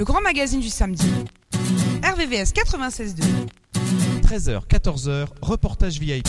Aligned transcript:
Le 0.00 0.06
grand 0.06 0.22
magazine 0.22 0.60
du 0.60 0.70
samedi. 0.70 1.06
RVVS 2.02 2.54
96.2. 2.54 3.22
13h, 4.22 4.66
14h, 4.66 5.26
reportage 5.42 6.00
VIP. 6.00 6.26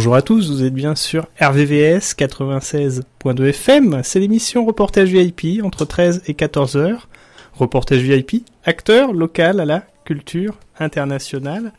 Bonjour 0.00 0.14
à 0.14 0.22
tous, 0.22 0.50
vous 0.50 0.64
êtes 0.64 0.72
bien 0.72 0.94
sur 0.94 1.26
RVVS 1.42 2.14
96.2 2.16 3.48
FM, 3.50 4.00
c'est 4.02 4.18
l'émission 4.18 4.64
Reportage 4.64 5.10
VIP 5.10 5.62
entre 5.62 5.84
13 5.84 6.22
et 6.26 6.32
14 6.32 6.78
heures. 6.78 7.06
Reportage 7.52 8.00
VIP, 8.00 8.46
acteur 8.64 9.12
local 9.12 9.60
à 9.60 9.66
la 9.66 9.84
culture 10.06 10.56
internationale. 10.78 11.74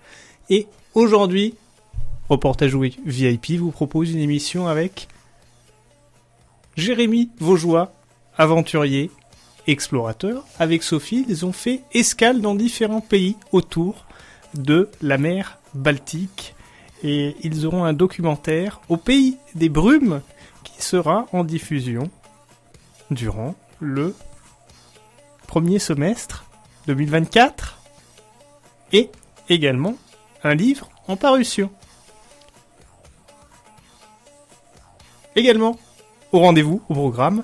Et 0.51 0.67
aujourd'hui, 0.93 1.55
Reportage 2.29 2.75
VIP 2.75 3.53
vous 3.57 3.71
propose 3.71 4.11
une 4.11 4.19
émission 4.19 4.67
avec 4.67 5.07
Jérémy 6.77 7.31
Vaugeois, 7.39 7.91
aventurier, 8.37 9.09
explorateur. 9.65 10.45
Avec 10.59 10.83
Sophie, 10.83 11.25
ils 11.27 11.43
ont 11.43 11.53
fait 11.53 11.81
escale 11.91 12.39
dans 12.39 12.53
différents 12.53 13.01
pays 13.01 13.35
autour 13.51 14.05
de 14.53 14.89
la 15.01 15.17
mer 15.17 15.57
Baltique 15.73 16.53
et 17.03 17.35
ils 17.43 17.65
auront 17.65 17.83
un 17.83 17.93
documentaire 17.93 18.81
au 18.89 18.97
pays 18.97 19.37
des 19.55 19.69
brumes 19.69 20.21
qui 20.63 20.81
sera 20.83 21.27
en 21.31 21.43
diffusion 21.43 22.09
durant 23.09 23.55
le 23.79 24.15
premier 25.47 25.79
semestre 25.79 26.45
2024 26.87 27.79
et 28.93 29.09
également 29.49 29.95
un 30.43 30.55
livre 30.55 30.89
en 31.07 31.17
parution. 31.17 31.69
Également, 35.35 35.79
au 36.31 36.39
rendez-vous, 36.39 36.81
au 36.89 36.93
programme, 36.93 37.43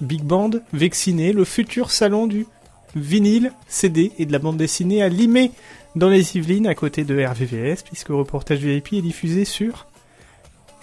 Big 0.00 0.22
Band 0.22 0.50
Vexciné, 0.72 1.32
le 1.32 1.44
futur 1.44 1.90
salon 1.90 2.26
du 2.26 2.46
vinyle, 2.94 3.52
CD 3.68 4.12
et 4.18 4.26
de 4.26 4.32
la 4.32 4.38
bande 4.38 4.56
dessinée 4.56 5.02
à 5.02 5.08
Limay 5.08 5.50
dans 5.96 6.08
les 6.08 6.36
Yvelines 6.36 6.66
à 6.66 6.74
côté 6.74 7.04
de 7.04 7.24
RVVS, 7.24 7.82
puisque 7.84 8.08
le 8.08 8.16
reportage 8.16 8.58
VIP 8.58 8.94
est 8.94 9.02
diffusé 9.02 9.44
sur 9.44 9.86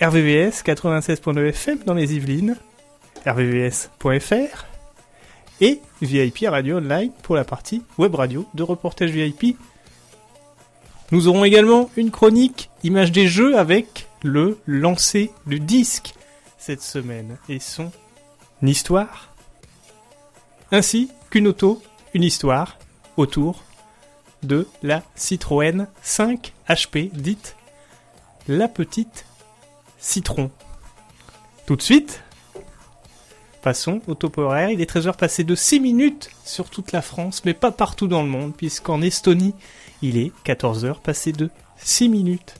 RVVS 0.02 0.64
96.9 0.64 1.50
FM 1.50 1.80
dans 1.86 1.94
les 1.94 2.16
Yvelines, 2.16 2.58
rvvs.fr 3.26 4.66
et 5.60 5.80
VIP 6.02 6.48
Radio 6.48 6.78
Online 6.78 7.12
pour 7.22 7.36
la 7.36 7.44
partie 7.44 7.84
web 7.98 8.16
radio 8.16 8.48
de 8.56 8.64
reportage 8.64 9.12
VIP. 9.12 9.58
Nous 11.12 11.28
aurons 11.28 11.44
également 11.44 11.90
une 11.98 12.10
chronique 12.10 12.70
image 12.84 13.12
des 13.12 13.28
jeux 13.28 13.58
avec 13.58 14.08
le 14.24 14.58
lancer 14.66 15.32
du 15.46 15.60
disque 15.60 16.14
cette 16.58 16.82
semaine 16.82 17.38
et 17.50 17.60
son 17.60 17.92
histoire, 18.64 19.34
ainsi 20.72 21.10
qu'une 21.30 21.48
auto, 21.48 21.82
une 22.14 22.24
histoire 22.24 22.78
autour 23.18 23.64
de 24.44 24.68
la 24.84 25.04
Citroën 25.16 25.88
5 26.02 26.54
HP, 26.68 27.12
dite 27.12 27.56
la 28.48 28.68
petite 28.68 29.26
citron. 30.00 30.52
Tout 31.66 31.76
de 31.76 31.82
suite, 31.82 32.24
passons 33.62 34.02
au 34.08 34.16
top 34.16 34.40
horaire. 34.40 34.70
Il 34.70 34.82
est 34.82 34.90
13h 34.90 35.16
passé 35.16 35.44
de 35.44 35.56
6 35.56 35.80
minutes 35.80 36.32
sur 36.44 36.70
toute 36.70 36.92
la 36.92 37.02
France, 37.02 37.44
mais 37.46 37.54
pas 37.54 37.72
partout 37.72 38.08
dans 38.08 38.24
le 38.24 38.30
monde, 38.30 38.56
puisqu'en 38.56 39.02
Estonie, 39.02 39.54
il 40.02 40.18
est 40.18 40.32
14h 40.46 41.00
passé 41.02 41.32
de 41.32 41.50
6 41.78 42.10
minutes. 42.10 42.56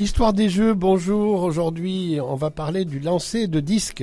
L'histoire 0.00 0.32
des 0.32 0.48
jeux, 0.48 0.72
bonjour. 0.72 1.42
Aujourd'hui, 1.42 2.20
on 2.22 2.34
va 2.34 2.48
parler 2.48 2.86
du 2.86 3.00
lancer 3.00 3.48
de 3.48 3.60
disque. 3.60 4.02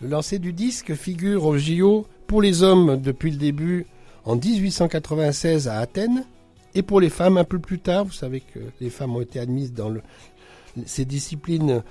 Le 0.00 0.08
lancer 0.08 0.40
du 0.40 0.52
disque 0.52 0.94
figure 0.94 1.46
au 1.46 1.56
JO 1.56 2.08
pour 2.26 2.42
les 2.42 2.64
hommes 2.64 3.00
depuis 3.00 3.30
le 3.30 3.36
début 3.36 3.86
en 4.24 4.34
1896 4.34 5.68
à 5.68 5.78
Athènes 5.78 6.24
et 6.74 6.82
pour 6.82 7.00
les 7.00 7.08
femmes 7.08 7.36
un 7.36 7.44
peu 7.44 7.60
plus 7.60 7.78
tard. 7.78 8.06
Vous 8.06 8.10
savez 8.10 8.40
que 8.40 8.58
les 8.80 8.90
femmes 8.90 9.14
ont 9.14 9.20
été 9.20 9.38
admises 9.38 9.72
dans 9.72 9.94
ces 10.86 11.04
disciplines 11.04 11.84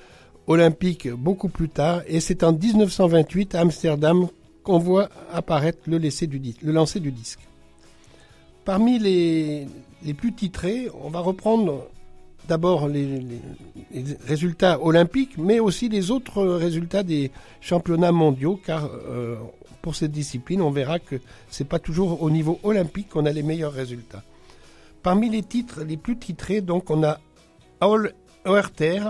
olympiques 0.48 1.10
beaucoup 1.10 1.48
plus 1.48 1.70
tard 1.70 2.02
et 2.08 2.20
c'est 2.20 2.44
en 2.44 2.52
1928 2.52 3.56
à 3.56 3.62
Amsterdam 3.62 4.28
qu'on 4.62 4.78
voit 4.78 5.08
apparaître 5.32 5.80
le, 5.88 6.00
lancer 6.00 7.00
du 7.00 7.12
disque. 7.14 7.48
Parmi 8.66 9.00
les 9.00 9.68
plus 10.18 10.34
titrés, 10.34 10.90
on 11.02 11.10
va 11.10 11.22
reprendre 11.22 11.88
d'abord 12.48 12.88
les, 12.88 13.22
résultats 14.28 14.82
olympiques, 14.82 15.38
mais 15.38 15.60
aussi 15.60 15.90
les 15.90 16.12
autres 16.12 16.44
résultats 16.44 17.04
des 17.04 17.32
championnats 17.62 18.12
mondiaux, 18.12 18.60
car 18.64 18.86
euh, 18.86 19.36
pour 19.82 19.96
cette 19.96 20.12
discipline, 20.12 20.62
on 20.62 20.72
verra 20.72 21.00
que 21.00 21.16
c'est 21.50 21.68
pas 21.68 21.80
toujours 21.80 22.22
au 22.22 22.30
niveau 22.30 22.60
olympique 22.64 23.10
qu'on 23.10 23.26
a 23.26 23.32
les 23.32 23.44
meilleurs 23.44 23.74
résultats. 23.74 24.24
Parmi 25.04 25.30
les 25.30 25.44
titres 25.44 25.84
les 25.84 25.98
plus 25.98 26.18
titrés, 26.18 26.62
donc, 26.62 26.90
on 26.90 27.04
a 27.04 27.20
Aul 27.82 28.14
Oerter, 28.46 29.02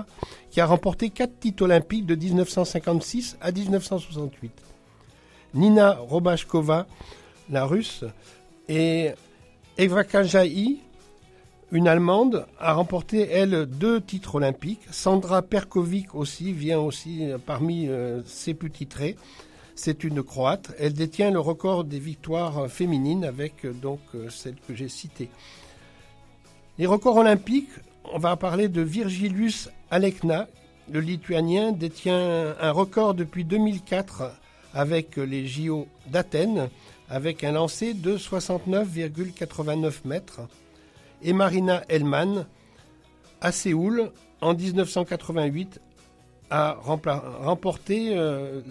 qui 0.49 0.59
a 0.61 0.65
remporté 0.65 1.09
quatre 1.09 1.39
titres 1.39 1.63
olympiques 1.63 2.05
de 2.05 2.15
1956 2.15 3.37
à 3.41 3.51
1968. 3.51 4.51
Nina 5.53 5.93
Robashkova, 5.93 6.87
la 7.49 7.65
russe, 7.65 8.03
et 8.67 9.11
Evrakajai, 9.77 10.77
une 11.71 11.87
Allemande 11.87 12.45
a 12.59 12.73
remporté, 12.73 13.27
elle, 13.29 13.65
deux 13.65 13.99
titres 13.99 14.35
olympiques. 14.35 14.81
Sandra 14.91 15.41
Perkovic 15.41 16.13
aussi 16.13 16.53
vient 16.53 16.79
aussi 16.79 17.27
parmi 17.45 17.87
euh, 17.87 18.21
ses 18.25 18.53
plus 18.53 18.69
titrés. 18.69 19.15
C'est 19.73 20.03
une 20.03 20.21
Croate. 20.21 20.73
Elle 20.79 20.93
détient 20.93 21.31
le 21.31 21.39
record 21.39 21.83
des 21.83 21.99
victoires 21.99 22.69
féminines 22.69 23.25
avec 23.25 23.65
euh, 23.65 23.73
donc 23.73 23.99
euh, 24.13 24.29
celle 24.29 24.55
que 24.67 24.75
j'ai 24.75 24.89
citée. 24.89 25.29
Les 26.77 26.85
records 26.85 27.17
olympiques, 27.17 27.71
on 28.13 28.19
va 28.19 28.35
parler 28.35 28.69
de 28.69 28.81
Virgilius 28.81 29.69
Alekna. 29.89 30.47
Le 30.91 30.99
Lituanien 30.99 31.71
détient 31.71 32.55
un 32.61 32.71
record 32.71 33.15
depuis 33.15 33.43
2004 33.43 34.31
avec 34.75 35.17
les 35.17 35.47
JO 35.47 35.87
d'Athènes, 36.07 36.69
avec 37.09 37.43
un 37.43 37.53
lancer 37.53 37.95
de 37.95 38.17
69,89 38.17 40.05
mètres 40.05 40.41
et 41.21 41.33
Marina 41.33 41.83
Hellman 41.89 42.45
à 43.41 43.51
Séoul 43.51 44.11
en 44.41 44.53
1988 44.53 45.79
a 46.49 46.77
remporté 46.83 48.17
euh, 48.17 48.61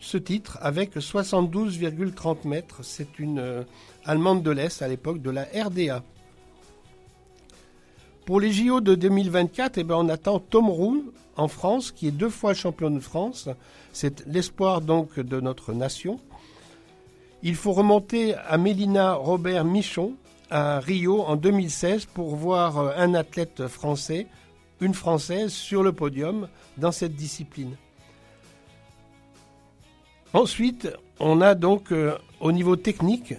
ce 0.00 0.16
titre 0.16 0.58
avec 0.62 0.96
72,30 0.96 2.46
mètres. 2.46 2.80
C'est 2.82 3.18
une 3.18 3.38
euh, 3.38 3.62
Allemande 4.04 4.42
de 4.42 4.50
l'Est 4.50 4.82
à 4.82 4.88
l'époque 4.88 5.20
de 5.20 5.30
la 5.30 5.42
RDA. 5.42 6.02
Pour 8.26 8.40
les 8.40 8.52
JO 8.52 8.80
de 8.80 8.94
2024, 8.94 9.78
eh 9.78 9.84
ben, 9.84 9.96
on 9.96 10.08
attend 10.08 10.38
Tom 10.38 10.70
Roux 10.70 11.12
en 11.36 11.48
France, 11.48 11.90
qui 11.90 12.06
est 12.06 12.12
deux 12.12 12.28
fois 12.28 12.54
champion 12.54 12.90
de 12.90 13.00
France. 13.00 13.48
C'est 13.92 14.24
l'espoir 14.26 14.80
donc 14.80 15.18
de 15.18 15.40
notre 15.40 15.72
nation. 15.72 16.20
Il 17.42 17.56
faut 17.56 17.72
remonter 17.72 18.34
à 18.34 18.58
Mélina 18.58 19.14
Robert 19.14 19.64
Michon, 19.64 20.14
à 20.50 20.80
Rio 20.80 21.22
en 21.22 21.36
2016 21.36 22.06
pour 22.06 22.36
voir 22.36 22.78
euh, 22.78 22.92
un 22.96 23.14
athlète 23.14 23.66
français, 23.68 24.26
une 24.80 24.94
Française, 24.94 25.52
sur 25.52 25.82
le 25.82 25.92
podium 25.92 26.48
dans 26.76 26.92
cette 26.92 27.14
discipline. 27.14 27.76
Ensuite, 30.32 30.88
on 31.18 31.40
a 31.40 31.54
donc 31.54 31.92
euh, 31.92 32.16
au 32.40 32.52
niveau 32.52 32.76
technique, 32.76 33.34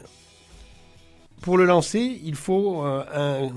pour 1.41 1.57
le 1.57 1.65
lancer, 1.65 2.19
il 2.23 2.35
faut 2.35 2.85
euh, 2.85 3.03
un 3.13 3.49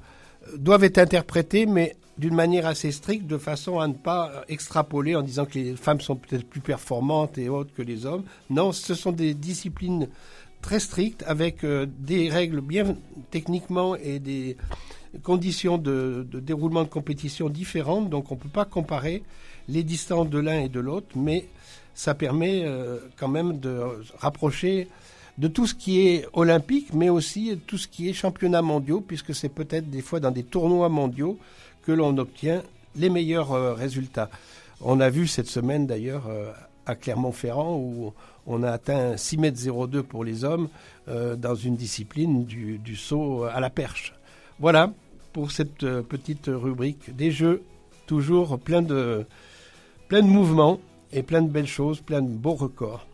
doivent 0.57 0.83
être 0.85 0.97
interprétés, 0.99 1.67
mais 1.67 1.97
d'une 2.19 2.35
manière 2.35 2.67
assez 2.67 2.93
stricte, 2.93 3.27
de 3.27 3.39
façon 3.39 3.79
à 3.79 3.87
ne 3.89 3.93
pas 3.93 4.45
extrapoler 4.49 5.15
en 5.17 5.23
disant 5.23 5.45
que 5.45 5.59
les 5.59 5.77
femmes 5.77 6.01
sont 6.01 6.17
peut-être 6.17 6.47
plus 6.47 6.63
performantes 6.63 7.37
et 7.39 7.51
autres 7.51 7.75
que 7.75 7.83
les 7.83 8.07
hommes. 8.07 8.25
Non, 8.49 8.73
ce 8.73 8.95
sont 8.95 9.13
des 9.13 9.35
disciplines 9.35 10.09
très 10.63 10.81
strictes 10.81 11.25
avec 11.27 11.65
euh, 11.65 11.87
des 11.99 12.31
règles 12.31 12.61
bien 12.61 12.97
techniquement 13.31 13.97
et 13.97 14.19
des 14.19 14.57
conditions 15.21 15.79
de, 15.79 16.27
déroulement 16.33 16.85
de 16.85 16.89
compétition 16.89 17.49
différentes. 17.49 18.09
Donc 18.09 18.31
on 18.31 18.35
ne 18.35 18.41
peut 18.41 18.49
pas 18.49 18.65
comparer 18.65 19.23
les 19.69 19.83
distances 19.83 20.29
de 20.29 20.39
l'un 20.39 20.61
et 20.61 20.69
de 20.69 20.81
l'autre, 20.81 21.09
mais 21.17 21.47
ça 21.95 22.15
permet 22.15 22.63
euh, 22.65 22.99
quand 23.17 23.29
même 23.29 23.59
de 23.59 23.81
rapprocher 24.19 24.89
de 25.39 25.49
tout 25.49 25.67
ce 25.67 25.75
qui 25.75 26.07
est 26.07 26.27
olympique, 26.33 26.93
mais 26.93 27.09
aussi 27.09 27.59
tout 27.67 27.79
ce 27.79 27.89
qui 27.89 28.09
est 28.09 28.13
championnat 28.13 28.63
mondiaux, 28.63 29.01
puisque 29.01 29.35
c'est 29.35 29.49
peut-être 29.49 29.89
des 29.91 30.03
fois 30.03 30.21
dans 30.21 30.31
des 30.31 30.43
tournois 30.43 30.89
mondiaux 30.89 31.39
que 31.85 31.93
l'on 31.93 32.17
obtient 32.19 32.63
les 32.97 33.09
meilleurs 33.09 33.53
euh, 33.53 33.75
résultats. 33.75 34.31
On 34.81 35.01
a 35.01 35.11
vu 35.11 35.27
cette 35.27 35.47
semaine 35.47 35.87
d'ailleurs 35.87 36.27
euh, 36.29 36.51
à 36.87 36.95
Clermont-Ferrand 36.95 37.77
où 37.77 38.13
on 38.47 38.63
a 38.63 38.71
atteint 38.71 39.17
6 39.17 39.39
mètres 39.39 39.87
02 39.87 40.03
pour 40.03 40.25
les 40.25 40.45
hommes 40.45 40.69
dans 41.07 41.55
une 41.55 41.77
discipline 41.77 42.45
du, 42.45 42.79
du, 42.79 42.97
saut 42.97 43.45
à 43.45 43.61
la 43.61 43.71
perche. 43.71 44.15
Voilà 44.63 44.93
pour 45.33 45.51
cette 45.51 45.85
petite 46.03 46.47
rubrique 46.47 47.17
des 47.17 47.33
jeux, 47.33 47.65
toujours 48.07 48.61
plein 48.61 48.81
de, 48.81 49.27
plein 50.07 50.23
de 50.23 50.29
mouvements 50.29 50.79
et 51.13 51.25
plein 51.25 51.43
de 51.43 51.51
belles 51.51 51.67
choses, 51.67 52.01
plein 52.01 52.23
de 52.23 52.31
beaux 52.31 52.55
records. 52.55 53.05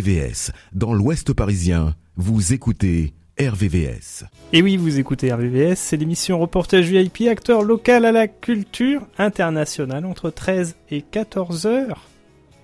RVVS, 0.00 0.52
dans 0.72 0.94
l'Ouest 0.94 1.34
parisien, 1.34 1.94
vous 2.16 2.54
écoutez 2.54 3.12
RVVS. 3.38 4.24
Et 4.54 4.62
oui, 4.62 4.78
vous 4.78 4.98
écoutez 4.98 5.30
RVVS, 5.30 5.76
c'est 5.76 5.98
l'émission 5.98 6.38
reportage 6.38 6.88
VIP, 6.88 7.28
acteur 7.28 7.62
local 7.62 8.06
à 8.06 8.12
la 8.12 8.26
culture 8.26 9.06
internationale 9.18 10.06
entre 10.06 10.30
13 10.30 10.76
et 10.90 11.02
14 11.02 11.66
heures 11.66 12.08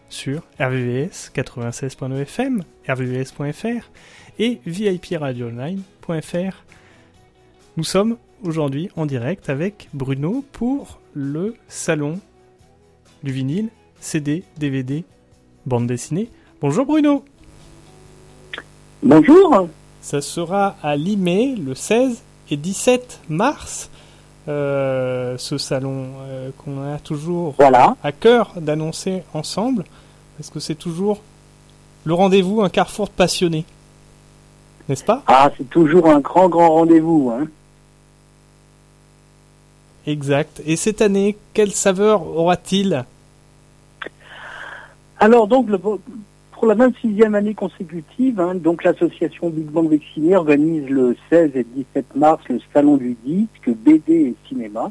sur 0.09 0.45
RVVS 0.59 1.31
96.9 1.35 2.23
FM, 2.23 2.63
rvvs.fr 2.89 3.91
et 4.39 4.61
vipradioonline.fr. 4.65 6.65
Nous 7.77 7.85
sommes 7.85 8.17
aujourd'hui 8.45 8.89
en 8.97 9.05
direct 9.05 9.51
avec 9.51 9.91
Bruno 9.93 10.43
pour 10.53 11.03
le 11.13 11.55
salon 11.69 12.19
du 13.23 13.33
vinyle, 13.33 13.69
CD, 14.01 14.43
DVD, 14.57 15.05
bande 15.67 15.87
dessinée. 15.87 16.31
Bonjour 16.61 16.87
Bruno. 16.87 17.25
Bonjour. 19.03 19.69
Ça 20.01 20.21
sera 20.21 20.77
à 20.83 20.97
Limay 20.97 21.55
le 21.57 21.75
16 21.75 22.23
et 22.51 22.57
17 22.57 23.21
mars. 23.29 23.91
Euh, 24.49 25.37
ce 25.39 25.59
salon 25.59 26.07
euh, 26.21 26.51
qu'on 26.59 26.81
a 26.95 26.99
toujours 27.01 27.55
Voilà. 27.59 27.97
à 28.05 28.13
cœur 28.13 28.53
d'annoncer 28.61 29.25
ensemble, 29.35 29.85
parce 30.39 30.51
que 30.51 30.61
c'est 30.61 30.77
toujours 30.77 31.21
le 32.05 32.15
rendez-vous, 32.15 32.63
un 32.63 32.69
carrefour 32.69 33.07
de 33.07 33.13
passionnés. 33.13 33.65
N'est-ce 34.89 35.03
pas? 35.03 35.25
Ah, 35.27 35.51
c'est 35.59 35.69
toujours 35.69 36.07
un 36.09 36.21
grand, 36.21 36.49
grand 36.49 36.71
rendez-vous. 36.71 37.33
Hein. 37.37 37.49
Exact. 40.07 40.63
Et 40.65 40.77
cette 40.77 41.03
année, 41.03 41.37
quelle 41.53 41.73
saveur 41.73 42.25
aura-t-il? 42.25 43.05
Alors, 45.19 45.49
donc, 45.49 45.69
le- 45.69 45.81
pour 46.57 46.67
la 46.67 46.75
26e 46.75 47.35
année 47.35 47.53
consécutive, 47.53 48.41
hein, 48.41 48.55
donc 48.55 48.83
l'association 48.83 49.51
Big 49.51 49.67
Bang 49.67 49.91
Vacciné 49.91 50.37
organise 50.37 50.89
le 50.89 51.15
16 51.29 51.51
et 51.55 51.65
17 51.65 52.17
mars 52.17 52.43
le 52.49 52.59
Salon 52.73 52.97
du 52.97 53.15
disque, 53.23 53.69
BD 53.69 54.13
et 54.13 54.35
cinéma. 54.49 54.91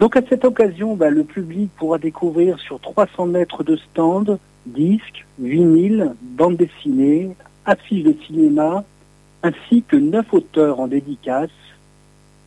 Donc, 0.00 0.16
à 0.16 0.22
cette 0.28 0.44
occasion, 0.44 0.96
bah, 0.96 1.08
le 1.08 1.24
public 1.24 1.70
pourra 1.76 1.96
découvrir 1.96 2.58
sur 2.60 2.78
300 2.78 3.26
mètres 3.26 3.64
de 3.64 3.76
stand 3.76 4.38
disques, 4.66 5.24
vinyles, 5.38 6.12
bandes 6.20 6.58
dessinées, 6.58 7.30
affiches 7.64 8.04
de 8.04 8.14
cinéma, 8.26 8.84
ainsi 9.42 9.82
que 9.82 9.96
neuf 9.96 10.26
auteurs 10.34 10.78
en 10.78 10.88
dédicace 10.88 11.48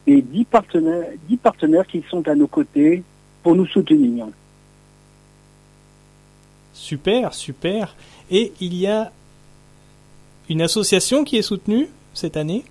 et 0.06 0.22
10 0.22 0.46
partenaires, 0.46 1.08
10 1.28 1.38
partenaires 1.38 1.88
qui 1.88 2.04
sont 2.12 2.28
à 2.28 2.36
nos 2.36 2.48
côtés 2.48 3.02
pour 3.42 3.56
nous 3.56 3.66
soutenir. 3.66 4.28
Super, 6.74 7.34
super. 7.34 7.96
Et 8.30 8.54
il 8.62 8.75
y 8.75 8.88
a 8.88 9.12
une 10.50 10.62
association 10.62 11.24
qui 11.24 11.38
est 11.38 11.42
soutenue 11.42 11.88
cette 12.13 12.38
année? 12.38 12.63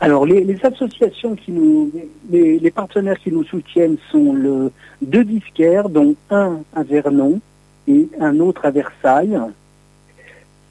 Alors, 0.00 0.24
les, 0.24 0.64
associations 0.64 1.34
qui 1.34 1.50
nous, 1.50 1.90
les, 2.30 2.70
partenaires 2.70 3.18
qui 3.18 3.32
nous 3.32 3.42
soutiennent 3.44 3.96
sont 4.12 4.70
deux 5.02 5.24
disquaires, 5.24 5.88
dont 5.88 6.14
un 6.30 6.60
à 6.74 6.84
Vernon 6.84 7.40
et 7.88 8.08
un 8.20 8.38
autre 8.38 8.64
à 8.64 8.70
Versailles. 8.70 9.36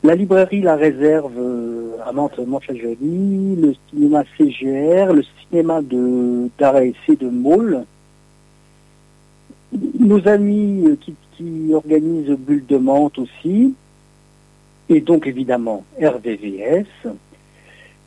La 0.04 0.16
librairie 0.16 0.62
La 0.62 0.76
Réserve 0.76 1.34
euh, 1.38 1.98
à 2.06 2.14
Mantes-la-Jolie, 2.14 3.56
le 3.58 3.74
cinéma 3.90 4.24
CGR, 4.38 5.12
le 5.12 5.24
cinéma 5.42 5.82
de 5.82 6.50
essai 6.62 7.18
de 7.20 7.28
Maule. 7.28 7.84
Nos 9.72 10.28
amis 10.28 10.86
euh, 10.88 10.98
qui, 11.36 11.74
organisent 11.74 12.36
Bulle 12.38 12.66
de 12.66 12.78
Mantes 12.78 13.20
aussi, 13.20 13.76
et 14.90 15.02
donc 15.02 15.28
évidemment 15.28 15.84
RVVS. 16.02 16.88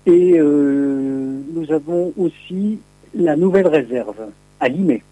Et 0.06 0.38
euh, 0.38 1.40
nous 1.52 1.70
avons 1.70 2.12
aussi 2.16 2.80
la 3.14 3.36
nouvelle 3.36 3.68
réserve 3.68 4.30
à 4.58 4.68
Limay. 4.68 5.02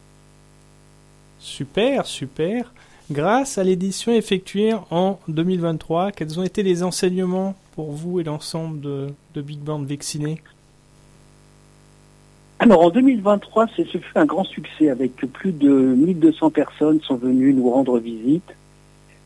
Super, 1.38 2.07
super. 2.07 2.73
Grâce 3.11 3.59
à 3.59 3.64
l'édition 3.64 4.12
effectuée 4.12 4.73
en 4.90 5.19
2023, 5.28 6.12
quels 6.12 6.40
ont 6.40 6.43
été 6.43 6.62
les 6.62 6.83
enseignements 6.83 7.55
pour 7.75 7.93
vous 7.93 8.21
et 8.21 8.25
l'ensemble 8.25 8.81
de, 8.81 9.07
de 9.35 9.43
Big 9.43 9.61
Band 9.61 9.83
Vacciné 9.83 10.43
Alors 12.61 12.83
en 12.83 12.91
2023, 12.91 13.67
c'est- 13.77 13.87
ce 13.87 13.99
fut 13.99 14.19
un 14.19 14.27
grand 14.27 14.45
succès 14.45 14.91
avec 14.91 15.15
plus 15.17 15.53
de 15.53 15.69
1200 15.69 16.50
personnes 16.50 17.00
sont 17.03 17.17
venues 17.17 17.55
nous 17.55 17.71
rendre 17.71 17.99
visite. 17.99 18.50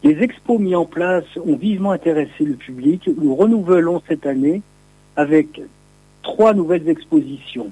Les 0.05 0.23
expos 0.23 0.59
mis 0.59 0.75
en 0.75 0.85
place 0.85 1.25
ont 1.45 1.57
vivement 1.57 1.93
intéressé 1.93 2.45
le 2.45 2.55
public. 2.55 3.09
Nous 3.17 3.35
renouvelons 3.35 4.03
cette 4.09 4.27
année 4.27 4.61
avec 5.17 5.63
trois 6.23 6.53
nouvelles 6.55 6.89
expositions. 6.89 7.71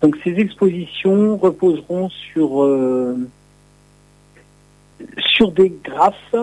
Donc 0.00 0.16
ces 0.22 0.38
expositions 0.38 1.36
reposeront 1.36 2.08
sur, 2.10 2.62
euh, 2.62 3.16
sur 5.18 5.50
des 5.50 5.72
graphes, 5.82 6.36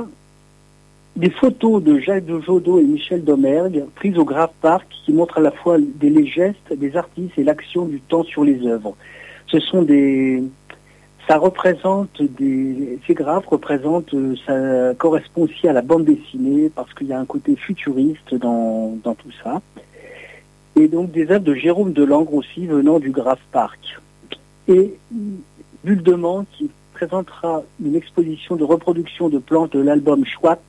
des 1.15 1.29
photos 1.29 1.81
de 1.81 1.98
Jacques 1.98 2.25
de 2.25 2.41
Jodot 2.41 2.79
et 2.79 2.84
Michel 2.84 3.24
Domergue 3.24 3.86
prises 3.95 4.17
au 4.17 4.25
Graph 4.25 4.51
Park 4.62 4.86
qui 5.05 5.13
montrent 5.13 5.38
à 5.38 5.41
la 5.41 5.51
fois 5.51 5.77
des 5.79 6.10
les 6.10 6.27
gestes 6.27 6.74
des 6.74 6.98
artistes 6.98 7.38
et 7.38 7.43
l'action 7.43 7.86
du 7.86 8.01
temps 8.01 8.24
sur 8.24 8.43
les 8.43 8.67
œuvres. 8.67 8.95
Ce 9.48 9.60
sont 9.60 9.81
des 9.81 10.43
ça 11.27 11.38
représente 11.38 12.22
des 12.22 13.00
ces 13.07 13.13
graphes 13.13 13.48
représentent 13.48 14.13
euh, 14.13 14.36
ça 14.45 14.93
correspond 14.95 15.43
aussi 15.43 15.67
à 15.67 15.74
la 15.74 15.81
bande 15.81 16.03
dessinée 16.03 16.69
parce 16.75 16.93
qu'il 16.93 17.07
y 17.07 17.13
a 17.13 17.19
un 17.19 17.25
côté 17.25 17.55
futuriste 17.55 18.36
dans, 18.36 18.98
dans 19.03 19.15
tout 19.15 19.31
ça. 19.41 19.62
Et 20.75 20.89
donc 20.89 21.12
des 21.12 21.31
œuvres 21.31 21.45
de 21.45 21.55
Jérôme 21.55 21.93
Delangre 21.93 22.34
aussi 22.34 22.67
venant 22.67 23.00
du 23.00 23.12
Graph 23.12 23.39
Park. 23.53 23.79
Et 24.67 24.93
Bulle 25.86 26.03
qui 26.57 26.69
présentera 26.93 27.63
une 27.84 27.95
exposition 27.95 28.57
de 28.57 28.63
reproduction 28.65 29.29
de 29.29 29.38
plantes 29.38 29.74
de 29.74 29.79
l'album 29.79 30.25
Schwab 30.25 30.60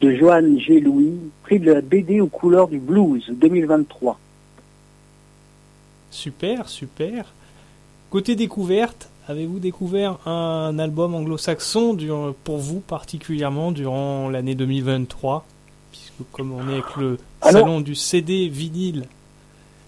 de 0.00 0.14
Johan 0.14 0.58
G. 0.58 0.80
Louis, 0.80 1.14
prix 1.42 1.58
de 1.58 1.72
la 1.72 1.80
BD 1.80 2.20
aux 2.20 2.26
couleurs 2.28 2.68
du 2.68 2.78
blues 2.78 3.24
2023. 3.28 4.18
Super, 6.10 6.68
super. 6.68 7.26
Côté 8.10 8.36
découverte, 8.36 9.10
avez-vous 9.28 9.58
découvert 9.58 10.26
un 10.26 10.78
album 10.78 11.14
anglo-saxon 11.14 11.96
pour 12.44 12.58
vous 12.58 12.80
particulièrement 12.80 13.72
durant 13.72 14.28
l'année 14.30 14.54
2023 14.54 15.44
Puisque 15.92 16.30
comme 16.32 16.52
on 16.52 16.68
est 16.68 16.74
avec 16.74 16.96
le 16.96 17.18
Alors- 17.40 17.62
salon 17.62 17.80
du 17.80 17.94
CD 17.94 18.48
vinyle, 18.48 19.04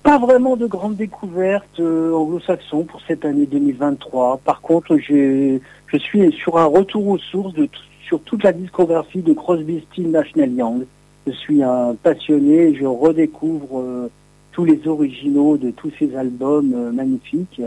Pas 0.02 0.19
vraiment 0.19 0.57
de 0.57 0.67
grandes 0.67 0.97
découvertes 0.97 1.79
euh, 1.79 2.12
anglo-saxons 2.14 2.85
pour 2.85 3.00
cette 3.07 3.25
année 3.25 3.47
2023. 3.47 4.38
Par 4.45 4.61
contre, 4.62 4.97
je 4.99 5.59
suis 5.99 6.33
sur 6.33 6.57
un 6.59 6.64
retour 6.64 7.07
aux 7.07 7.19
sources 7.19 7.52
de 7.55 7.67
t- 7.67 7.73
sur 8.11 8.21
toute 8.23 8.43
la 8.43 8.52
discographie 8.52 9.23
de 9.23 9.33
Crosby, 9.33 9.85
Stills, 9.93 10.11
National 10.11 10.50
Young. 10.52 10.85
Je 11.29 11.33
suis 11.33 11.62
un 11.62 11.95
passionné, 11.95 12.75
je 12.75 12.85
redécouvre 12.85 13.79
euh, 13.79 14.11
tous 14.50 14.64
les 14.64 14.88
originaux 14.88 15.57
de 15.57 15.71
tous 15.71 15.93
ces 15.97 16.17
albums 16.17 16.73
euh, 16.75 16.90
magnifiques 16.90 17.62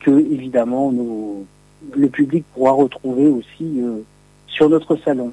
que 0.00 0.10
évidemment 0.10 0.90
nos- 0.90 1.44
le 1.94 2.08
public 2.08 2.44
pourra 2.54 2.72
retrouver 2.72 3.26
aussi 3.26 3.82
euh, 3.82 3.98
sur 4.46 4.70
notre 4.70 4.96
salon. 4.96 5.32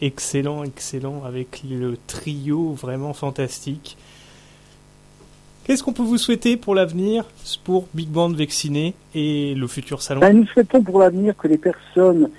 excellent, 0.00 0.62
excellent, 0.62 1.24
avec 1.26 1.62
le 1.68 1.96
trio 2.06 2.72
vraiment 2.74 3.14
fantastique. 3.14 3.96
Qu'est-ce 5.64 5.82
qu'on 5.82 5.92
peut 5.92 6.04
vous 6.04 6.18
souhaiter 6.18 6.56
pour 6.56 6.74
l'avenir, 6.76 7.24
pour 7.64 7.86
Big 7.94 8.08
Band 8.08 8.30
Vacciné 8.30 8.94
et 9.14 9.54
le 9.56 9.66
futur 9.66 10.02
salon? 10.02 10.20
Ben, 10.20 10.36
nous 10.36 10.46
souhaitons 10.46 10.82
pour 10.82 11.00
l'avenir 11.00 11.36
que 11.36 11.48
les 11.48 11.58
personnes 11.58 12.30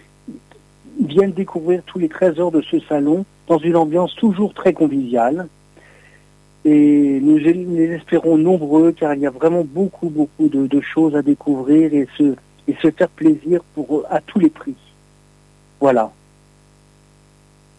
viennent 0.99 1.31
découvrir 1.31 1.83
tous 1.85 1.99
les 1.99 2.09
trésors 2.09 2.51
de 2.51 2.61
ce 2.61 2.79
salon 2.81 3.25
dans 3.47 3.57
une 3.57 3.75
ambiance 3.75 4.15
toujours 4.15 4.53
très 4.53 4.73
conviviale. 4.73 5.47
Et 6.63 7.19
nous 7.21 7.37
les 7.37 7.93
espérons 7.93 8.37
nombreux 8.37 8.91
car 8.91 9.15
il 9.15 9.21
y 9.21 9.25
a 9.25 9.31
vraiment 9.31 9.63
beaucoup, 9.63 10.09
beaucoup 10.09 10.47
de, 10.47 10.67
de 10.67 10.81
choses 10.81 11.15
à 11.15 11.21
découvrir 11.21 11.93
et 11.93 12.07
se, 12.17 12.35
et 12.67 12.75
se 12.81 12.91
faire 12.91 13.09
plaisir 13.09 13.61
pour, 13.73 14.03
à 14.09 14.21
tous 14.21 14.39
les 14.39 14.49
prix. 14.49 14.75
Voilà. 15.79 16.11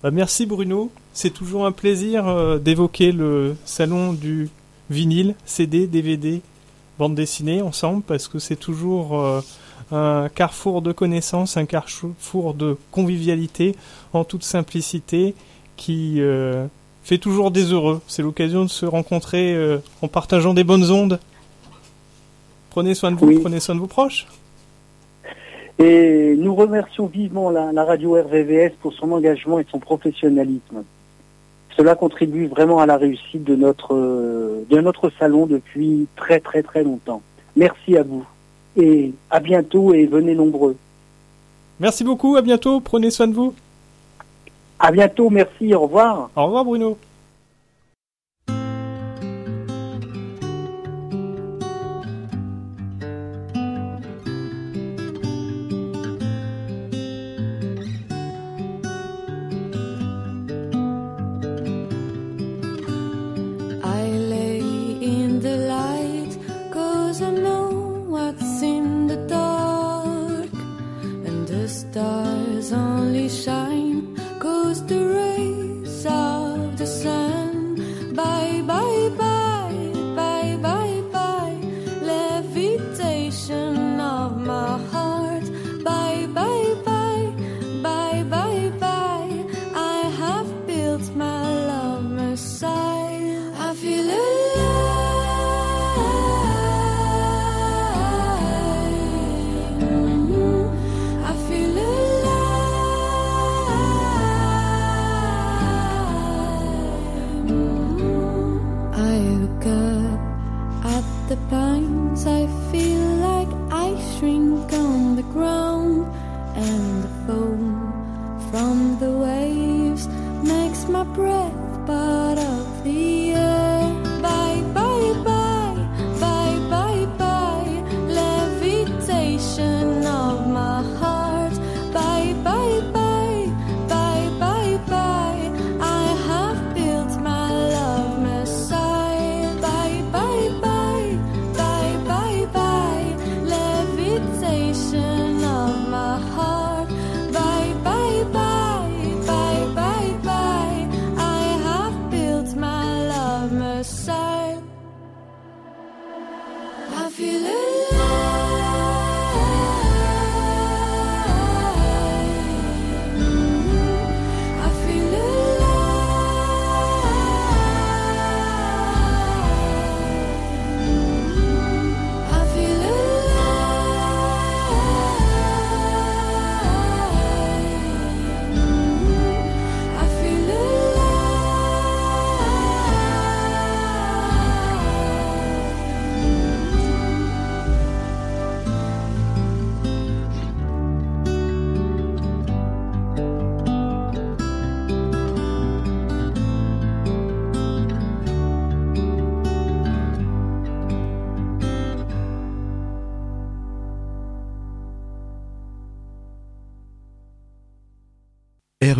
Bah, 0.03 0.11
merci 0.11 0.47
Bruno, 0.47 0.91
c'est 1.13 1.31
toujours 1.31 1.65
un 1.65 1.71
plaisir 1.71 2.27
euh, 2.27 2.59
d'évoquer 2.59 3.13
le 3.13 3.55
salon 3.65 4.13
du 4.13 4.49
vinyle, 4.91 5.37
CD, 5.45 5.87
DVD, 5.87 6.41
bande 6.99 7.15
dessinée 7.15 7.63
ensemble 7.63 8.03
parce 8.03 8.27
que 8.27 8.41
c'est 8.41 8.57
toujours 8.57 9.21
euh, 9.21 9.41
un 9.93 10.29
carrefour 10.29 10.83
de 10.83 10.91
connaissances, 10.93 11.57
un 11.57 11.67
carrefour 11.67 12.55
de 12.55 12.77
convivialité 12.91 13.77
en 14.13 14.25
toute 14.25 14.43
simplicité 14.43 15.35
qui 15.77 16.17
euh, 16.21 16.67
fait 17.05 17.19
toujours 17.19 17.51
des 17.51 17.73
heureux. 17.73 18.01
C'est 18.09 18.23
l'occasion 18.23 18.63
de 18.65 18.71
se 18.71 18.87
rencontrer 18.87 19.55
euh, 19.55 19.79
en 20.01 20.09
partageant 20.09 20.55
des 20.55 20.65
bonnes 20.65 20.91
ondes. 20.91 21.21
Prenez 22.71 22.95
soin 22.95 23.11
de 23.13 23.17
vous, 23.17 23.27
Oui. 23.27 23.39
prenez 23.39 23.61
soin 23.61 23.75
de 23.75 23.81
vos 23.81 23.87
proches. 23.87 24.27
Et 25.79 26.35
nous 26.39 26.55
remercions 26.55 27.07
vivement 27.07 27.51
la, 27.51 27.73
la 27.73 27.85
radio 27.85 28.15
RVVS 28.15 28.73
pour 28.81 28.93
son 28.95 29.11
engagement 29.13 29.59
et 29.59 29.67
son 29.71 29.79
professionnalisme. 29.79 30.85
Cela 31.77 31.95
contribue 31.95 32.47
vraiment 32.47 32.79
à 32.81 32.87
la 32.87 32.97
réussite 32.97 33.45
de 33.45 33.57
notre, 33.57 33.95
euh, 33.95 34.65
de 34.71 34.81
notre 34.81 35.11
salon 35.19 35.47
depuis 35.47 36.07
très 36.17 36.39
très 36.41 36.63
très 36.63 36.85
longtemps. 36.85 37.23
Merci 37.57 37.97
à 37.97 38.03
vous. 38.03 38.25
Et 38.77 39.13
à 39.31 39.41
bientôt 39.41 39.93
et 39.93 40.07
venez 40.07 40.35
nombreux. 40.35 40.77
Merci 41.81 42.05
beaucoup, 42.05 42.37
à 42.37 42.43
bientôt, 42.43 42.81
prenez 42.81 43.11
soin 43.11 43.29
de 43.29 43.35
vous. 43.35 43.55
À 44.79 44.91
bientôt, 44.91 45.31
merci, 45.31 45.75
au 45.75 45.83
revoir. 45.83 46.31
Au 46.37 46.45
revoir 46.47 46.65
Bruno. 46.65 46.97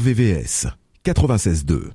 RVVS 0.03 0.67
96.2. 1.05 1.93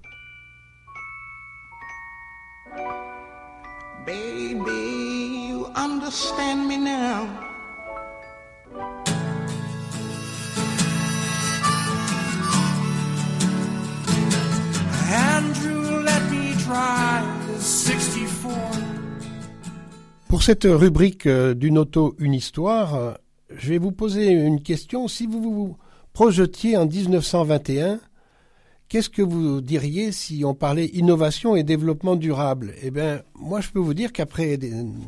Baby, 4.05 5.49
you 5.49 5.65
understand 5.75 6.69
me 6.69 6.77
now. 6.77 7.27
Andrew, 15.11 16.01
let 16.01 16.21
me 16.31 16.53
drive 16.63 17.25
the 17.47 17.59
64. 17.59 18.79
Pour 20.29 20.43
cette 20.43 20.63
rubrique 20.63 21.25
euh, 21.25 21.53
d'une 21.53 21.77
auto, 21.77 22.15
une 22.19 22.33
histoire, 22.33 22.95
euh, 22.95 23.13
je 23.53 23.67
vais 23.67 23.79
vous 23.79 23.91
poser 23.91 24.31
une 24.31 24.61
question. 24.61 25.09
Si 25.09 25.27
vous 25.27 25.41
vous 25.41 25.77
projetiez 26.17 26.75
en 26.77 26.87
1921, 26.87 27.99
qu'est-ce 28.89 29.07
que 29.07 29.21
vous 29.21 29.61
diriez 29.61 30.11
si 30.11 30.43
on 30.43 30.55
parlait 30.55 30.87
innovation 30.87 31.55
et 31.55 31.61
développement 31.61 32.15
durable? 32.15 32.73
Eh 32.81 32.89
bien, 32.89 33.21
moi, 33.35 33.61
je 33.61 33.69
peux 33.69 33.77
vous 33.77 33.93
dire 33.93 34.11
qu'après 34.11 34.57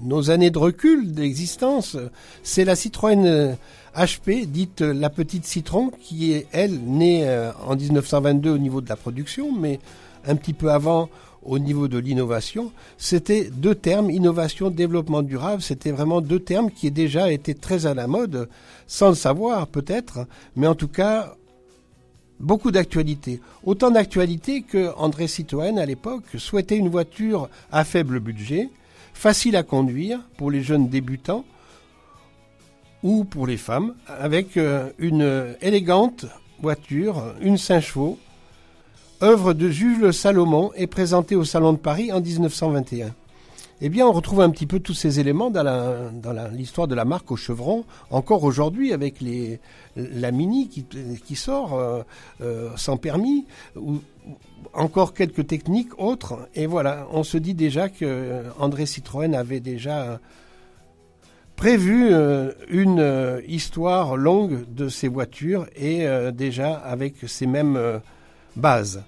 nos 0.04 0.30
années 0.30 0.52
de 0.52 0.60
recul 0.60 1.12
d'existence, 1.12 1.98
c'est 2.44 2.64
la 2.64 2.76
Citroën 2.76 3.58
HP, 3.96 4.46
dite 4.46 4.84
euh, 4.84 4.94
la 4.94 5.10
petite 5.10 5.48
Citron, 5.48 5.90
qui 6.00 6.34
est, 6.34 6.46
elle, 6.52 6.80
née 6.80 7.28
euh, 7.28 7.54
en 7.66 7.76
1922 7.76 8.52
au 8.52 8.60
niveau 8.60 8.80
de 8.80 8.88
la 8.88 8.96
production, 8.96 9.52
mais 9.52 9.80
un 10.28 10.36
petit 10.36 10.54
peu 10.54 10.70
avant 10.70 11.10
au 11.50 11.58
niveau 11.58 11.88
de 11.88 11.98
l'innovation, 11.98 12.72
c'était 13.00 13.50
deux 13.52 13.74
termes, 13.74 14.12
innovation, 14.12 14.70
développement 14.70 15.24
durable, 15.24 15.64
c'était 15.64 15.92
vraiment 15.92 16.22
deux 16.22 16.40
termes 16.40 16.70
qui 16.70 16.92
déjà 16.92 17.32
étaient 17.32 17.56
très 17.56 17.88
à 17.88 17.96
la 17.96 18.06
mode, 18.06 18.48
sans 18.86 19.10
le 19.10 19.16
savoir 19.16 19.66
peut-être, 19.68 20.28
mais 20.56 20.68
en 20.68 20.76
tout 20.76 20.88
cas 20.88 21.36
beaucoup 22.40 22.70
d'actualité. 22.70 23.42
Autant 23.64 23.90
d'actualité 23.90 24.62
que 24.62 24.92
André 24.96 25.28
Citroën 25.28 25.80
à 25.80 25.88
l'époque 25.88 26.26
souhaitait 26.38 26.78
une 26.78 26.88
voiture 26.88 27.50
à 27.72 27.84
faible 27.84 28.20
budget, 28.20 28.70
facile 29.16 29.56
à 29.56 29.64
conduire 29.64 30.20
pour 30.38 30.52
les 30.52 30.62
jeunes 30.62 30.88
débutants 30.88 31.46
ou 33.02 33.24
pour 33.24 33.48
les 33.48 33.58
femmes, 33.58 33.96
avec 34.08 34.56
euh, 34.56 34.92
une 35.00 35.56
élégante 35.62 36.28
voiture, 36.62 37.34
une 37.42 37.58
5 37.58 37.82
chevaux, 37.82 38.20
œuvre 39.22 39.54
de 39.54 39.70
Jules 39.70 40.14
Salomon 40.14 40.72
et 40.76 40.88
présentée 40.88 41.36
au 41.36 41.44
Salon 41.44 41.74
de 41.74 41.78
Paris 41.78 42.12
en 42.12 42.22
1921. 42.22 43.14
Eh 43.82 43.88
bien, 43.90 44.06
on 44.06 44.12
retrouve 44.12 44.42
un 44.42 44.50
petit 44.50 44.66
peu 44.66 44.80
tous 44.82 44.94
ces 44.94 45.22
éléments 45.22 45.50
dans 45.50 45.64
la- 45.64 46.10
dans 46.12 46.34
la- 46.34 46.50
l'histoire 46.50 46.88
de 46.88 46.96
la 46.96 47.06
marque 47.06 47.32
au 47.32 47.38
chevron, 47.38 47.86
encore 48.12 48.44
aujourd'hui 48.44 48.92
avec 48.92 49.22
les, 49.22 49.60
la 49.96 50.32
Mini 50.32 50.68
qui, 50.68 50.86
qui 51.26 51.36
sort 51.38 51.76
euh, 51.80 52.02
euh, 52.42 52.70
sans 52.76 52.98
permis, 52.98 53.46
ou 53.78 54.00
encore 54.74 55.14
quelques 55.14 55.48
techniques 55.48 55.98
autres. 55.98 56.40
Et 56.56 56.66
voilà, 56.66 57.08
on 57.12 57.24
se 57.24 57.38
dit 57.38 57.54
déjà 57.54 57.88
que 57.88 58.44
André 58.60 58.86
Citroën 58.86 59.34
avait 59.34 59.62
déjà 59.62 60.20
prévu 61.56 62.10
euh, 62.12 62.52
une 62.70 63.00
euh, 63.00 63.42
histoire 63.48 64.18
longue 64.18 64.66
de 64.74 64.90
ces 64.90 65.08
voitures 65.08 65.68
et 65.78 66.06
déjà 66.34 66.74
avec 66.74 67.16
ces 67.28 67.48
mêmes 67.48 67.80
bases. 68.58 69.04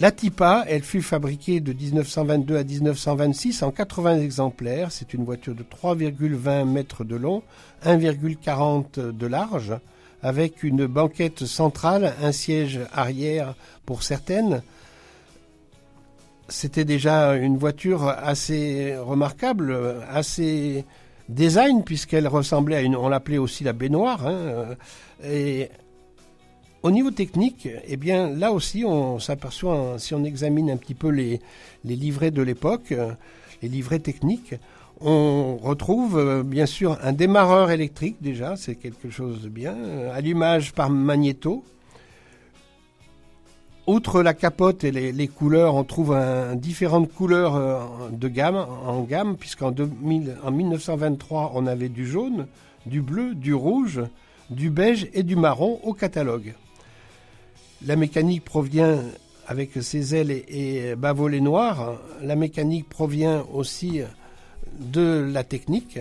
La 0.00 0.12
Tipa, 0.12 0.64
elle 0.68 0.84
fut 0.84 1.02
fabriquée 1.02 1.58
de 1.58 1.72
1922 1.72 2.56
à 2.56 2.62
1926 2.62 3.64
en 3.64 3.72
80 3.72 4.20
exemplaires. 4.20 4.92
C'est 4.92 5.12
une 5.12 5.24
voiture 5.24 5.56
de 5.56 5.64
3,20 5.64 6.66
mètres 6.66 7.02
de 7.02 7.16
long, 7.16 7.42
1,40 7.84 9.10
de 9.10 9.26
large, 9.26 9.74
avec 10.22 10.62
une 10.62 10.86
banquette 10.86 11.46
centrale, 11.46 12.14
un 12.22 12.30
siège 12.30 12.78
arrière 12.92 13.56
pour 13.86 14.04
certaines. 14.04 14.62
C'était 16.46 16.84
déjà 16.84 17.34
une 17.34 17.56
voiture 17.56 18.06
assez 18.06 18.94
remarquable, 18.96 19.76
assez 20.08 20.84
design 21.28 21.82
puisqu'elle 21.82 22.28
ressemblait 22.28 22.76
à 22.76 22.82
une, 22.82 22.94
on 22.94 23.08
l'appelait 23.08 23.38
aussi 23.38 23.64
la 23.64 23.72
baignoire. 23.72 24.28
hein, 24.28 24.76
et 25.24 25.70
au 26.82 26.90
niveau 26.90 27.10
technique, 27.10 27.68
eh 27.86 27.96
bien 27.96 28.30
là 28.30 28.52
aussi 28.52 28.84
on 28.84 29.18
s'aperçoit, 29.18 29.74
hein, 29.74 29.98
si 29.98 30.14
on 30.14 30.24
examine 30.24 30.70
un 30.70 30.76
petit 30.76 30.94
peu 30.94 31.08
les, 31.08 31.40
livrets 31.84 32.30
de 32.30 32.42
l'époque, 32.42 32.92
euh, 32.92 33.12
les 33.62 33.68
livrets 33.68 33.98
techniques, 33.98 34.54
on 35.00 35.56
retrouve 35.56 36.18
euh, 36.18 36.42
bien 36.42 36.66
sûr 36.66 36.98
un 37.02 37.12
démarreur 37.12 37.70
électrique 37.70 38.16
déjà, 38.20 38.56
c'est 38.56 38.74
quelque 38.74 39.10
chose 39.10 39.42
de 39.42 39.48
bien, 39.48 39.76
euh, 39.76 40.16
allumage 40.16 40.72
par 40.72 40.90
magnéto. 40.90 41.62
Outre 43.86 44.22
la 44.22 44.34
capote 44.34 44.84
et 44.84 44.90
les, 44.90 45.28
couleurs, 45.28 45.74
on 45.74 45.82
trouve 45.82 46.14
différentes 46.56 47.10
couleurs 47.10 47.56
euh, 47.56 47.78
de 48.12 48.28
gamme, 48.28 48.56
en 48.56 49.00
gamme, 49.00 49.36
puisqu'en 49.38 49.70
2000 49.70 50.36
en 50.44 50.50
1923, 50.50 51.52
on 51.54 51.66
avait 51.66 51.88
du 51.88 52.06
jaune, 52.06 52.48
du 52.84 53.00
bleu, 53.00 53.34
du 53.34 53.54
rouge, 53.54 54.02
du 54.50 54.68
beige 54.68 55.08
et 55.14 55.22
du 55.22 55.36
marron 55.36 55.80
au 55.84 55.94
catalogue. 55.94 56.54
La 57.86 57.96
mécanique 57.96 58.44
provient, 58.44 59.02
avec 59.46 59.70
ses 59.80 60.14
ailes 60.14 60.30
et, 60.30 60.44
et 60.48 60.94
bavolet 60.96 61.40
noir, 61.40 61.98
la 62.22 62.36
mécanique 62.36 62.88
provient 62.88 63.44
aussi 63.52 64.00
de 64.78 65.28
la 65.32 65.44
technique, 65.44 65.98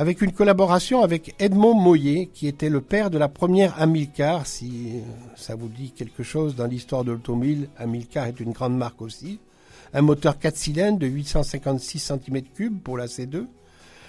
avec 0.00 0.22
une 0.22 0.32
collaboration 0.32 1.02
avec 1.02 1.34
Edmond 1.38 1.74
Moyer, 1.74 2.30
qui 2.32 2.46
était 2.46 2.70
le 2.70 2.80
père 2.80 3.10
de 3.10 3.18
la 3.18 3.28
première 3.28 3.78
Amilcar, 3.78 4.46
si 4.46 4.94
ça 5.36 5.54
vous 5.54 5.68
dit 5.68 5.90
quelque 5.90 6.22
chose 6.22 6.56
dans 6.56 6.66
l'histoire 6.66 7.04
de 7.04 7.12
l'automobile, 7.12 7.68
Amilcar 7.76 8.26
est 8.26 8.40
une 8.40 8.52
grande 8.52 8.76
marque 8.76 9.02
aussi. 9.02 9.40
Un 9.92 10.00
moteur 10.00 10.38
4 10.38 10.56
cylindres 10.56 10.98
de 10.98 11.06
856 11.06 12.12
cm3 12.12 12.78
pour 12.78 12.96
la 12.96 13.06
C2. 13.06 13.44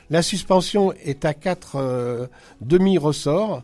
La 0.10 0.22
suspension 0.22 0.94
est 1.04 1.26
à 1.26 1.34
4 1.34 2.30
demi-ressorts. 2.62 3.62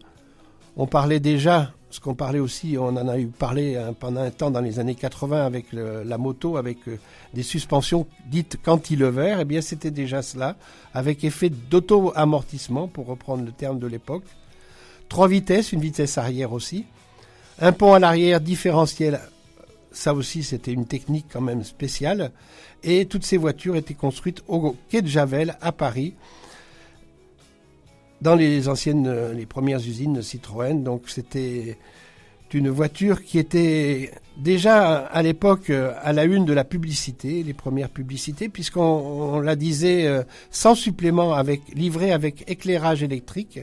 On 0.76 0.86
parlait 0.86 1.22
déjà, 1.22 1.72
ce 1.98 2.14
parlait 2.14 2.40
aussi, 2.40 2.78
on 2.80 2.90
en 2.90 3.08
a 3.08 3.18
eu 3.18 3.26
parlé 3.26 3.76
hein, 3.76 3.94
pendant 4.00 4.22
un 4.22 4.30
temps 4.30 4.52
dans 4.52 4.62
les 4.62 4.78
années 4.78 4.94
80 4.94 5.44
avec 5.46 5.66
la 5.74 6.18
moto, 6.20 6.56
avec 6.56 6.78
euh, 6.88 7.00
des 7.34 7.42
suspensions 7.42 8.06
dites 8.28 8.62
cantilever, 8.62 9.38
eh 9.40 9.46
bien 9.46 9.62
c'était 9.62 9.90
déjà 9.90 10.22
cela, 10.22 10.58
avec 10.94 11.24
effet 11.24 11.50
d'auto-amortissement, 11.50 12.88
pour 12.88 13.08
reprendre 13.08 13.44
le 13.44 13.52
terme 13.52 13.80
de 13.80 13.88
l'époque. 13.88 14.26
Trois 15.10 15.28
vitesses, 15.28 15.72
une 15.72 15.82
vitesse 15.82 16.20
arrière 16.20 16.54
aussi. 16.54 16.86
Un 17.60 17.72
pont 17.72 17.94
à 17.94 18.00
l'arrière 18.00 18.42
différentiel, 18.42 19.20
ça 19.92 20.14
aussi 20.14 20.44
c'était 20.44 20.74
une 20.74 20.86
technique 20.86 21.26
quand 21.34 21.42
même 21.42 21.64
spéciale. 21.64 22.32
Et 22.84 23.08
toutes 23.08 23.26
ces 23.26 23.38
voitures 23.38 23.76
étaient 23.76 23.96
construites 23.96 24.44
au 24.48 24.76
quai 24.90 25.02
de 25.02 25.08
Javel 25.08 25.58
à 25.62 25.72
Paris, 25.72 26.14
dans 28.22 28.36
les 28.36 28.68
anciennes, 28.68 29.08
euh, 29.08 29.34
les 29.34 29.46
premières 29.46 29.80
usines 29.80 30.22
Citroën. 30.22 30.84
Donc 30.84 31.04
c'était 31.08 31.78
une 32.54 32.70
voiture 32.70 33.24
qui 33.24 33.40
était 33.40 34.12
déjà 34.38 34.98
à 34.98 35.22
l'époque 35.22 35.70
euh, 35.70 35.94
à 36.02 36.14
la 36.14 36.24
une 36.24 36.46
de 36.46 36.54
la 36.54 36.64
publicité, 36.64 37.44
les 37.44 37.54
premières 37.54 37.90
publicités, 37.90 38.50
puisqu'on 38.50 38.82
on 38.82 39.40
la 39.40 39.56
disait 39.56 40.08
euh, 40.08 40.24
sans 40.50 40.76
supplément, 40.76 41.34
avec 41.34 41.62
livrée 41.74 42.12
avec 42.12 42.50
éclairage 42.50 43.04
électrique 43.04 43.60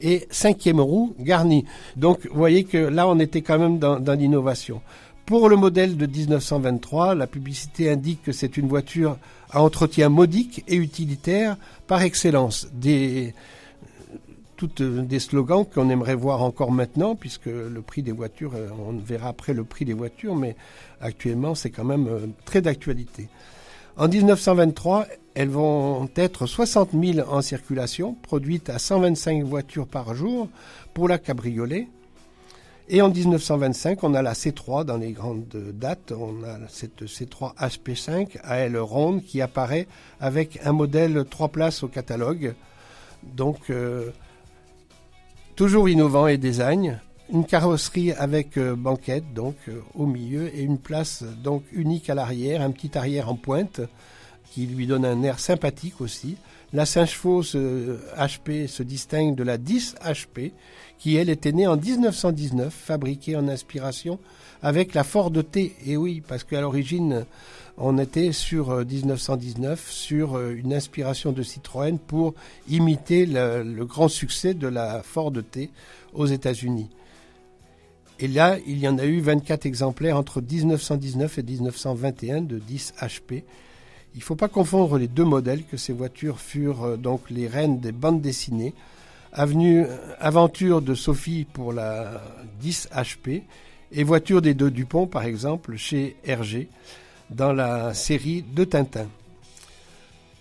et 0.00 0.26
cinquième 0.30 0.80
roue 0.80 1.14
garnie. 1.18 1.64
Donc 1.96 2.26
vous 2.30 2.38
voyez 2.38 2.64
que 2.64 2.78
là 2.78 3.08
on 3.08 3.18
était 3.18 3.42
quand 3.42 3.58
même 3.58 3.78
dans, 3.78 3.98
dans 3.98 4.14
l'innovation. 4.14 4.80
Pour 5.26 5.50
le 5.50 5.56
modèle 5.56 5.98
de 5.98 6.06
1923, 6.06 7.14
la 7.14 7.26
publicité 7.26 7.90
indique 7.90 8.22
que 8.22 8.32
c'est 8.32 8.56
une 8.56 8.66
voiture 8.66 9.18
à 9.50 9.62
entretien 9.62 10.08
modique 10.08 10.64
et 10.68 10.76
utilitaire 10.76 11.56
par 11.86 12.00
excellence. 12.00 12.66
Toutes 14.58 14.82
euh, 14.82 15.02
des 15.02 15.20
slogans 15.20 15.64
qu'on 15.64 15.88
aimerait 15.88 16.16
voir 16.16 16.42
encore 16.42 16.72
maintenant, 16.72 17.14
puisque 17.14 17.46
le 17.46 17.80
prix 17.80 18.02
des 18.02 18.12
voitures, 18.12 18.52
euh, 18.54 18.68
on 18.86 18.98
verra 18.98 19.28
après 19.28 19.54
le 19.54 19.64
prix 19.64 19.86
des 19.86 19.94
voitures, 19.94 20.34
mais 20.34 20.56
actuellement 21.00 21.54
c'est 21.54 21.70
quand 21.70 21.84
même 21.84 22.08
euh, 22.08 22.26
très 22.44 22.60
d'actualité. 22.60 23.28
En 23.96 24.08
1923, 24.08 25.06
elles 25.34 25.48
vont 25.48 26.08
être 26.16 26.46
60 26.46 26.90
000 26.92 27.28
en 27.28 27.40
circulation, 27.40 28.14
produites 28.20 28.68
à 28.68 28.78
125 28.78 29.44
voitures 29.44 29.86
par 29.86 30.14
jour 30.14 30.48
pour 30.92 31.08
la 31.08 31.18
cabriolet. 31.18 31.88
Et 32.90 33.02
en 33.02 33.10
1925, 33.10 34.02
on 34.02 34.14
a 34.14 34.22
la 34.22 34.32
C3 34.32 34.84
dans 34.84 34.96
les 34.96 35.12
grandes 35.12 35.46
dates. 35.74 36.12
On 36.12 36.42
a 36.42 36.56
cette 36.68 37.02
C3 37.02 37.54
HP5 37.56 38.38
à 38.42 38.58
aile 38.60 38.78
ronde 38.78 39.22
qui 39.22 39.42
apparaît 39.42 39.86
avec 40.20 40.58
un 40.64 40.72
modèle 40.72 41.26
3 41.28 41.48
places 41.48 41.82
au 41.82 41.88
catalogue. 41.88 42.54
Donc, 43.22 43.70
toujours 45.58 45.88
innovant 45.88 46.28
et 46.28 46.38
design. 46.38 47.00
Une 47.32 47.44
carrosserie 47.44 48.12
avec 48.12 48.56
euh, 48.56 48.76
banquette, 48.76 49.34
donc 49.34 49.56
euh, 49.66 49.82
au 49.96 50.06
milieu, 50.06 50.56
et 50.56 50.62
une 50.62 50.78
place 50.78 51.24
donc 51.42 51.64
unique 51.72 52.08
à 52.08 52.14
l'arrière, 52.14 52.62
un 52.62 52.70
petit 52.70 52.96
arrière 52.96 53.28
en 53.28 53.34
pointe 53.34 53.80
qui 54.52 54.68
lui 54.68 54.86
donne 54.86 55.04
un 55.04 55.20
air 55.24 55.40
sympathique 55.40 56.00
aussi. 56.00 56.36
La 56.74 56.84
5 56.84 57.06
chevaux 57.06 57.42
ce 57.42 57.96
HP 58.16 58.66
se 58.66 58.82
distingue 58.82 59.34
de 59.34 59.42
la 59.42 59.56
10 59.56 59.96
HP 60.04 60.52
qui 60.98 61.16
elle 61.16 61.30
était 61.30 61.52
née 61.52 61.66
en 61.66 61.76
1919, 61.76 62.74
fabriquée 62.74 63.36
en 63.36 63.48
inspiration 63.48 64.18
avec 64.62 64.92
la 64.92 65.04
Ford 65.04 65.32
T. 65.32 65.74
Et 65.86 65.96
oui, 65.96 66.22
parce 66.26 66.44
qu'à 66.44 66.60
l'origine 66.60 67.24
on 67.78 67.96
était 67.96 68.32
sur 68.32 68.70
euh, 68.70 68.84
1919 68.84 69.90
sur 69.90 70.36
euh, 70.36 70.52
une 70.52 70.74
inspiration 70.74 71.32
de 71.32 71.42
Citroën 71.42 71.96
pour 71.98 72.34
imiter 72.68 73.24
le, 73.24 73.62
le 73.62 73.86
grand 73.86 74.08
succès 74.08 74.52
de 74.52 74.66
la 74.66 75.02
Ford 75.02 75.32
T 75.50 75.70
aux 76.12 76.26
États-Unis. 76.26 76.90
Et 78.20 78.26
là, 78.26 78.58
il 78.66 78.78
y 78.78 78.88
en 78.88 78.98
a 78.98 79.06
eu 79.06 79.20
24 79.20 79.64
exemplaires 79.64 80.16
entre 80.16 80.40
1919 80.40 81.38
et 81.38 81.42
1921 81.44 82.40
de 82.42 82.58
10 82.58 82.94
HP. 83.00 83.44
Il 84.18 84.22
ne 84.22 84.24
faut 84.24 84.34
pas 84.34 84.48
confondre 84.48 84.98
les 84.98 85.06
deux 85.06 85.24
modèles, 85.24 85.62
que 85.62 85.76
ces 85.76 85.92
voitures 85.92 86.40
furent 86.40 86.82
euh, 86.82 86.96
donc 86.96 87.30
les 87.30 87.46
reines 87.46 87.78
des 87.78 87.92
bandes 87.92 88.20
dessinées. 88.20 88.74
Avenue 89.32 89.86
Aventure 90.18 90.82
de 90.82 90.96
Sophie 90.96 91.46
pour 91.52 91.72
la 91.72 92.20
10 92.60 92.88
HP 92.92 93.44
et 93.92 94.02
Voiture 94.02 94.42
des 94.42 94.54
deux 94.54 94.72
Dupont, 94.72 95.06
par 95.06 95.22
exemple, 95.22 95.76
chez 95.76 96.16
Hergé, 96.24 96.68
dans 97.30 97.52
la 97.52 97.94
série 97.94 98.42
de 98.42 98.64
Tintin. 98.64 99.06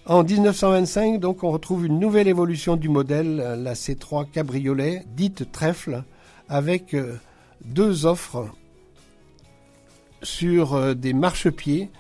En 0.08 0.24
1925, 0.24 1.20
donc, 1.20 1.44
on 1.44 1.52
retrouve 1.52 1.86
une 1.86 2.00
nouvelle 2.00 2.28
évolution 2.28 2.78
du 2.78 2.90
modèle, 2.90 3.40
euh, 3.40 3.56
la 3.56 3.76
C3 3.76 4.28
Cabriolet, 4.32 5.04
dite 5.16 5.52
trèfle, 5.52 6.04
avec 6.50 6.96
euh, 6.96 7.14
deux 7.64 8.08
offres 8.08 8.50
sur 10.24 10.96
des 10.96 11.14
marchepieds. 11.14 11.92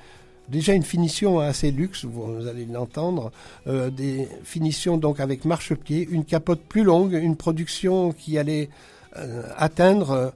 Déjà 0.49 0.73
une 0.73 0.83
finition 0.83 1.39
assez 1.39 1.71
luxe, 1.71 2.05
vous 2.05 2.47
allez 2.47 2.65
l'entendre, 2.65 3.31
euh, 3.67 3.89
des 3.89 4.29
finitions 4.43 4.97
donc 4.97 5.19
avec 5.19 5.43
marchepied, 5.43 6.07
une 6.10 6.23
capote 6.23 6.62
plus 6.62 6.83
longue, 6.83 7.13
une 7.13 7.36
production 7.36 8.13
qui 8.13 8.38
allait 8.38 8.69
euh, 9.17 9.43
atteindre 9.57 10.12
euh, 10.12 10.29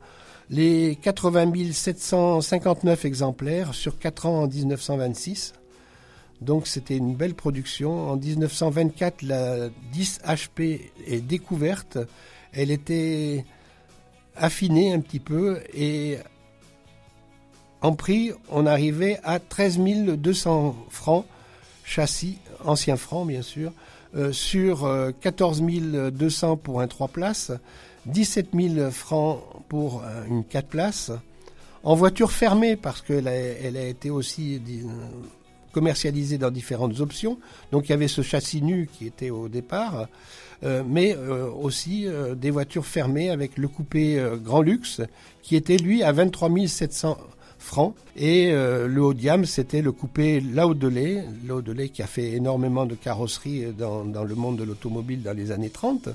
les 0.49 0.97
80 1.01 1.53
759 1.71 3.05
exemplaires 3.05 3.73
sur 3.73 3.97
4 3.99 4.25
ans 4.25 4.43
en 4.43 4.47
1926. 4.47 5.53
Donc 6.41 6.67
c'était 6.67 6.97
une 6.97 7.15
belle 7.15 7.35
production. 7.35 8.09
En 8.09 8.17
1924, 8.17 9.21
la 9.21 9.69
10 9.93 10.21
HP 10.25 10.81
est 11.07 11.21
découverte. 11.21 11.99
Elle 12.51 12.71
était 12.71 13.45
affinée 14.35 14.91
un 14.91 14.99
petit 14.99 15.19
peu 15.19 15.61
et 15.73 16.17
en 17.81 17.93
prix, 17.93 18.31
on 18.49 18.65
arrivait 18.65 19.19
à 19.23 19.39
13 19.39 19.79
200 19.79 20.75
francs 20.89 21.25
châssis, 21.83 22.37
ancien 22.63 22.95
francs 22.95 23.27
bien 23.27 23.41
sûr, 23.41 23.71
euh, 24.15 24.31
sur 24.31 24.85
euh, 24.85 25.11
14 25.21 25.61
200 25.61 26.57
pour 26.57 26.81
un 26.81 26.87
3 26.87 27.07
places, 27.07 27.51
17 28.05 28.49
000 28.53 28.91
francs 28.91 29.41
pour 29.69 30.03
euh, 30.03 30.25
une 30.27 30.43
4 30.43 30.67
places, 30.67 31.11
en 31.83 31.95
voiture 31.95 32.31
fermée 32.31 32.75
parce 32.75 33.01
qu'elle 33.01 33.27
a, 33.27 33.35
elle 33.35 33.77
a 33.77 33.85
été 33.85 34.09
aussi 34.09 34.61
commercialisée 35.71 36.37
dans 36.37 36.51
différentes 36.51 36.99
options. 36.99 37.39
Donc 37.71 37.87
il 37.87 37.91
y 37.91 37.93
avait 37.93 38.07
ce 38.07 38.21
châssis 38.21 38.61
nu 38.61 38.89
qui 38.91 39.07
était 39.07 39.29
au 39.29 39.47
départ, 39.49 40.07
euh, 40.63 40.83
mais 40.87 41.15
euh, 41.15 41.49
aussi 41.49 42.07
euh, 42.07 42.35
des 42.35 42.51
voitures 42.51 42.85
fermées 42.85 43.29
avec 43.29 43.57
le 43.57 43.67
coupé 43.67 44.19
euh, 44.19 44.37
grand 44.37 44.61
luxe 44.61 45.01
qui 45.41 45.55
était 45.55 45.77
lui 45.77 46.03
à 46.03 46.11
23 46.11 46.49
700 46.67 47.13
francs. 47.15 47.27
Et 48.15 48.51
euh, 48.51 48.87
le 48.87 49.01
haut 49.01 49.13
de 49.13 49.21
gamme, 49.21 49.45
c'était 49.45 49.81
le 49.81 49.91
coupé 49.91 50.41
Laudelet, 50.41 51.23
Laudelet 51.47 51.89
qui 51.89 52.01
a 52.01 52.07
fait 52.07 52.31
énormément 52.31 52.85
de 52.85 52.95
carrosserie 52.95 53.67
dans, 53.77 54.03
dans 54.03 54.23
le 54.23 54.35
monde 54.35 54.57
de 54.57 54.63
l'automobile 54.63 55.21
dans 55.21 55.35
les 55.35 55.51
années 55.51 55.69
30 55.69 56.09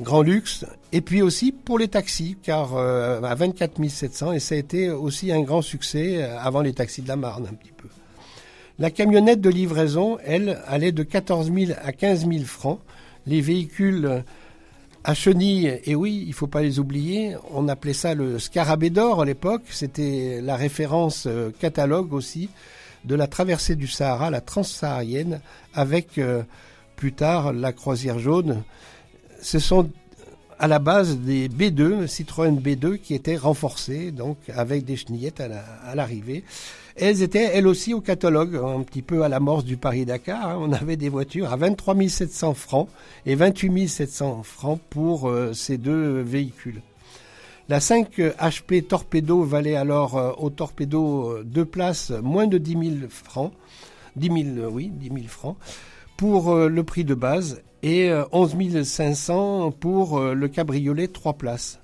grand 0.00 0.22
luxe, 0.22 0.64
et 0.90 1.00
puis 1.00 1.22
aussi 1.22 1.52
pour 1.52 1.78
les 1.78 1.86
taxis, 1.86 2.36
car 2.42 2.76
euh, 2.76 3.22
à 3.22 3.34
24 3.36 3.88
700, 3.88 4.32
et 4.32 4.40
ça 4.40 4.56
a 4.56 4.58
été 4.58 4.90
aussi 4.90 5.30
un 5.30 5.42
grand 5.42 5.62
succès 5.62 6.24
euh, 6.24 6.40
avant 6.40 6.60
les 6.60 6.72
taxis 6.72 7.02
de 7.02 7.08
la 7.08 7.14
Marne 7.14 7.46
un 7.48 7.54
petit 7.54 7.70
peu. 7.70 7.86
La 8.80 8.90
camionnette 8.90 9.40
de 9.40 9.48
livraison, 9.48 10.18
elle, 10.24 10.60
allait 10.66 10.90
de 10.90 11.04
14 11.04 11.52
000 11.52 11.72
à 11.80 11.92
15 11.92 12.28
000 12.28 12.44
francs. 12.44 12.80
Les 13.26 13.40
véhicules 13.40 14.24
à 15.06 15.14
chenilles, 15.14 15.80
et 15.84 15.94
oui, 15.94 16.24
il 16.26 16.34
faut 16.34 16.46
pas 16.46 16.60
les 16.60 16.78
oublier, 16.78 17.36
on 17.50 17.68
appelait 17.68 17.94
ça 17.94 18.14
le 18.14 18.38
scarabée 18.38 18.90
d'or 18.90 19.22
à 19.22 19.24
l'époque, 19.24 19.62
c'était 19.70 20.40
la 20.42 20.56
référence 20.56 21.26
euh, 21.26 21.50
catalogue 21.58 22.12
aussi 22.12 22.50
de 23.04 23.14
la 23.14 23.26
traversée 23.26 23.76
du 23.76 23.86
Sahara, 23.86 24.30
la 24.30 24.40
transsaharienne, 24.40 25.40
avec 25.74 26.20
plus 26.96 27.12
tard 27.12 27.52
la 27.52 27.72
croisière 27.72 28.18
jaune 28.18 28.64
ce 29.46 29.58
sont 29.58 29.90
à 30.58 30.68
la 30.68 30.78
base 30.78 31.18
des 31.18 31.48
B2, 31.48 32.06
Citroën 32.06 32.58
B2, 32.58 32.98
qui 32.98 33.14
étaient 33.14 33.36
renforcés, 33.36 34.10
donc 34.10 34.38
avec 34.54 34.84
des 34.84 34.96
chenillettes 34.96 35.40
à 35.40 35.94
l'arrivée. 35.94 36.44
Elles 36.98 37.22
étaient, 37.22 37.50
elles 37.54 37.66
aussi, 37.66 37.94
au 37.94 38.00
catalogue, 38.00 38.56
un 38.56 38.82
petit 38.82 39.02
peu 39.02 39.22
à 39.22 39.28
l'amorce 39.28 39.64
du 39.64 39.76
Paris-Dakar. 39.76 40.50
Hein. 40.50 40.58
On 40.60 40.72
avait 40.72 40.96
des 40.96 41.08
voitures 41.08 41.52
à 41.52 41.56
23 41.56 41.94
700 42.08 42.54
francs 42.54 42.88
et 43.24 43.34
28 43.34 43.88
700 43.88 44.42
francs 44.42 44.80
pour 44.90 45.28
euh, 45.28 45.52
ces 45.52 45.78
deux 45.78 46.20
véhicules. 46.20 46.80
La 47.68 47.80
5 47.80 48.18
HP 48.18 48.86
Torpedo 48.86 49.42
valait 49.42 49.74
alors 49.74 50.16
euh, 50.16 50.30
au 50.38 50.50
Torpedo 50.50 51.30
euh, 51.30 51.42
deux 51.44 51.64
places 51.64 52.12
moins 52.22 52.46
de 52.46 52.58
10 52.58 52.98
000 53.00 53.08
francs. 53.08 53.52
10 54.14 54.54
000, 54.56 54.68
oui, 54.70 54.92
10 54.94 55.08
000 55.08 55.18
francs 55.26 55.56
pour 56.16 56.54
le 56.54 56.84
prix 56.84 57.04
de 57.04 57.14
base 57.14 57.62
et 57.82 58.10
11 58.30 58.56
euh, 58.76 58.84
500 58.84 59.72
pour 59.72 60.20
le 60.20 60.48
cabriolet 60.48 61.08
3 61.08 61.34
places. 61.34 61.80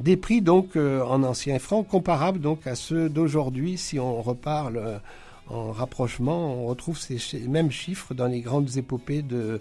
Des 0.00 0.16
prix 0.16 0.40
donc 0.40 0.76
euh, 0.76 1.02
en 1.02 1.22
anciens 1.22 1.58
francs 1.58 1.86
comparables 1.86 2.40
donc 2.40 2.66
à 2.66 2.74
ceux 2.74 3.08
d'aujourd'hui. 3.08 3.76
Si 3.76 3.98
on 3.98 4.22
reparle 4.22 5.00
en 5.48 5.72
rapprochement, 5.72 6.54
on 6.54 6.66
retrouve 6.66 6.98
ces 6.98 7.18
mêmes 7.48 7.70
chiffres 7.70 8.14
dans 8.14 8.26
les 8.26 8.40
grandes 8.40 8.76
épopées 8.76 9.22
de 9.22 9.60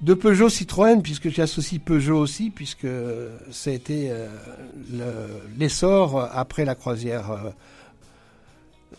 de 0.00 0.14
Peugeot 0.14 0.48
Citroën, 0.48 1.02
puisque 1.02 1.28
j'associe 1.28 1.80
Peugeot 1.80 2.18
aussi, 2.18 2.50
puisque 2.50 2.86
ça 3.50 3.70
a 3.70 3.72
été 3.72 4.12
l'essor 5.58 6.28
après 6.32 6.64
la 6.64 6.76
croisière 6.76 7.52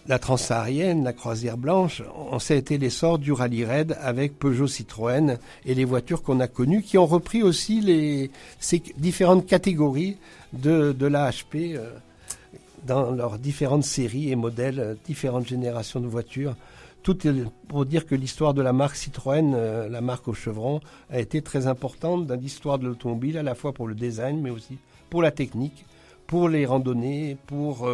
la 0.10 0.17
transsaharienne, 0.17 1.04
la 1.04 1.13
croisière 1.13 1.56
blanche, 1.56 2.02
on 2.32 2.39
sait 2.39 2.58
été 2.58 2.80
l'essor 2.80 3.19
du 3.19 3.32
rallye 3.32 3.63
raid 3.63 3.95
avec 4.02 4.39
Peugeot 4.39 4.65
Citroën 4.65 5.38
et 5.65 5.76
les 5.76 5.86
voitures 5.86 6.24
qu'on 6.24 6.39
a 6.39 6.48
connues 6.48 6.82
qui 6.82 6.98
ont 6.98 7.06
repris 7.06 7.43
aussi 7.43 7.80
les, 7.80 8.32
ces 8.60 8.82
différentes 8.98 9.45
catégories 9.45 10.17
de, 10.52 10.93
de 10.93 11.06
l'AHP 11.06 11.56
euh, 11.56 11.91
dans 12.88 13.12
leurs 13.12 13.38
différentes 13.38 13.84
séries 13.84 14.32
et 14.32 14.36
modèles, 14.36 14.80
euh, 14.80 14.95
différentes 15.06 15.48
générations 15.48 16.00
de 16.00 16.08
voitures. 16.08 16.56
Tout 17.04 17.19
pour 17.67 17.86
dire 17.86 18.08
que 18.08 18.15
l'histoire 18.15 18.56
de 18.56 18.63
la 18.63 18.74
marque 18.74 18.95
Citroën, 18.95 19.54
euh, 19.54 19.88
la 19.89 20.02
marque 20.02 20.28
au 20.28 20.34
chevron, 20.34 20.80
a 21.12 21.19
été 21.19 21.43
très 21.43 21.67
importante 21.67 22.26
dans 22.26 22.36
l'histoire 22.36 22.80
de 22.80 22.88
l'automobile, 22.88 23.38
à 23.38 23.43
la 23.43 23.54
fois 23.54 23.74
pour 23.74 23.88
le 23.88 23.93
design, 23.93 24.41
mais 24.41 24.50
aussi 24.50 24.80
pour 25.12 25.22
la 25.22 25.30
technique, 25.30 25.86
pour 26.26 26.50
les 26.50 26.65
randonnées, 26.65 27.38
pour 27.45 27.88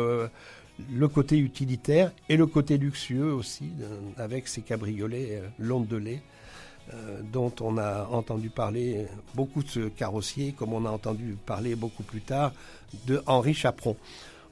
le 0.93 1.07
côté 1.07 1.37
utilitaire 1.37 2.11
et 2.29 2.37
le 2.37 2.45
côté 2.45 2.77
luxueux 2.77 3.33
aussi, 3.33 3.69
euh, 3.81 3.97
avec 4.17 4.47
ces 4.47 4.61
cabriolets 4.61 5.39
euh, 5.41 5.47
londelés. 5.59 6.21
Euh, 6.93 7.21
dont 7.33 7.51
on 7.61 7.79
a 7.79 8.05
entendu 8.11 8.51
parler 8.51 9.07
beaucoup 9.33 9.63
de 9.63 9.67
ce 9.67 9.79
carrossier, 9.87 10.51
comme 10.51 10.71
on 10.71 10.85
a 10.85 10.91
entendu 10.91 11.35
parler 11.43 11.73
beaucoup 11.75 12.03
plus 12.03 12.21
tard 12.21 12.51
de 13.07 13.23
Henri 13.25 13.55
Chaperon. 13.55 13.97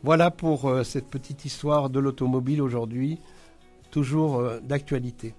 Voilà 0.01 0.31
pour 0.31 0.67
cette 0.83 1.05
petite 1.11 1.45
histoire 1.45 1.91
de 1.91 1.99
l'automobile 1.99 2.63
aujourd'hui, 2.63 3.19
toujours 3.91 4.43
d'actualité. 4.63 5.35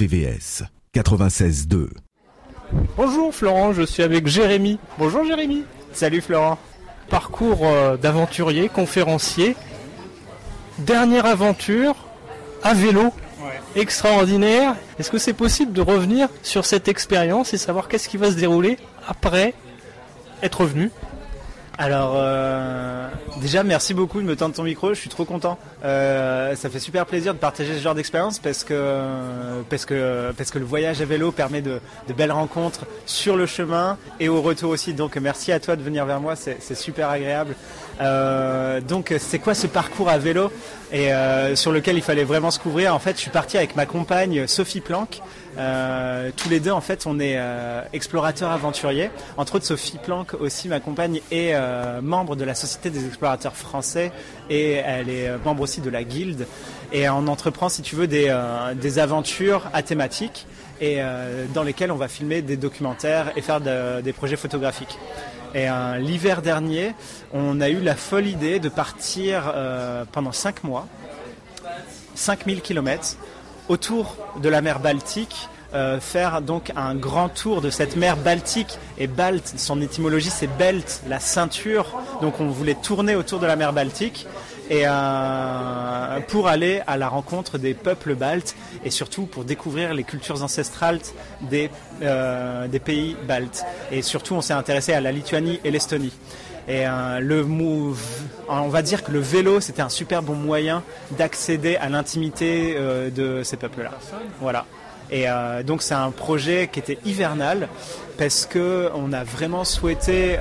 RVVS 0.00 0.62
96.2. 0.94 1.88
Bonjour 2.96 3.34
Florent, 3.34 3.74
je 3.74 3.82
suis 3.82 4.02
avec 4.02 4.26
Jérémy. 4.26 4.78
Bonjour 4.98 5.24
Jérémy. 5.24 5.64
Salut 5.92 6.22
Florent. 6.22 6.58
Parcours 7.10 7.66
euh, 7.66 7.98
d'aventurier, 7.98 8.70
conférencier. 8.70 9.56
Dernière 10.78 11.26
aventure 11.26 11.96
à 12.62 12.72
vélo. 12.72 13.12
Extraordinaire. 13.76 14.74
Est-ce 14.98 15.10
que 15.10 15.18
c'est 15.18 15.34
possible 15.34 15.72
de 15.72 15.82
revenir 15.82 16.28
sur 16.42 16.64
cette 16.64 16.88
expérience 16.88 17.52
et 17.52 17.58
savoir 17.58 17.86
qu'est-ce 17.86 18.08
qui 18.08 18.16
va 18.16 18.30
se 18.30 18.36
dérouler 18.36 18.78
après 19.06 19.52
être 20.42 20.62
revenu? 20.62 20.90
Alors, 21.78 22.12
euh, 22.16 23.08
déjà, 23.40 23.62
merci 23.62 23.94
beaucoup 23.94 24.20
de 24.20 24.26
me 24.26 24.36
tendre 24.36 24.54
ton 24.54 24.64
micro. 24.64 24.92
Je 24.92 25.00
suis 25.00 25.08
trop 25.08 25.24
content. 25.24 25.58
Euh, 25.84 26.54
ça 26.54 26.68
fait 26.68 26.78
super 26.78 27.06
plaisir 27.06 27.32
de 27.32 27.38
partager 27.38 27.74
ce 27.74 27.80
genre 27.80 27.94
d'expérience 27.94 28.38
parce 28.38 28.64
que, 28.64 29.62
parce, 29.70 29.86
que, 29.86 30.32
parce 30.36 30.50
que 30.50 30.58
le 30.58 30.64
voyage 30.64 31.00
à 31.00 31.04
vélo 31.04 31.32
permet 31.32 31.62
de, 31.62 31.80
belles 32.16 32.32
rencontres 32.32 32.86
sur 33.06 33.36
le 33.36 33.46
chemin 33.46 33.96
et 34.18 34.28
au 34.28 34.42
retour 34.42 34.70
aussi. 34.70 34.92
Donc, 34.92 35.16
merci 35.16 35.52
à 35.52 35.60
toi 35.60 35.76
de 35.76 35.82
venir 35.82 36.04
vers 36.04 36.20
moi. 36.20 36.34
C'est 36.36 36.74
super 36.74 37.08
agréable. 37.08 37.54
Euh, 38.00 38.80
donc, 38.80 39.14
c'est 39.18 39.38
quoi 39.38 39.54
ce 39.54 39.66
parcours 39.66 40.08
à 40.08 40.18
vélo 40.18 40.50
et 40.92 41.12
euh, 41.12 41.54
sur 41.54 41.70
lequel 41.70 41.96
il 41.96 42.02
fallait 42.02 42.24
vraiment 42.24 42.50
se 42.50 42.58
couvrir? 42.58 42.94
En 42.94 42.98
fait, 42.98 43.16
je 43.16 43.20
suis 43.20 43.30
parti 43.30 43.56
avec 43.56 43.76
ma 43.76 43.86
compagne 43.86 44.46
Sophie 44.46 44.80
Planck. 44.80 45.20
Euh, 45.58 46.30
tous 46.36 46.48
les 46.48 46.60
deux, 46.60 46.70
en 46.70 46.80
fait, 46.80 47.06
on 47.06 47.18
est 47.20 47.34
euh, 47.36 47.82
explorateurs 47.92 48.50
aventuriers. 48.50 49.10
Entre 49.36 49.56
autres, 49.56 49.66
Sophie 49.66 49.98
Planck 49.98 50.34
aussi, 50.34 50.68
ma 50.68 50.80
compagne, 50.80 51.20
est 51.30 51.50
euh, 51.54 52.00
membre 52.00 52.36
de 52.36 52.44
la 52.44 52.54
Société 52.54 52.88
des 52.90 53.04
explorateurs 53.06 53.54
français 53.56 54.12
et 54.48 54.72
elle 54.74 55.08
est 55.10 55.30
membre 55.44 55.62
aussi 55.62 55.80
de 55.80 55.90
la 55.90 56.02
Guilde. 56.04 56.46
Et 56.92 57.08
on 57.08 57.26
entreprend, 57.28 57.68
si 57.68 57.82
tu 57.82 57.96
veux, 57.96 58.06
des, 58.06 58.34
des 58.76 58.98
aventures 58.98 59.68
à 59.72 59.82
thématique 59.82 60.46
et 60.80 61.00
dans 61.54 61.62
lesquelles 61.62 61.92
on 61.92 61.96
va 61.96 62.08
filmer 62.08 62.42
des 62.42 62.56
documentaires 62.56 63.30
et 63.36 63.42
faire 63.42 63.60
de- 63.60 64.00
des 64.00 64.12
projets 64.12 64.36
photographiques. 64.36 64.98
Et 65.54 65.68
euh, 65.68 65.98
l'hiver 65.98 66.42
dernier, 66.42 66.94
on 67.32 67.60
a 67.60 67.68
eu 67.68 67.80
la 67.80 67.96
folle 67.96 68.26
idée 68.26 68.60
de 68.60 68.68
partir 68.68 69.52
euh, 69.54 70.04
pendant 70.10 70.32
5 70.32 70.64
mois 70.64 70.86
5000 72.14 72.60
km 72.60 73.16
autour 73.68 74.16
de 74.42 74.48
la 74.48 74.60
mer 74.60 74.80
Baltique, 74.80 75.48
euh, 75.74 76.00
faire 76.00 76.42
donc 76.42 76.72
un 76.76 76.94
grand 76.94 77.28
tour 77.28 77.60
de 77.60 77.70
cette 77.70 77.96
mer 77.96 78.16
Baltique. 78.16 78.78
Et 78.98 79.06
Balt, 79.06 79.42
son 79.56 79.80
étymologie 79.80 80.30
c'est 80.30 80.48
belt, 80.58 81.02
la 81.08 81.18
ceinture. 81.18 81.86
Donc 82.20 82.40
on 82.40 82.48
voulait 82.48 82.74
tourner 82.74 83.16
autour 83.16 83.40
de 83.40 83.46
la 83.46 83.56
mer 83.56 83.72
Baltique 83.72 84.26
et 84.70 84.84
euh, 84.86 86.20
pour 86.28 86.46
aller 86.46 86.80
à 86.86 86.96
la 86.96 87.08
rencontre 87.08 87.58
des 87.58 87.74
peuples 87.74 88.14
baltes 88.14 88.54
et 88.84 88.90
surtout 88.90 89.26
pour 89.26 89.44
découvrir 89.44 89.92
les 89.94 90.04
cultures 90.04 90.42
ancestrales 90.44 91.00
des, 91.42 91.70
euh, 92.02 92.68
pays 92.84 93.16
baltes. 93.26 93.64
Et 93.90 94.00
surtout 94.00 94.34
on 94.34 94.40
s'est 94.40 94.54
intéressé 94.54 94.92
à 94.92 95.00
la 95.00 95.10
Lituanie 95.10 95.58
et 95.64 95.72
l'Estonie. 95.72 96.12
Et 96.68 96.86
euh, 96.86 97.18
le 97.18 97.42
move, 97.42 98.00
on 98.48 98.68
va 98.68 98.82
dire 98.82 99.02
que 99.02 99.10
le 99.10 99.18
vélo, 99.18 99.60
c'était 99.60 99.82
un 99.82 99.88
super 99.88 100.22
bon 100.22 100.34
moyen 100.34 100.84
d'accéder 101.18 101.74
à 101.76 101.88
l'intimité 101.88 102.76
de 102.78 103.42
ces 103.42 103.56
peuples-là. 103.56 103.90
Voilà. 104.40 104.66
Et 105.10 105.26
donc 105.66 105.82
c'est 105.82 105.94
un 105.94 106.12
projet 106.12 106.68
qui 106.72 106.78
était 106.78 106.98
hivernal 107.04 107.68
parce 108.16 108.46
que 108.46 108.88
on 108.94 109.12
a 109.12 109.24
vraiment 109.24 109.64
souhaité 109.64 110.38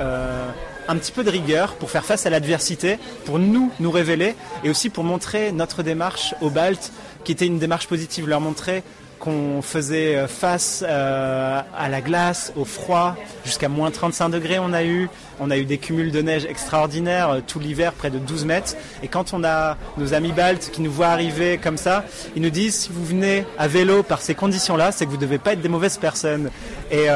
un 0.90 0.98
petit 0.98 1.12
peu 1.12 1.24
de 1.24 1.30
rigueur 1.30 1.76
pour 1.76 1.92
faire 1.92 2.04
face 2.04 2.26
à 2.26 2.32
l'adversité, 2.32 2.98
pour 3.26 3.38
nous 3.38 3.72
nous 3.80 3.92
révéler 3.92 4.36
et 4.64 4.70
aussi 4.70 4.90
pour 4.90 5.04
montrer 5.04 5.52
notre 5.52 5.84
démarche 5.84 6.34
aux 6.42 6.50
Baltes, 6.50 6.92
qui 7.24 7.32
était 7.32 7.46
une 7.46 7.60
démarche 7.60 7.88
positive, 7.88 8.28
leur 8.28 8.42
montrer 8.42 8.84
qu'on 9.20 9.62
faisait 9.62 10.16
euh, 10.16 10.28
face 10.28 10.84
euh, 10.88 11.62
à 11.78 11.90
la 11.90 12.02
glace, 12.02 12.54
au 12.56 12.66
froid, 12.66 13.16
jusqu'à 13.46 13.70
moins 13.70 13.92
35 13.92 14.30
degrés 14.30 14.60
on 14.60 14.74
a 14.74 14.84
eu. 14.84 15.10
On 15.42 15.52
a 15.52 15.58
eu 15.58 15.66
des 15.66 15.78
cumuls 15.78 16.12
de 16.12 16.22
neige 16.22 16.46
extraordinaires 16.46 17.30
euh, 17.30 17.40
tout 17.46 17.60
l'hiver, 17.60 17.94
près 17.94 18.10
de 18.10 18.18
12 18.18 18.46
mètres. 18.46 18.76
Et 19.04 19.08
quand 19.08 19.34
on 19.34 19.44
a 19.44 19.78
nos 19.98 20.14
amis 20.14 20.32
baltes 20.32 20.70
qui 20.72 20.82
nous 20.82 20.92
voient 20.92 21.08
arriver 21.08 21.58
comme 21.58 21.78
ça, 21.78 22.04
ils 22.36 22.42
nous 22.42 22.50
disent 22.50 22.76
si 22.76 22.90
vous 22.92 23.06
venez 23.06 23.46
à 23.58 23.68
vélo 23.68 24.04
par 24.04 24.22
ces 24.22 24.36
conditions-là, 24.36 24.92
c'est 24.92 25.06
que 25.06 25.12
vous 25.12 25.18
ne 25.18 25.22
devez 25.22 25.38
pas 25.38 25.54
être 25.54 25.62
des 25.62 25.70
mauvaises 25.70 25.98
personnes. 25.98 26.50
Et, 26.92 27.08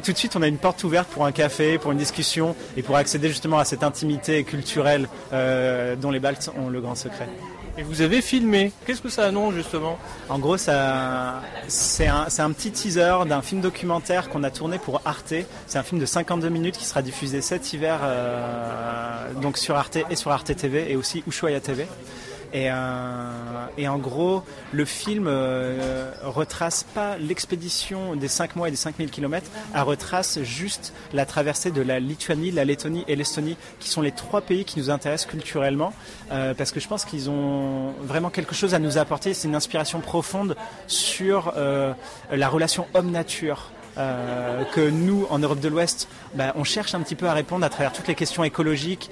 tout 0.00 0.12
de 0.12 0.18
suite, 0.18 0.36
on 0.36 0.42
a 0.42 0.46
une 0.46 0.58
porte 0.58 0.84
ouverte 0.84 1.08
pour 1.08 1.24
un 1.24 1.32
café, 1.32 1.78
pour 1.78 1.92
une 1.92 1.98
discussion 1.98 2.54
et 2.76 2.82
pour 2.82 2.96
accéder 2.96 3.28
justement 3.28 3.58
à 3.58 3.64
cette 3.64 3.82
intimité 3.82 4.44
culturelle 4.44 5.08
dont 5.30 6.10
les 6.10 6.20
Baltes 6.20 6.50
ont 6.58 6.68
le 6.68 6.80
grand 6.80 6.94
secret. 6.94 7.28
Et 7.78 7.82
vous 7.82 8.02
avez 8.02 8.20
filmé. 8.20 8.70
Qu'est-ce 8.86 9.00
que 9.00 9.08
ça 9.08 9.24
annonce 9.24 9.54
justement 9.54 9.98
En 10.28 10.38
gros, 10.38 10.58
ça, 10.58 11.40
c'est 11.68 12.06
un, 12.06 12.52
petit 12.52 12.70
teaser 12.70 13.20
d'un 13.26 13.40
film 13.40 13.62
documentaire 13.62 14.28
qu'on 14.28 14.42
a 14.42 14.50
tourné 14.50 14.78
pour 14.78 15.00
Arte. 15.06 15.34
C'est 15.66 15.78
un 15.78 15.82
film 15.82 15.98
de 15.98 16.04
52 16.04 16.50
minutes 16.50 16.76
qui 16.76 16.84
sera 16.84 17.00
diffusé 17.00 17.40
cet 17.40 17.72
hiver 17.72 18.00
euh, 18.02 19.32
donc 19.40 19.56
sur 19.56 19.74
Arte 19.76 19.98
et 20.10 20.16
sur 20.16 20.30
Arte 20.32 20.54
TV 20.54 20.92
et 20.92 20.96
aussi 20.96 21.24
Ushuaia 21.26 21.60
TV. 21.60 21.86
Et, 22.52 22.70
euh, 22.70 23.66
et 23.78 23.88
en 23.88 23.98
gros, 23.98 24.42
le 24.72 24.84
film 24.84 25.26
euh, 25.26 26.12
retrace 26.22 26.84
pas 26.94 27.16
l'expédition 27.16 28.14
des 28.14 28.28
5 28.28 28.56
mois 28.56 28.68
et 28.68 28.70
des 28.70 28.76
5000 28.76 29.10
km, 29.10 29.50
elle 29.74 29.82
retrace 29.82 30.42
juste 30.42 30.92
la 31.12 31.24
traversée 31.24 31.70
de 31.70 31.80
la 31.80 31.98
Lituanie, 31.98 32.50
la 32.50 32.64
Lettonie 32.64 33.04
et 33.08 33.16
l'Estonie, 33.16 33.56
qui 33.80 33.88
sont 33.88 34.02
les 34.02 34.12
trois 34.12 34.42
pays 34.42 34.64
qui 34.64 34.78
nous 34.78 34.90
intéressent 34.90 35.30
culturellement, 35.30 35.94
euh, 36.30 36.52
parce 36.54 36.72
que 36.72 36.80
je 36.80 36.88
pense 36.88 37.04
qu'ils 37.04 37.30
ont 37.30 37.92
vraiment 38.02 38.30
quelque 38.30 38.54
chose 38.54 38.74
à 38.74 38.78
nous 38.78 38.98
apporter. 38.98 39.32
C'est 39.34 39.48
une 39.48 39.54
inspiration 39.54 40.00
profonde 40.00 40.56
sur 40.86 41.54
la 41.56 42.48
relation 42.48 42.86
homme-nature. 42.94 43.70
euh, 43.98 44.64
que 44.74 44.88
nous, 44.88 45.26
en 45.30 45.38
Europe 45.38 45.60
de 45.60 45.68
l'Ouest, 45.68 46.08
bah, 46.34 46.52
on 46.56 46.64
cherche 46.64 46.94
un 46.94 47.00
petit 47.00 47.14
peu 47.14 47.28
à 47.28 47.32
répondre 47.32 47.64
à 47.64 47.68
travers 47.68 47.92
toutes 47.92 48.08
les 48.08 48.14
questions 48.14 48.44
écologiques 48.44 49.10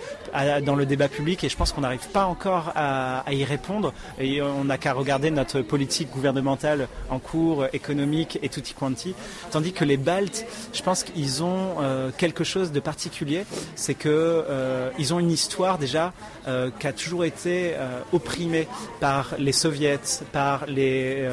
dans 0.64 0.74
le 0.74 0.86
débat 0.86 1.08
public 1.08 1.44
et 1.44 1.48
je 1.48 1.56
pense 1.56 1.72
qu'on 1.72 1.80
n'arrive 1.82 2.08
pas 2.08 2.26
encore 2.26 2.72
à, 2.74 3.24
y 3.30 3.44
répondre 3.44 3.92
et 4.18 4.42
on 4.42 4.64
n'a 4.64 4.78
qu'à 4.78 4.92
regarder 4.92 5.30
notre 5.30 5.60
politique 5.60 6.10
gouvernementale 6.10 6.88
en 7.10 7.18
cours, 7.18 7.66
économique 7.72 8.38
et 8.42 8.48
tutti 8.48 8.74
quanti. 8.74 9.14
Tandis 9.50 9.72
que 9.72 9.84
les 9.84 9.96
Baltes, 9.96 10.46
je 10.72 10.82
pense 10.82 11.04
qu'ils 11.04 11.42
ont 11.42 11.80
euh, 11.80 12.10
quelque 12.16 12.44
chose 12.44 12.72
de 12.72 12.80
particulier, 12.80 13.44
c'est 13.74 13.94
que 13.94 14.08
euh, 14.08 14.90
ils 14.98 15.12
ont 15.12 15.18
une 15.18 15.30
histoire 15.30 15.78
déjà 15.78 16.12
euh, 16.48 16.70
qui 16.78 16.86
a 16.86 16.92
toujours 16.92 17.24
été 17.24 17.74
opprimée 18.12 18.66
par 19.00 19.34
les 19.38 19.52
soviets, 19.52 20.00
par 20.32 20.66
les 20.66 21.28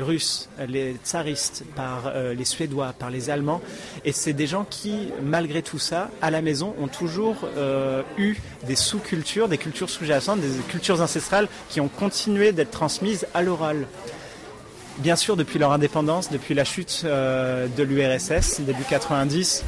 russes, 0.00 0.48
les 0.68 0.96
tsaristes, 1.04 1.64
par 1.74 2.12
les 2.14 2.44
suédois, 2.44 2.94
par 2.98 3.10
les 3.10 3.30
allemands 3.30 3.60
et 4.04 4.12
c'est 4.12 4.32
des 4.32 4.46
gens 4.46 4.64
qui 4.68 5.08
malgré 5.22 5.62
tout 5.62 5.78
ça 5.78 6.10
à 6.22 6.30
la 6.30 6.42
maison 6.42 6.74
ont 6.80 6.88
toujours 6.88 7.36
euh, 7.56 8.02
eu 8.18 8.36
des 8.66 8.76
sous-cultures, 8.76 9.48
des 9.48 9.58
cultures 9.58 9.90
sous-jacentes, 9.90 10.40
des 10.40 10.62
cultures 10.68 11.00
ancestrales 11.00 11.48
qui 11.68 11.80
ont 11.80 11.88
continué 11.88 12.52
d'être 12.52 12.70
transmises 12.70 13.26
à 13.34 13.42
l'oral. 13.42 13.86
Bien 14.98 15.16
sûr, 15.16 15.36
depuis 15.36 15.58
leur 15.58 15.72
indépendance, 15.72 16.30
depuis 16.30 16.54
la 16.54 16.64
chute 16.64 17.02
euh, 17.04 17.66
de 17.66 17.82
l'URSS, 17.82 18.60
début 18.60 18.84
90, 18.88 19.64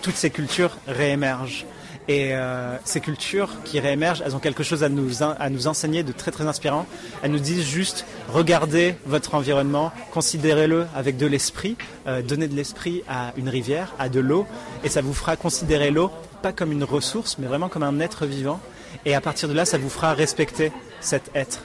toutes 0.00 0.16
ces 0.16 0.30
cultures 0.30 0.76
réémergent. 0.86 1.66
Et 2.08 2.34
euh, 2.34 2.76
ces 2.84 3.00
cultures 3.00 3.48
qui 3.64 3.78
réémergent, 3.78 4.22
elles 4.26 4.34
ont 4.34 4.40
quelque 4.40 4.64
chose 4.64 4.82
à 4.82 4.88
nous, 4.88 5.22
enseigner 5.68 6.02
de 6.02 6.12
très 6.12 6.32
très 6.32 6.46
inspirant. 6.46 6.86
Elles 7.22 7.30
nous 7.30 7.38
disent 7.38 7.64
juste, 7.64 8.04
regardez 8.28 8.96
votre 9.06 9.34
environnement, 9.34 9.92
considérez-le 10.10 10.86
avec 10.96 11.16
de 11.16 11.26
l'esprit, 11.26 11.76
euh, 12.08 12.20
donnez 12.22 12.48
de 12.48 12.56
l'esprit 12.56 13.04
à 13.08 13.32
une 13.36 13.48
rivière, 13.48 13.92
à 13.98 14.08
de 14.08 14.18
l'eau, 14.18 14.46
et 14.82 14.88
ça 14.88 15.00
vous 15.00 15.14
fera 15.14 15.36
considérer 15.36 15.90
l'eau 15.90 16.10
pas 16.42 16.52
comme 16.52 16.72
une 16.72 16.82
ressource, 16.82 17.38
mais 17.38 17.46
vraiment 17.46 17.68
comme 17.68 17.84
un 17.84 18.00
être 18.00 18.26
vivant. 18.26 18.58
Et 19.04 19.14
à 19.14 19.20
partir 19.20 19.48
de 19.48 19.54
là, 19.54 19.64
ça 19.64 19.78
vous 19.78 19.88
fera 19.88 20.12
respecter 20.12 20.72
cet 21.00 21.30
être. 21.36 21.64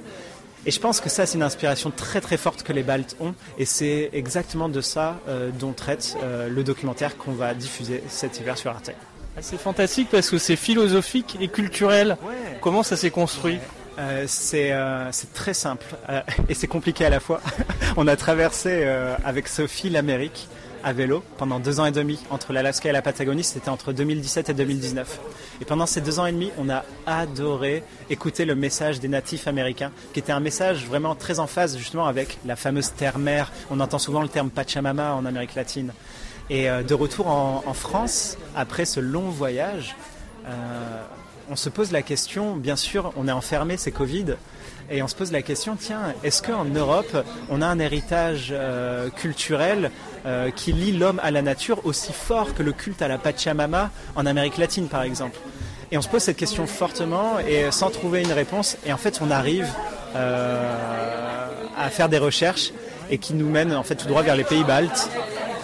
Et 0.67 0.71
je 0.71 0.79
pense 0.79 1.01
que 1.01 1.09
ça, 1.09 1.25
c'est 1.25 1.35
une 1.35 1.43
inspiration 1.43 1.89
très 1.89 2.21
très 2.21 2.37
forte 2.37 2.61
que 2.61 2.73
les 2.73 2.83
Baltes 2.83 3.15
ont. 3.19 3.33
Et 3.57 3.65
c'est 3.65 4.11
exactement 4.13 4.69
de 4.69 4.81
ça 4.81 5.19
euh, 5.27 5.49
dont 5.49 5.73
traite 5.73 6.15
le 6.21 6.63
documentaire 6.63 7.17
qu'on 7.17 7.31
va 7.31 7.55
diffuser 7.55 8.03
cet 8.07 8.39
hiver 8.39 8.55
sur 8.55 8.69
Arte. 8.69 8.91
C'est 9.41 9.59
fantastique 9.59 10.09
parce 10.09 10.29
que 10.29 10.37
c'est 10.37 10.55
philosophique 10.55 11.37
et 11.39 11.47
culturel. 11.47 12.17
Comment 12.61 12.83
ça 12.83 12.97
s'est 12.97 13.11
construit 13.11 13.59
Euh, 13.99 14.25
c'est 14.27 14.71
euh, 14.71 15.11
c'est 15.11 15.33
très 15.33 15.53
simple 15.53 15.85
euh, 16.09 16.21
et 16.49 16.53
c'est 16.53 16.67
compliqué 16.67 17.05
à 17.05 17.09
la 17.09 17.19
fois. 17.19 17.41
On 17.97 18.07
a 18.07 18.15
traversé 18.15 18.85
avec 19.23 19.47
Sophie 19.47 19.89
l'Amérique 19.89 20.47
à 20.83 20.93
vélo 20.93 21.23
pendant 21.37 21.59
deux 21.59 21.79
ans 21.79 21.85
et 21.85 21.91
demi 21.91 22.19
entre 22.29 22.53
l'Alaska 22.53 22.89
et 22.89 22.91
la 22.91 23.01
Patagonie. 23.01 23.43
C'était 23.43 23.69
entre 23.69 23.93
2017 23.93 24.49
et 24.49 24.53
2019. 24.53 25.19
Et 25.61 25.65
pendant 25.65 25.87
ces 25.87 26.01
deux 26.01 26.19
ans 26.19 26.27
et 26.27 26.31
demi, 26.31 26.51
on 26.59 26.69
a 26.69 26.85
adoré 27.07 27.83
écouter 28.11 28.45
le 28.45 28.53
message 28.53 28.99
des 28.99 29.07
natifs 29.07 29.47
américains, 29.47 29.91
qui 30.13 30.19
était 30.19 30.31
un 30.31 30.39
message 30.39 30.85
vraiment 30.85 31.15
très 31.15 31.39
en 31.39 31.47
phase 31.47 31.77
justement 31.77 32.05
avec 32.05 32.37
la 32.45 32.55
fameuse 32.55 32.91
terre-mère. 32.93 33.51
On 33.71 33.79
entend 33.79 33.97
souvent 33.99 34.21
le 34.21 34.29
terme 34.29 34.51
Pachamama 34.51 35.15
en 35.15 35.25
Amérique 35.25 35.55
latine. 35.55 35.91
Et 36.49 36.69
euh, 36.69 36.81
de 36.83 36.93
retour 36.93 37.27
en, 37.27 37.63
en 37.65 37.73
France, 37.73 38.37
après 38.55 38.85
ce 38.85 38.99
long 38.99 39.29
voyage, 39.29 39.95
euh, 40.47 40.51
on 41.49 41.55
se 41.55 41.69
pose 41.69 41.91
la 41.91 42.01
question, 42.01 42.55
bien 42.55 42.75
sûr, 42.75 43.13
on 43.17 43.27
est 43.27 43.31
enfermé, 43.31 43.77
c'est 43.77 43.91
Covid, 43.91 44.35
et 44.89 45.01
on 45.01 45.07
se 45.07 45.15
pose 45.15 45.31
la 45.31 45.41
question, 45.41 45.75
tiens, 45.77 46.13
est-ce 46.23 46.41
qu'en 46.41 46.63
Europe, 46.65 47.17
on 47.49 47.61
a 47.61 47.67
un 47.67 47.79
héritage 47.79 48.49
euh, 48.51 49.09
culturel 49.09 49.91
euh, 50.25 50.49
qui 50.51 50.71
lie 50.71 50.93
l'homme 50.93 51.19
à 51.23 51.31
la 51.31 51.41
nature 51.41 51.85
aussi 51.85 52.13
fort 52.13 52.53
que 52.53 52.63
le 52.63 52.71
culte 52.71 53.01
à 53.01 53.07
la 53.07 53.17
Pachamama 53.17 53.91
en 54.15 54.25
Amérique 54.25 54.57
latine, 54.57 54.87
par 54.87 55.03
exemple? 55.03 55.37
Et 55.91 55.97
on 55.97 56.01
se 56.01 56.09
pose 56.09 56.21
cette 56.21 56.37
question 56.37 56.67
fortement 56.67 57.39
et 57.39 57.71
sans 57.71 57.89
trouver 57.89 58.21
une 58.23 58.31
réponse, 58.31 58.77
et 58.85 58.93
en 58.93 58.97
fait, 58.97 59.19
on 59.21 59.31
arrive 59.31 59.67
euh, 60.15 61.47
à 61.77 61.89
faire 61.89 62.09
des 62.09 62.17
recherches 62.17 62.71
et 63.09 63.17
qui 63.17 63.33
nous 63.33 63.49
mènent 63.49 63.73
en 63.73 63.83
fait 63.83 63.95
tout 63.95 64.07
droit 64.07 64.21
vers 64.21 64.35
les 64.35 64.43
pays 64.43 64.63
baltes. 64.63 65.09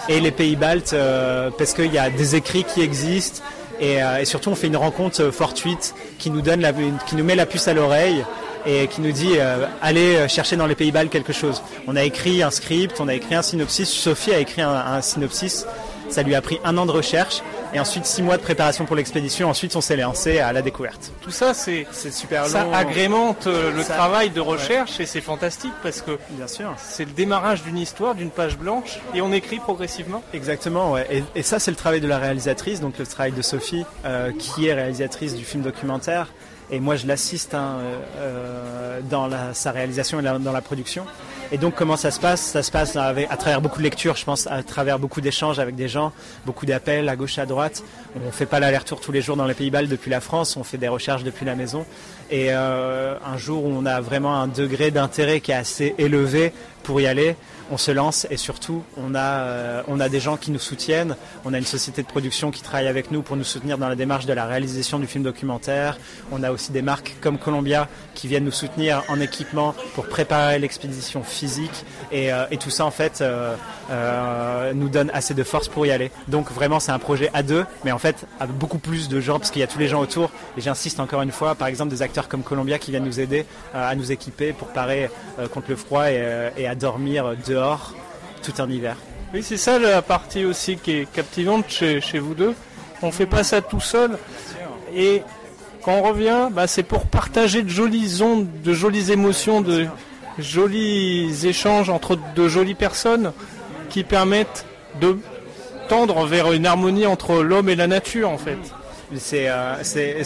Et 0.09 0.19
les 0.19 0.31
pays 0.31 0.55
baltes, 0.55 0.93
euh, 0.93 1.49
parce 1.57 1.73
qu'il 1.73 1.93
y 1.93 1.97
a 1.97 2.09
des 2.09 2.35
écrits 2.35 2.65
qui 2.65 2.81
existent, 2.81 3.41
et, 3.79 4.03
euh, 4.03 4.25
surtout 4.25 4.49
on 4.49 4.55
fait 4.55 4.67
une 4.67 4.77
rencontre 4.77 5.31
fortuite 5.31 5.95
qui 6.19 6.29
nous 6.29 6.41
donne 6.41 6.61
la, 6.61 6.73
qui 6.73 7.15
nous 7.15 7.23
met 7.23 7.35
la 7.35 7.45
puce 7.45 7.67
à 7.67 7.73
l'oreille 7.73 8.23
et 8.65 8.87
qui 8.87 9.01
nous 9.01 9.11
dit 9.11 9.33
euh, 9.37 9.65
allez 9.81 10.27
chercher 10.29 10.55
dans 10.55 10.67
les 10.67 10.75
pays 10.75 10.91
baltes 10.91 11.09
quelque 11.09 11.33
chose. 11.33 11.61
On 11.87 11.95
a 11.95 12.03
écrit 12.03 12.43
un 12.43 12.51
script, 12.51 12.97
on 12.99 13.07
a 13.07 13.13
écrit 13.13 13.35
un 13.35 13.41
synopsis. 13.41 13.89
Sophie 13.89 14.33
a 14.33 14.39
écrit 14.39 14.61
un, 14.61 14.69
un 14.69 15.01
synopsis. 15.01 15.65
Ça 16.09 16.21
lui 16.21 16.35
a 16.35 16.41
pris 16.41 16.59
un 16.63 16.77
an 16.77 16.85
de 16.85 16.91
recherche 16.91 17.41
et 17.73 17.79
ensuite 17.79 18.05
six 18.05 18.21
mois 18.21 18.37
de 18.37 18.41
préparation 18.41 18.85
pour 18.85 18.95
l'expédition. 18.95 19.49
Ensuite, 19.49 19.75
on 19.75 19.81
s'est 19.81 19.95
lancé 19.97 20.39
à 20.39 20.53
la 20.53 20.61
découverte. 20.61 21.11
Tout 21.21 21.31
ça, 21.31 21.53
c'est 21.53 21.85
super 22.11 22.45
ça 22.45 22.63
long. 22.63 22.73
agrémente 22.73 23.47
euh, 23.47 23.71
le 23.73 23.83
Ça- 23.83 23.93
travail 23.95 24.29
de 24.29 24.39
recherche 24.41 24.99
et 24.99 25.05
c'est 25.05 25.21
fantastique 25.21 25.73
parce 25.81 26.01
que 26.01 26.17
Bien 26.31 26.47
sûr. 26.47 26.73
c'est 26.77 27.05
le 27.05 27.11
démarrage 27.11 27.63
d'une 27.63 27.77
histoire, 27.77 28.15
d'une 28.15 28.29
page 28.29 28.57
blanche 28.57 28.99
et 29.13 29.21
on 29.21 29.31
écrit 29.31 29.59
progressivement. 29.59 30.21
Exactement, 30.33 30.91
ouais. 30.93 31.07
et, 31.09 31.23
et 31.35 31.43
ça 31.43 31.59
c'est 31.59 31.71
le 31.71 31.77
travail 31.77 32.01
de 32.01 32.07
la 32.07 32.17
réalisatrice, 32.19 32.79
donc 32.81 32.97
le 32.99 33.05
travail 33.07 33.31
de 33.31 33.41
Sophie, 33.41 33.85
euh, 34.05 34.31
qui 34.37 34.67
est 34.67 34.73
réalisatrice 34.73 35.35
du 35.35 35.43
film 35.43 35.63
documentaire. 35.63 36.27
Et 36.71 36.79
moi 36.79 36.95
je 36.95 37.05
l'assiste 37.07 37.53
hein, 37.53 37.77
euh, 37.81 37.99
euh, 38.17 38.99
dans 39.09 39.27
la, 39.27 39.53
sa 39.53 39.71
réalisation 39.71 40.19
et 40.19 40.23
la- 40.23 40.39
dans 40.39 40.51
la 40.53 40.61
production. 40.61 41.05
Et 41.51 41.57
donc 41.57 41.75
comment 41.75 41.97
ça 41.97 42.11
se 42.11 42.19
passe? 42.19 42.41
Ça 42.41 42.63
se 42.63 42.71
passe 42.71 42.95
à 42.95 43.13
travers 43.37 43.61
beaucoup 43.61 43.77
de 43.77 43.83
lectures, 43.83 44.15
je 44.15 44.25
pense, 44.25 44.47
à 44.47 44.63
travers 44.63 44.97
beaucoup 44.97 45.21
d'échanges 45.21 45.59
avec 45.59 45.75
des 45.75 45.87
gens, 45.87 46.11
beaucoup 46.45 46.65
d'appels 46.65 47.09
à 47.09 47.15
gauche 47.15 47.37
à 47.37 47.45
droite. 47.45 47.83
On 48.27 48.31
fait 48.31 48.45
pas 48.45 48.59
l'aller-retour 48.59 48.99
tous 48.99 49.11
les 49.11 49.21
jours 49.21 49.35
dans 49.35 49.45
les 49.45 49.53
pays 49.53 49.69
baltes 49.69 49.89
depuis 49.89 50.09
la 50.09 50.19
France, 50.19 50.57
on 50.57 50.63
fait 50.63 50.77
des 50.77 50.87
recherches 50.87 51.23
depuis 51.23 51.45
la 51.45 51.55
maison. 51.55 51.85
Et 52.31 52.47
euh, 52.49 53.15
un 53.25 53.37
jour 53.37 53.65
où 53.65 53.69
on 53.69 53.85
a 53.85 54.01
vraiment 54.01 54.35
un 54.35 54.47
degré 54.47 54.89
d'intérêt 54.89 55.41
qui 55.41 55.51
est 55.51 55.55
assez 55.55 55.93
élevé 55.97 56.53
pour 56.83 57.01
y 57.01 57.07
aller, 57.07 57.35
on 57.71 57.77
se 57.77 57.91
lance 57.91 58.27
et 58.29 58.37
surtout 58.37 58.83
on 58.97 59.15
a, 59.15 59.19
euh, 59.19 59.83
on 59.87 59.99
a 59.99 60.09
des 60.09 60.19
gens 60.19 60.37
qui 60.37 60.51
nous 60.51 60.59
soutiennent. 60.59 61.15
On 61.45 61.53
a 61.53 61.57
une 61.57 61.65
société 61.65 62.03
de 62.03 62.07
production 62.07 62.51
qui 62.51 62.61
travaille 62.61 62.87
avec 62.87 63.11
nous 63.11 63.21
pour 63.21 63.35
nous 63.35 63.43
soutenir 63.43 63.77
dans 63.77 63.89
la 63.89 63.95
démarche 63.95 64.25
de 64.25 64.33
la 64.33 64.45
réalisation 64.45 64.99
du 64.99 65.07
film 65.07 65.23
documentaire. 65.23 65.97
On 66.31 66.43
a 66.43 66.51
aussi 66.51 66.71
des 66.71 66.81
marques 66.81 67.15
comme 67.21 67.37
Columbia 67.37 67.87
qui 68.13 68.27
viennent 68.27 68.45
nous 68.45 68.51
soutenir 68.51 69.03
en 69.07 69.19
équipement 69.19 69.73
pour 69.95 70.07
préparer 70.07 70.59
l'expédition 70.59 71.23
physique. 71.23 71.85
Et, 72.11 72.31
euh, 72.31 72.45
tout 72.59 72.69
ça 72.69 72.85
en 72.85 72.91
fait 72.91 73.21
euh, 73.21 74.73
nous 74.73 74.87
donne 74.87 75.11
assez 75.13 75.33
de 75.33 75.43
force 75.43 75.67
pour 75.67 75.85
y 75.85 75.91
aller. 75.91 76.11
Donc 76.29 76.49
vraiment 76.51 76.79
c'est 76.79 76.93
un 76.93 76.99
projet 76.99 77.29
à 77.33 77.43
deux, 77.43 77.65
mais 77.83 77.91
en 77.91 77.97
fait 77.97 78.25
avec 78.39 78.55
beaucoup 78.55 78.77
plus 78.77 79.09
de 79.09 79.19
gens 79.19 79.37
parce 79.37 79.51
qu'il 79.51 79.59
y 79.59 79.63
a 79.63 79.67
tous 79.67 79.79
les 79.79 79.87
gens 79.87 79.99
autour. 79.99 80.31
Et 80.57 80.61
j'insiste 80.61 81.01
encore 81.01 81.21
une 81.23 81.31
fois, 81.31 81.55
par 81.55 81.67
exemple 81.67 81.89
des 81.89 82.01
acteurs 82.01 82.29
comme 82.29 82.43
Columbia 82.43 82.79
qui 82.79 82.91
viennent 82.91 83.03
nous 83.03 83.19
aider 83.19 83.45
à 83.73 83.95
nous 83.95 84.13
équiper 84.13 84.53
pour 84.53 84.69
parer 84.69 85.09
contre 85.53 85.71
le 85.71 85.75
froid 85.75 86.09
et, 86.09 86.51
et 86.55 86.67
à 86.67 86.72
dormir 86.75 87.35
dehors 87.47 87.93
tout 88.41 88.53
un 88.61 88.69
hiver. 88.69 88.97
Oui, 89.33 89.41
c'est 89.41 89.57
ça 89.57 89.79
la 89.79 90.01
partie 90.01 90.45
aussi 90.45 90.77
qui 90.77 90.91
est 90.91 91.11
captivante 91.11 91.65
chez, 91.69 92.01
chez 92.01 92.19
vous 92.19 92.35
deux. 92.35 92.53
On 93.01 93.11
fait 93.11 93.25
pas 93.25 93.43
ça 93.43 93.61
tout 93.61 93.79
seul. 93.79 94.17
Et 94.95 95.23
quand 95.83 95.93
on 95.93 96.03
revient, 96.03 96.49
bah, 96.51 96.67
c'est 96.67 96.83
pour 96.83 97.07
partager 97.07 97.63
de 97.63 97.69
jolies 97.69 98.21
ondes, 98.21 98.47
de 98.63 98.73
jolies 98.73 99.11
émotions, 99.11 99.61
de 99.61 99.87
jolis 100.39 101.45
échanges 101.45 101.89
entre 101.89 102.17
de 102.35 102.47
jolies 102.47 102.75
personnes 102.75 103.33
qui 103.89 104.03
permettent 104.03 104.65
de 105.01 105.17
tendre 105.89 106.25
vers 106.25 106.51
une 106.51 106.65
harmonie 106.65 107.05
entre 107.05 107.43
l'homme 107.43 107.69
et 107.69 107.75
la 107.75 107.87
nature 107.87 108.29
en 108.29 108.37
fait. 108.37 108.57
C'est 109.15 109.47
euh, 109.47 109.75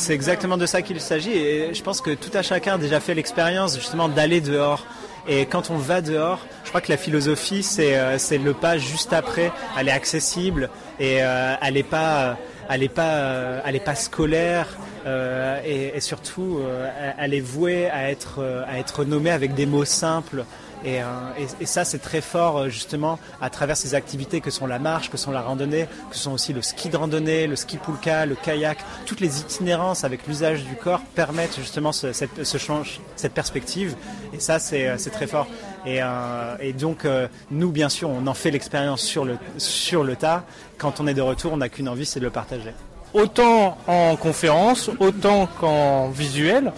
exactement 0.10 0.58
de 0.58 0.66
ça 0.66 0.82
qu'il 0.82 1.02
s'agit 1.02 1.32
et 1.34 1.74
je 1.74 1.84
pense 1.84 2.00
que 2.00 2.12
tout 2.12 2.30
un 2.36 2.41
chacun 2.41 2.76
a 2.76 2.78
déjà 2.78 3.00
fait 3.00 3.16
l'expérience 3.16 3.76
justement 3.76 4.08
d'aller 4.08 4.39
dehors. 4.39 4.86
Et 5.28 5.45
quand 5.45 5.69
on 5.69 5.78
va 5.78 6.01
dehors, 6.01 6.39
je 6.63 6.69
crois 6.69 6.82
que 6.82 6.91
la 6.91 6.97
philosophie, 6.97 7.61
c'est 7.63 7.97
euh, 7.97 8.17
c'est 8.17 8.38
le 8.38 8.53
pas 8.53 8.78
juste 8.78 9.11
après. 9.13 9.51
Elle 9.78 9.89
est 9.89 9.91
accessible 9.91 10.69
et 10.99 11.21
euh, 11.21 11.55
elle 11.61 11.73
n'est 11.73 11.84
pas, 11.84 12.21
euh, 12.21 12.34
elle 12.69 12.84
est 12.84 12.89
pas, 12.89 13.61
elle 13.65 13.75
est 13.75 13.84
pas 13.84 13.95
scolaire. 13.95 14.67
euh, 15.05 15.59
et, 15.65 15.95
et 15.97 16.01
surtout, 16.01 16.59
euh, 16.61 16.89
elle- 17.17 17.34
est 17.34 17.39
vouée 17.39 17.89
à 17.89 18.09
être, 18.11 18.43
à 18.67 18.78
être 18.80 19.05
nommée 19.05 19.32
avec 19.32 19.53
des 19.53 19.65
mots 19.65 19.86
simples. 19.86 20.43
Et, 20.86 21.01
euh, 21.01 21.05
et- 21.39 21.63
et 21.63 21.65
ça, 21.65 21.84
c'est 21.86 21.97
très 21.99 22.21
fort 22.21 22.57
euh, 22.59 22.69
justement 22.69 23.17
à 23.41 23.49
travers 23.49 23.75
ces 23.75 23.95
activités 23.95 24.41
que 24.41 24.51
sont 24.51 24.67
la 24.67 24.78
marche, 24.80 25.09
que 25.09 25.17
sont 25.17 25.32
la 25.32 25.41
randonnée, 25.41 25.88
que 26.11 26.15
sont 26.15 26.32
aussi 26.32 26.53
le 26.53 26.61
ski 26.61 26.89
de 26.89 26.97
randonnée, 26.97 27.47
le 27.47 27.55
ski 27.55 27.78
poulka, 27.78 28.25
le 28.25 28.36
kayak. 28.36 28.78
Toutes 29.05 29.19
les 29.19 29.39
itinérances 29.39 30.03
avec 30.03 30.28
l'usage 30.28 30.63
du 30.63 30.75
corps 30.75 31.01
permettent 31.15 31.55
justement 31.57 31.91
ce- 31.91 32.13
cette, 32.13 32.43
ce 32.43 32.57
change, 32.57 32.99
cette 33.15 33.34
perspective. 33.34 33.95
Et 34.34 34.39
ça, 34.39 34.59
c'est 34.59 34.88
euh, 34.88 34.97
très 35.11 35.25
fort. 35.28 35.47
Et, 35.86 35.99
euh, 36.01 36.55
et 36.59 36.73
donc, 36.73 37.05
euh, 37.05 37.28
nous, 37.49 37.71
bien 37.71 37.89
sûr, 37.89 38.09
on 38.09 38.28
en 38.28 38.34
fait 38.34 38.51
l'expérience 38.51 39.01
sur 39.01 39.25
le, 39.25 39.38
sur 39.57 40.03
le 40.03 40.15
tas. 40.15 40.43
Quand 40.78 40.99
on 40.99 41.07
est 41.07 41.13
de 41.15 41.21
retour, 41.21 41.53
on 41.53 41.57
n'a 41.57 41.69
qu'une 41.69 41.89
envie, 41.89 42.05
c'est 42.05 42.19
de 42.19 42.25
le 42.25 42.32
partager. 42.32 42.71
Autant 43.13 43.78
en 43.88 44.15
conférence, 44.15 44.91
autant 44.99 45.47
qu'en 45.59 46.09
visuel. 46.09 46.71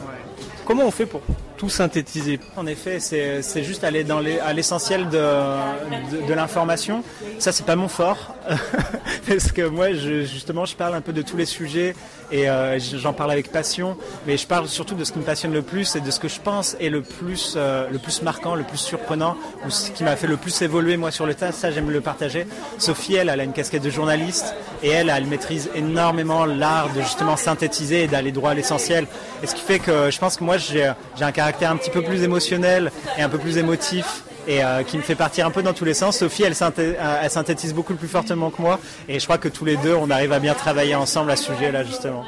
Comment 0.65 0.83
on 0.85 0.91
fait 0.91 1.05
pour 1.07 1.21
tout 1.59 1.69
synthétiser 1.69 2.39
En 2.55 2.65
effet, 2.65 2.99
c'est 3.01 3.63
juste 3.63 3.83
aller 3.83 4.05
dans 4.05 4.21
les, 4.21 4.39
à 4.39 4.53
l'essentiel 4.53 5.09
de, 5.09 6.25
de, 6.25 6.33
l'information. 6.33 7.03
Ça, 7.37 7.51
c'est 7.51 7.65
pas 7.65 7.75
mon 7.75 7.89
fort, 7.89 8.33
parce 9.27 9.51
que 9.51 9.67
moi, 9.67 9.91
justement, 9.91 10.63
je 10.63 10.75
parle 10.77 10.95
un 10.95 11.01
peu 11.01 11.11
de 11.11 11.21
tous 11.21 11.35
les 11.35 11.45
sujets 11.45 11.95
et 12.31 12.49
euh, 12.49 12.79
j'en 12.79 13.11
parle 13.11 13.31
avec 13.31 13.51
passion. 13.51 13.97
Mais 14.25 14.37
je 14.37 14.47
parle 14.47 14.69
surtout 14.69 14.95
de 14.95 15.03
ce 15.03 15.11
qui 15.11 15.19
me 15.19 15.25
passionne 15.25 15.51
le 15.51 15.61
plus 15.61 15.97
et 15.97 15.99
de 15.99 16.09
ce 16.11 16.19
que 16.19 16.29
je 16.29 16.39
pense 16.39 16.77
est 16.79 16.89
le 16.89 17.01
plus, 17.01 17.55
euh, 17.57 17.89
le 17.91 17.99
plus 17.99 18.21
marquant, 18.21 18.55
le 18.55 18.63
plus 18.63 18.77
surprenant, 18.77 19.35
ou 19.65 19.69
ce 19.69 19.91
qui 19.91 20.05
m'a 20.05 20.15
fait 20.15 20.27
le 20.27 20.37
plus 20.37 20.61
évoluer 20.61 20.95
moi 20.95 21.11
sur 21.11 21.25
le 21.25 21.35
tas. 21.35 21.51
Ça, 21.51 21.71
j'aime 21.71 21.91
le 21.91 21.99
partager. 21.99 22.47
Sophie, 22.77 23.15
elle, 23.15 23.27
elle 23.27 23.39
a 23.41 23.43
une 23.43 23.53
casquette 23.53 23.83
de 23.83 23.89
journaliste 23.89 24.55
et 24.81 24.89
elle, 24.89 25.09
elle 25.09 25.25
maîtrise 25.25 25.69
énormément 25.75 26.45
l'art 26.45 26.87
de 26.93 27.01
justement 27.01 27.35
synthétiser 27.35 28.03
et 28.03 28.07
d'aller 28.07 28.31
droit 28.31 28.51
à 28.51 28.53
l'essentiel. 28.53 29.07
Et 29.43 29.47
ce 29.47 29.55
qui 29.55 29.61
fait 29.61 29.79
que 29.79 30.09
je 30.09 30.19
pense 30.19 30.37
que 30.37 30.45
moi, 30.45 30.55
j'ai 30.57 30.85
un 31.19 31.31
caractère 31.33 31.48
un 31.65 31.75
petit 31.77 31.89
peu 31.89 32.01
plus 32.01 32.23
émotionnel 32.23 32.91
et 33.17 33.21
un 33.21 33.29
peu 33.29 33.37
plus 33.37 33.57
émotif 33.57 34.23
et 34.47 34.63
euh, 34.63 34.83
qui 34.83 34.97
me 34.97 35.01
fait 35.03 35.15
partir 35.15 35.45
un 35.45 35.51
peu 35.51 35.61
dans 35.61 35.73
tous 35.73 35.85
les 35.85 35.93
sens. 35.93 36.17
Sophie, 36.17 36.43
elle, 36.43 36.53
synthé- 36.53 36.95
euh, 36.97 37.19
elle 37.21 37.29
synthétise 37.29 37.73
beaucoup 37.73 37.93
plus 37.93 38.07
fortement 38.07 38.49
que 38.49 38.61
moi 38.61 38.79
et 39.07 39.19
je 39.19 39.25
crois 39.25 39.37
que 39.37 39.49
tous 39.49 39.65
les 39.65 39.77
deux, 39.77 39.93
on 39.93 40.09
arrive 40.09 40.31
à 40.33 40.39
bien 40.39 40.53
travailler 40.53 40.95
ensemble 40.95 41.31
à 41.31 41.35
ce 41.35 41.45
sujet-là, 41.53 41.83
justement. 41.83 42.23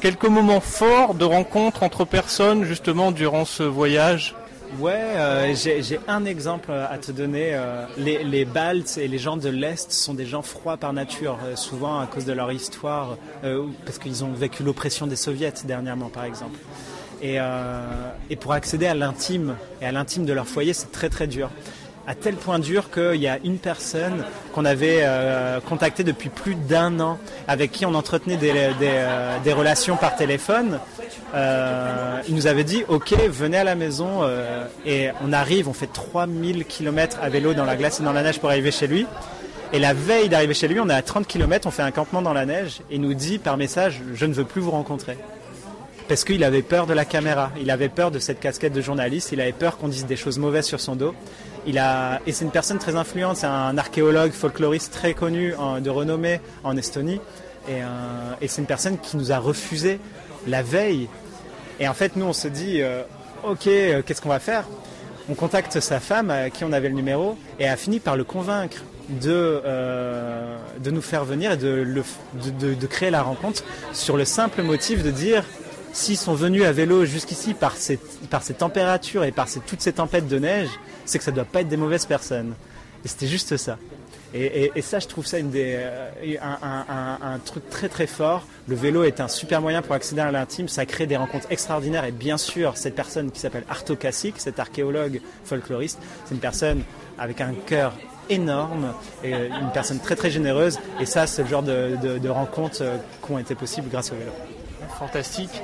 Quelques 0.00 0.26
moments 0.26 0.60
forts 0.60 1.14
de 1.14 1.24
rencontres 1.24 1.82
entre 1.82 2.04
personnes 2.04 2.64
justement 2.64 3.10
durant 3.10 3.44
ce 3.44 3.62
voyage? 3.62 4.34
Ouais, 4.78 4.92
euh, 4.94 5.52
j'ai 5.54 5.98
un 6.06 6.24
exemple 6.24 6.70
à 6.70 6.96
te 6.98 7.10
donner. 7.10 7.50
euh, 7.54 7.84
les, 7.98 8.22
les 8.22 8.44
Baltes 8.44 8.98
et 8.98 9.08
les 9.08 9.18
gens 9.18 9.36
de 9.36 9.48
l'Est 9.48 9.90
sont 9.90 10.14
des 10.14 10.26
gens 10.26 10.42
froids 10.42 10.76
par 10.76 10.92
nature, 10.92 11.38
euh, 11.44 11.56
souvent 11.56 11.98
à 11.98 12.06
cause 12.06 12.24
de 12.24 12.32
leur 12.32 12.52
histoire, 12.52 13.16
euh, 13.42 13.64
parce 13.84 13.98
qu'ils 13.98 14.22
ont 14.22 14.30
vécu 14.32 14.62
l'oppression 14.62 15.08
des 15.08 15.16
soviets 15.16 15.52
dernièrement, 15.64 16.08
par 16.08 16.22
exemple. 16.24 16.56
Et, 17.22 17.38
euh, 17.38 17.80
et 18.30 18.36
pour 18.36 18.52
accéder 18.52 18.86
à 18.86 18.94
l'intime 18.94 19.56
et 19.82 19.86
à 19.86 19.92
l'intime 19.92 20.24
de 20.24 20.32
leur 20.32 20.46
foyer, 20.46 20.72
c'est 20.72 20.90
très 20.90 21.08
très 21.08 21.26
dur. 21.26 21.50
À 22.06 22.14
tel 22.14 22.34
point 22.34 22.58
dur 22.58 22.90
qu'il 22.90 23.20
y 23.20 23.28
a 23.28 23.38
une 23.44 23.58
personne 23.58 24.24
qu'on 24.52 24.64
avait 24.64 25.00
euh, 25.02 25.60
contactée 25.60 26.02
depuis 26.02 26.28
plus 26.28 26.54
d'un 26.54 26.98
an, 26.98 27.18
avec 27.46 27.72
qui 27.72 27.84
on 27.84 27.94
entretenait 27.94 28.36
des, 28.36 28.52
euh, 28.82 29.54
relations 29.54 29.96
par 29.96 30.16
téléphone. 30.16 30.80
Il 32.26 32.34
nous 32.34 32.46
avait 32.46 32.64
dit 32.64 32.84
ok 32.88 33.14
venez 33.28 33.58
à 33.58 33.64
la 33.64 33.76
maison 33.76 34.28
et 34.84 35.10
on 35.24 35.32
arrive 35.32 35.68
on 35.68 35.72
fait 35.72 35.86
3000 35.86 36.64
km 36.64 37.18
à 37.22 37.28
vélo 37.28 37.54
dans 37.54 37.64
la 37.64 37.76
glace 37.76 38.00
et 38.00 38.02
dans 38.02 38.12
la 38.12 38.22
neige 38.22 38.40
pour 38.40 38.48
arriver 38.48 38.72
chez 38.72 38.88
lui 38.88 39.06
et 39.72 39.78
la 39.78 39.94
veille 39.94 40.28
d'arriver 40.28 40.54
chez 40.54 40.66
lui 40.66 40.80
on 40.80 40.88
est 40.88 40.94
à 40.94 41.02
30 41.02 41.28
km 41.28 41.68
on 41.68 41.70
fait 41.70 41.82
un 41.82 41.92
campement 41.92 42.20
dans 42.20 42.32
la 42.32 42.46
neige 42.46 42.80
et 42.90 42.96
il 42.96 43.00
nous 43.00 43.14
dit 43.14 43.38
par 43.38 43.56
message 43.56 44.02
je 44.12 44.26
ne 44.26 44.32
veux 44.32 44.44
plus 44.44 44.60
vous 44.60 44.72
rencontrer 44.72 45.16
parce 46.10 46.24
qu'il 46.24 46.42
avait 46.42 46.62
peur 46.62 46.88
de 46.88 46.92
la 46.92 47.04
caméra, 47.04 47.52
il 47.60 47.70
avait 47.70 47.88
peur 47.88 48.10
de 48.10 48.18
cette 48.18 48.40
casquette 48.40 48.72
de 48.72 48.80
journaliste, 48.80 49.30
il 49.30 49.40
avait 49.40 49.52
peur 49.52 49.78
qu'on 49.78 49.86
dise 49.86 50.06
des 50.06 50.16
choses 50.16 50.38
mauvaises 50.40 50.66
sur 50.66 50.80
son 50.80 50.96
dos. 50.96 51.14
Il 51.68 51.78
a 51.78 52.20
et 52.26 52.32
c'est 52.32 52.44
une 52.44 52.50
personne 52.50 52.78
très 52.78 52.96
influente, 52.96 53.36
c'est 53.36 53.46
un 53.46 53.78
archéologue 53.78 54.32
folkloriste 54.32 54.92
très 54.92 55.14
connu 55.14 55.54
de 55.80 55.88
renommée 55.90 56.40
en 56.64 56.76
Estonie. 56.76 57.20
Et, 57.68 57.74
euh, 57.74 57.84
et 58.40 58.48
c'est 58.48 58.60
une 58.60 58.66
personne 58.66 58.98
qui 58.98 59.16
nous 59.18 59.30
a 59.30 59.38
refusé 59.38 60.00
la 60.48 60.64
veille. 60.64 61.08
Et 61.78 61.86
en 61.86 61.94
fait, 61.94 62.16
nous 62.16 62.24
on 62.26 62.32
se 62.32 62.48
dit 62.48 62.82
euh, 62.82 63.02
ok, 63.44 63.68
euh, 63.68 64.02
qu'est-ce 64.04 64.20
qu'on 64.20 64.30
va 64.30 64.40
faire? 64.40 64.64
On 65.28 65.34
contacte 65.34 65.78
sa 65.78 66.00
femme 66.00 66.30
à 66.32 66.50
qui 66.50 66.64
on 66.64 66.72
avait 66.72 66.88
le 66.88 66.96
numéro 66.96 67.38
et 67.60 67.68
a 67.68 67.76
fini 67.76 68.00
par 68.00 68.16
le 68.16 68.24
convaincre 68.24 68.78
de, 69.10 69.62
de 70.82 70.90
nous 70.90 71.02
faire 71.02 71.24
venir 71.24 71.52
et 71.52 71.56
de- 71.56 71.86
de 72.74 72.86
créer 72.88 73.10
la 73.10 73.22
rencontre 73.22 73.62
sur 73.92 74.16
le 74.16 74.24
simple 74.24 74.62
motif 74.62 75.04
de 75.04 75.10
dire 75.12 75.44
s'ils 75.92 76.16
sont 76.16 76.34
venus 76.34 76.64
à 76.64 76.72
vélo 76.72 77.04
jusqu'ici 77.04 77.54
par 77.54 77.76
ces, 77.76 77.98
par 78.30 78.42
ces 78.42 78.54
températures 78.54 79.24
et 79.24 79.32
par 79.32 79.48
ces, 79.48 79.60
toutes 79.60 79.80
ces 79.80 79.92
tempêtes 79.92 80.28
de 80.28 80.38
neige, 80.38 80.68
c'est 81.04 81.18
que 81.18 81.24
ça 81.24 81.30
doit 81.30 81.44
pas 81.44 81.60
être 81.60 81.68
des 81.68 81.76
mauvaises 81.76 82.06
personnes. 82.06 82.54
Et 83.04 83.08
c'était 83.08 83.26
juste 83.26 83.56
ça. 83.56 83.78
Et, 84.32 84.70
ça, 84.82 85.00
je 85.00 85.08
trouve 85.08 85.26
ça 85.26 85.38
euh, 85.38 86.08
un, 86.40 87.38
truc 87.44 87.68
très 87.68 87.88
très 87.88 88.06
fort. 88.06 88.46
Le 88.68 88.76
vélo 88.76 89.02
est 89.02 89.20
un 89.20 89.26
super 89.26 89.60
moyen 89.60 89.82
pour 89.82 89.94
accéder 89.94 90.20
à 90.20 90.30
l'intime. 90.30 90.68
Ça 90.68 90.86
crée 90.86 91.06
des 91.06 91.16
rencontres 91.16 91.48
extraordinaires. 91.50 92.04
Et 92.04 92.12
bien 92.12 92.38
sûr, 92.38 92.76
cette 92.76 92.94
personne 92.94 93.32
qui 93.32 93.40
s'appelle 93.40 93.64
Arto 93.68 93.96
Kasik, 93.96 94.34
cet 94.38 94.60
archéologue 94.60 95.20
folkloriste, 95.44 95.98
c'est 96.24 96.34
une 96.34 96.40
personne 96.40 96.82
avec 97.18 97.40
un 97.40 97.54
cœur 97.66 97.92
énorme 98.28 98.94
et 99.24 99.34
euh, 99.34 99.48
une 99.48 99.72
personne 99.72 99.98
très 99.98 100.14
très 100.14 100.30
généreuse. 100.30 100.78
Et 101.00 101.06
ça, 101.06 101.26
c'est 101.26 101.42
le 101.42 101.48
genre 101.48 101.64
de, 101.64 101.96
de, 102.00 102.18
de 102.18 102.28
rencontres 102.28 102.82
euh, 102.82 102.98
qui 103.24 103.32
ont 103.32 103.38
été 103.38 103.56
possibles 103.56 103.88
grâce 103.90 104.12
au 104.12 104.14
vélo. 104.14 104.30
Fantastique. 105.00 105.62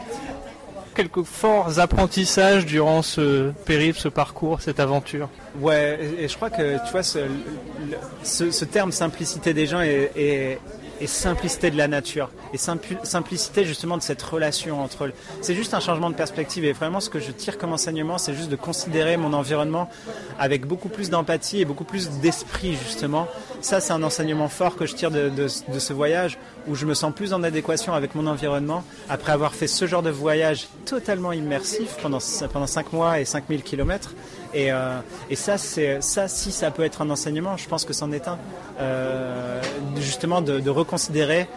Quelques 0.95 1.24
forts 1.24 1.78
apprentissages 1.78 2.64
durant 2.64 3.03
ce 3.03 3.51
périple, 3.66 3.99
ce 3.99 4.09
parcours, 4.09 4.62
cette 4.62 4.80
aventure. 4.80 5.28
Ouais, 5.61 5.99
et 6.01 6.24
et 6.24 6.28
je 6.28 6.37
crois 6.37 6.49
que 6.49 6.82
tu 6.87 6.91
vois 6.91 7.03
ce, 7.03 8.64
terme 8.64 8.93
simplicité 8.93 9.53
des 9.53 9.66
gens 9.66 9.82
est, 9.82 10.59
est 11.01 11.07
simplicité 11.07 11.70
de 11.70 11.76
la 11.76 11.87
nature 11.87 12.30
et 12.55 12.57
simplicité 12.57 13.66
justement 13.66 13.99
de 13.99 14.03
cette 14.03 14.22
relation 14.22 14.82
entre. 14.82 15.11
C'est 15.43 15.55
juste 15.55 15.74
un 15.74 15.80
changement 15.80 16.09
de 16.09 16.14
perspective 16.14 16.64
et 16.64 16.72
vraiment 16.72 17.01
ce 17.01 17.11
que 17.11 17.18
je 17.18 17.30
tire 17.30 17.59
comme 17.59 17.74
enseignement, 17.74 18.16
c'est 18.16 18.34
juste 18.34 18.49
de 18.49 18.57
considérer 18.57 19.18
mon 19.18 19.34
environnement 19.34 19.91
avec 20.39 20.66
beaucoup 20.66 20.89
plus 20.89 21.11
d'empathie 21.11 21.61
et 21.61 21.66
beaucoup 21.66 21.84
plus 21.84 22.09
d'esprit 22.22 22.74
justement. 22.74 23.28
Ça, 23.61 23.80
c'est 23.80 23.93
un 23.93 24.03
enseignement 24.03 24.49
fort 24.49 24.76
que 24.76 24.87
je 24.87 24.95
tire 24.95 25.11
de 25.11 25.49
ce 25.49 25.93
voyage 25.93 26.39
où 26.69 26.75
je 26.75 26.87
me 26.87 26.95
sens 26.95 27.12
plus 27.14 27.33
en 27.33 27.43
adéquation 27.43 27.95
avec 27.95 28.14
mon 28.14 28.27
environnement 28.27 28.85
après 29.09 29.33
avoir 29.33 29.55
fait 29.55 29.67
ce 29.67 29.87
genre 29.87 30.03
de 30.03 30.11
voyage 30.11 30.69
totalement 30.85 31.33
immersif 31.33 31.97
pendant 32.03 32.19
pendant 32.53 32.67
cinq 32.67 32.93
mois 32.93 33.21
et 33.21 33.25
5000 33.25 33.62
kilomètres. 33.62 34.14
Et, 34.55 34.73
euh, 34.73 34.99
et 35.29 35.37
ça, 35.37 35.59
ça, 35.59 36.29
si 36.29 36.53
ça 36.53 36.71
peut 36.71 36.85
être 36.85 37.03
un 37.03 37.11
enseignement, 37.11 37.57
je 37.57 37.69
pense 37.69 37.85
que 37.85 37.93
c'en 37.93 38.12
est 38.12 38.29
un. 38.29 38.39
Euh, 38.81 39.61
justement, 39.97 40.41
de, 40.41 40.61
de 40.61 40.71
reconsidérer 40.71 41.49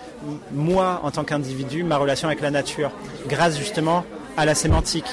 moi 0.52 1.02
en 1.04 1.12
tant 1.12 1.24
qu'individu 1.24 1.84
ma 1.84 1.98
relation 1.98 2.28
avec 2.28 2.42
la 2.42 2.52
nature, 2.52 2.92
grâce 3.28 3.58
justement 3.58 4.04
à 4.38 4.46
la 4.46 4.56
sémantique, 4.56 5.06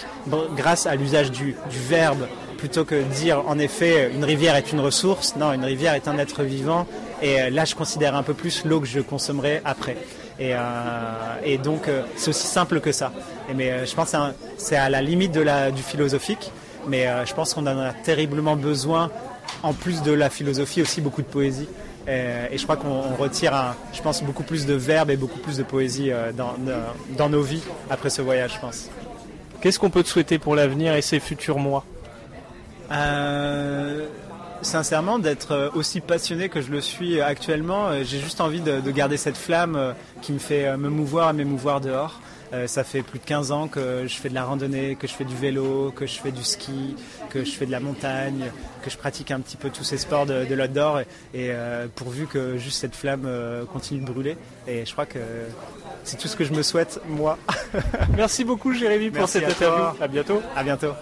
grâce 0.56 0.86
à 0.86 0.94
l'usage 0.94 1.30
du, 1.30 1.56
du 1.70 1.78
verbe, 1.78 2.26
plutôt 2.58 2.84
que 2.84 3.02
dire 3.02 3.42
en 3.46 3.58
effet 3.58 4.10
une 4.14 4.24
rivière 4.24 4.56
est 4.56 4.72
une 4.72 4.80
ressource. 4.80 5.36
Non, 5.36 5.52
une 5.52 5.64
rivière 5.64 5.94
est 5.94 6.08
un 6.08 6.18
être 6.18 6.42
vivant. 6.42 6.86
Et 7.22 7.40
euh, 7.40 7.50
là, 7.50 7.64
je 7.64 7.74
considère 7.74 8.14
un 8.14 8.22
peu 8.22 8.34
plus 8.34 8.64
l'eau 8.64 8.80
que 8.80 8.86
je 8.86 9.00
consommerai 9.00 9.60
après. 9.64 9.96
Et, 10.38 10.54
euh, 10.54 10.58
et 11.44 11.56
donc, 11.58 11.88
euh, 11.88 12.02
c'est 12.16 12.28
aussi 12.28 12.46
simple 12.46 12.80
que 12.80 12.92
ça. 12.92 13.10
Et, 13.50 13.54
mais 13.54 13.70
euh, 13.70 13.86
je 13.86 13.94
pense 13.94 14.10
que 14.12 14.16
c'est 14.58 14.76
à 14.76 14.90
la 14.90 15.00
limite 15.00 15.32
de 15.32 15.40
la, 15.40 15.70
du 15.70 15.82
philosophique. 15.82 16.50
Mais 16.88 17.06
euh, 17.08 17.24
je 17.24 17.34
pense 17.34 17.54
qu'on 17.54 17.66
en 17.66 17.78
a 17.78 17.92
terriblement 17.92 18.54
besoin, 18.54 19.10
en 19.62 19.72
plus 19.72 20.02
de 20.02 20.12
la 20.12 20.30
philosophie, 20.30 20.82
aussi 20.82 21.00
beaucoup 21.00 21.22
de 21.22 21.26
poésie. 21.26 21.68
Et, 22.06 22.20
et 22.52 22.58
je 22.58 22.62
crois 22.64 22.76
qu'on 22.76 22.88
on 22.88 23.16
retire, 23.16 23.54
un, 23.54 23.74
je 23.92 24.00
pense, 24.02 24.22
beaucoup 24.22 24.44
plus 24.44 24.66
de 24.66 24.74
verbes 24.74 25.10
et 25.10 25.16
beaucoup 25.16 25.38
plus 25.40 25.56
de 25.56 25.62
poésie 25.64 26.12
euh, 26.12 26.30
dans, 26.32 26.52
dans- 26.58 27.16
dans 27.16 27.28
nos 27.28 27.42
vies 27.42 27.62
après 27.90 28.10
ce 28.10 28.22
voyage, 28.22 28.52
je 28.54 28.60
pense. 28.60 28.88
Qu'est-ce 29.60 29.78
qu'on 29.80 29.90
peut 29.90 30.02
te 30.04 30.08
souhaiter 30.08 30.38
pour 30.38 30.54
l'avenir 30.54 30.94
et 30.94 31.02
ses 31.02 31.18
futurs 31.18 31.58
mois? 31.58 31.84
Euh, 32.92 34.06
sincèrement, 34.66 35.18
d'être 35.18 35.52
euh, 35.52 35.70
aussi 35.74 36.00
passionné 36.00 36.48
que 36.48 36.60
je 36.60 36.70
le 36.70 36.80
suis 36.80 37.20
actuellement, 37.20 37.88
euh, 37.88 38.02
j'ai 38.04 38.18
juste 38.18 38.40
envie 38.40 38.60
de, 38.60 38.80
de 38.80 38.90
garder 38.90 39.16
cette 39.16 39.36
flamme 39.36 39.76
euh, 39.76 39.92
qui 40.22 40.32
me 40.32 40.38
fait 40.38 40.76
me 40.76 40.88
mouvoir 40.88 41.30
et 41.30 41.32
m'émouvoir 41.32 41.80
dehors. 41.80 42.20
Euh, 42.52 42.66
ça 42.66 42.84
fait 42.84 43.02
plus 43.02 43.18
de 43.18 43.24
15 43.24 43.50
ans 43.50 43.68
que 43.68 44.04
je 44.06 44.16
fais 44.16 44.28
de 44.28 44.34
la 44.34 44.44
randonnée, 44.44 44.96
que 44.96 45.06
je 45.06 45.12
fais 45.14 45.24
du 45.24 45.34
vélo, 45.34 45.92
que 45.94 46.06
je 46.06 46.18
fais 46.20 46.30
du 46.30 46.44
ski, 46.44 46.94
que 47.28 47.44
je 47.44 47.50
fais 47.50 47.66
de 47.66 47.72
la 47.72 47.80
montagne, 47.80 48.50
que 48.82 48.90
je 48.90 48.96
pratique 48.96 49.30
un 49.30 49.40
petit 49.40 49.56
peu 49.56 49.70
tous 49.70 49.84
ces 49.84 49.98
sports 49.98 50.26
de, 50.26 50.44
de 50.44 50.54
l'outdoor 50.54 51.00
et, 51.00 51.06
et, 51.34 51.50
euh, 51.50 51.86
pourvu 51.94 52.26
que 52.26 52.56
juste 52.56 52.80
cette 52.80 52.94
flamme 52.94 53.24
euh, 53.26 53.64
continue 53.64 54.00
de 54.00 54.06
brûler. 54.06 54.36
Et 54.68 54.84
je 54.86 54.92
crois 54.92 55.06
que 55.06 55.18
c'est 56.04 56.18
tout 56.18 56.28
ce 56.28 56.36
que 56.36 56.44
je 56.44 56.52
me 56.52 56.62
souhaite, 56.62 57.00
moi. 57.08 57.36
Merci 58.16 58.44
beaucoup 58.44 58.72
Jérémy 58.72 59.10
pour 59.10 59.20
Merci 59.20 59.40
cette 59.40 59.44
à 59.50 59.52
toi. 59.52 59.66
interview. 59.66 60.02
À 60.04 60.08
bientôt. 60.08 60.42
À 60.54 60.62
bientôt. 60.62 60.92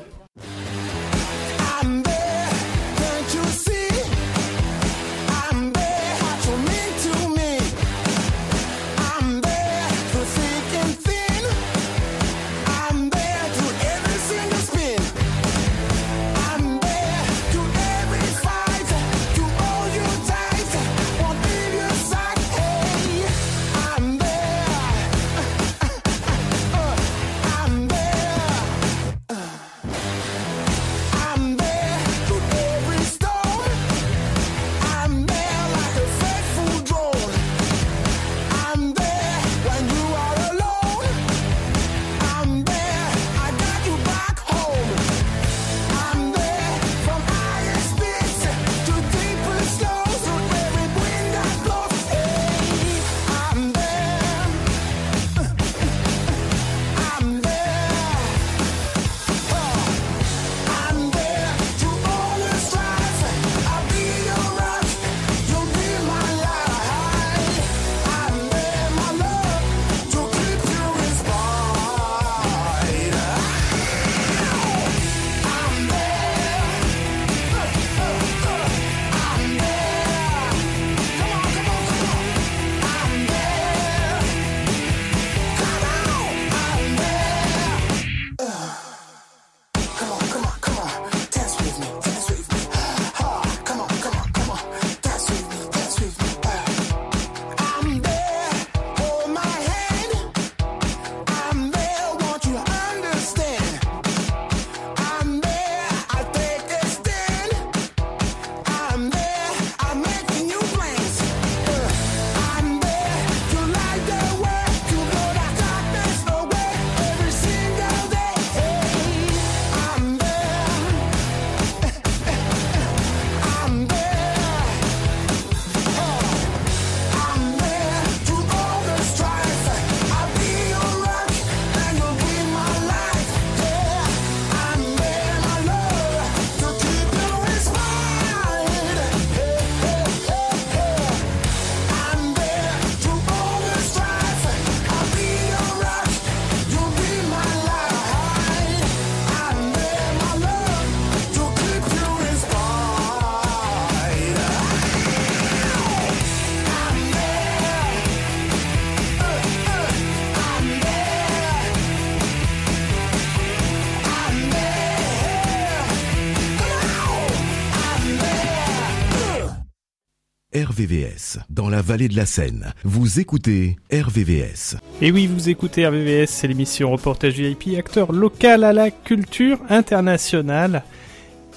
RVVS. 170.74 171.38
Dans 171.50 171.68
la 171.68 171.82
vallée 171.82 172.08
de 172.08 172.16
la 172.16 172.26
Seine, 172.26 172.74
vous 172.82 173.20
écoutez 173.20 173.76
RVVS. 173.92 174.76
Et 175.00 175.12
oui, 175.12 175.28
vous 175.28 175.48
écoutez 175.48 175.86
RVVS, 175.86 176.26
c'est 176.26 176.48
l'émission 176.48 176.90
Reportage 176.90 177.34
VIP, 177.34 177.78
acteur 177.78 178.10
local 178.10 178.64
à 178.64 178.72
la 178.72 178.90
culture 178.90 179.60
internationale. 179.68 180.82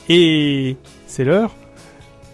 Et 0.07 0.75
c'est 1.07 1.23
l'heure 1.23 1.55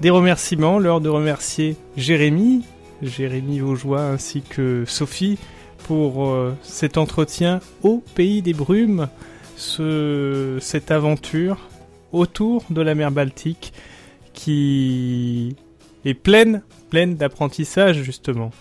des 0.01 0.09
remerciements, 0.09 0.77
l'heure 0.77 0.99
de 0.99 1.07
remercier 1.07 1.77
Jérémy, 1.95 2.65
Jérémy 3.01 3.59
Vaugeois 3.59 4.01
ainsi 4.01 4.41
que 4.41 4.83
Sophie 4.85 5.37
pour 5.85 6.25
euh, 6.25 6.53
cet 6.63 6.97
entretien 6.97 7.61
au 7.83 8.03
pays 8.13 8.41
des 8.41 8.53
brumes, 8.53 9.07
ce, 9.55 10.57
cette 10.59 10.91
aventure 10.91 11.59
autour 12.11 12.65
de 12.69 12.81
la 12.81 12.93
mer 12.93 13.11
Baltique 13.11 13.71
qui 14.33 15.55
est 16.05 16.13
pleine, 16.13 16.61
pleine 16.89 17.15
d'apprentissage 17.15 18.01
justement. 18.01 18.51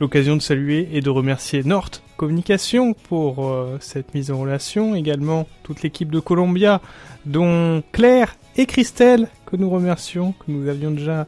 L'occasion 0.00 0.36
de 0.36 0.42
saluer 0.42 0.88
et 0.92 1.00
de 1.00 1.10
remercier 1.10 1.64
Nord 1.64 1.90
Communication 2.16 2.94
pour 2.94 3.48
euh, 3.48 3.78
cette 3.80 4.14
mise 4.14 4.30
en 4.30 4.38
relation, 4.38 4.94
également 4.94 5.48
toute 5.62 5.82
l'équipe 5.82 6.10
de 6.10 6.20
Columbia, 6.20 6.80
dont 7.26 7.82
Claire 7.92 8.36
et 8.56 8.66
Christelle, 8.66 9.28
que 9.46 9.56
nous 9.56 9.70
remercions, 9.70 10.32
que 10.32 10.44
nous 10.52 10.68
avions 10.68 10.90
déjà 10.92 11.26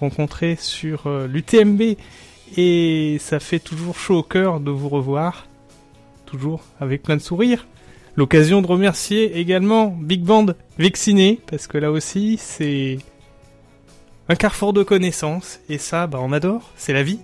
rencontré 0.00 0.56
sur 0.56 1.06
euh, 1.06 1.26
l'UTMB, 1.26 1.96
et 2.56 3.16
ça 3.20 3.38
fait 3.38 3.58
toujours 3.58 3.98
chaud 3.98 4.18
au 4.18 4.22
cœur 4.22 4.60
de 4.60 4.70
vous 4.70 4.88
revoir, 4.88 5.46
toujours 6.26 6.62
avec 6.80 7.02
plein 7.02 7.16
de 7.16 7.22
sourires. 7.22 7.66
L'occasion 8.16 8.60
de 8.60 8.66
remercier 8.66 9.38
également 9.38 9.88
Big 9.88 10.22
Band 10.22 10.46
Vacciné, 10.78 11.38
parce 11.50 11.66
que 11.66 11.78
là 11.78 11.90
aussi 11.90 12.38
c'est 12.38 12.98
un 14.30 14.36
carrefour 14.36 14.72
de 14.72 14.84
connaissances, 14.84 15.58
et 15.68 15.76
ça, 15.76 16.06
bah, 16.06 16.20
on 16.22 16.30
adore, 16.30 16.70
c'est 16.76 16.92
la 16.92 17.02
vie. 17.02 17.18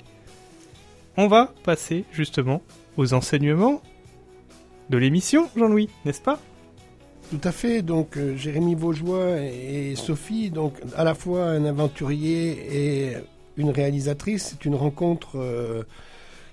On 1.17 1.29
va 1.29 1.55
passer 1.63 2.05
justement 2.11 2.63
aux 2.97 3.15
enseignements 3.15 3.81
de 4.91 4.99
l'émission, 4.99 5.49
Jean-Louis, 5.55 5.89
n'est-ce 6.05 6.21
pas? 6.21 6.41
Tout 7.31 7.41
à 7.45 7.53
fait. 7.53 7.83
Donc, 7.83 8.17
euh, 8.17 8.37
Jérémy 8.37 8.75
Vaugeois 8.75 9.39
et, 9.41 9.95
Sophie, 9.95 10.51
donc 10.51 10.81
à 10.97 11.05
la 11.05 11.15
fois 11.15 11.45
un 11.45 11.65
aventurier 11.65 12.59
et 12.73 13.17
une 13.57 13.71
réalisatrice, 13.71 14.49
c'est 14.51 14.65
une 14.65 14.75
rencontre 14.75 15.37
euh, 15.37 15.85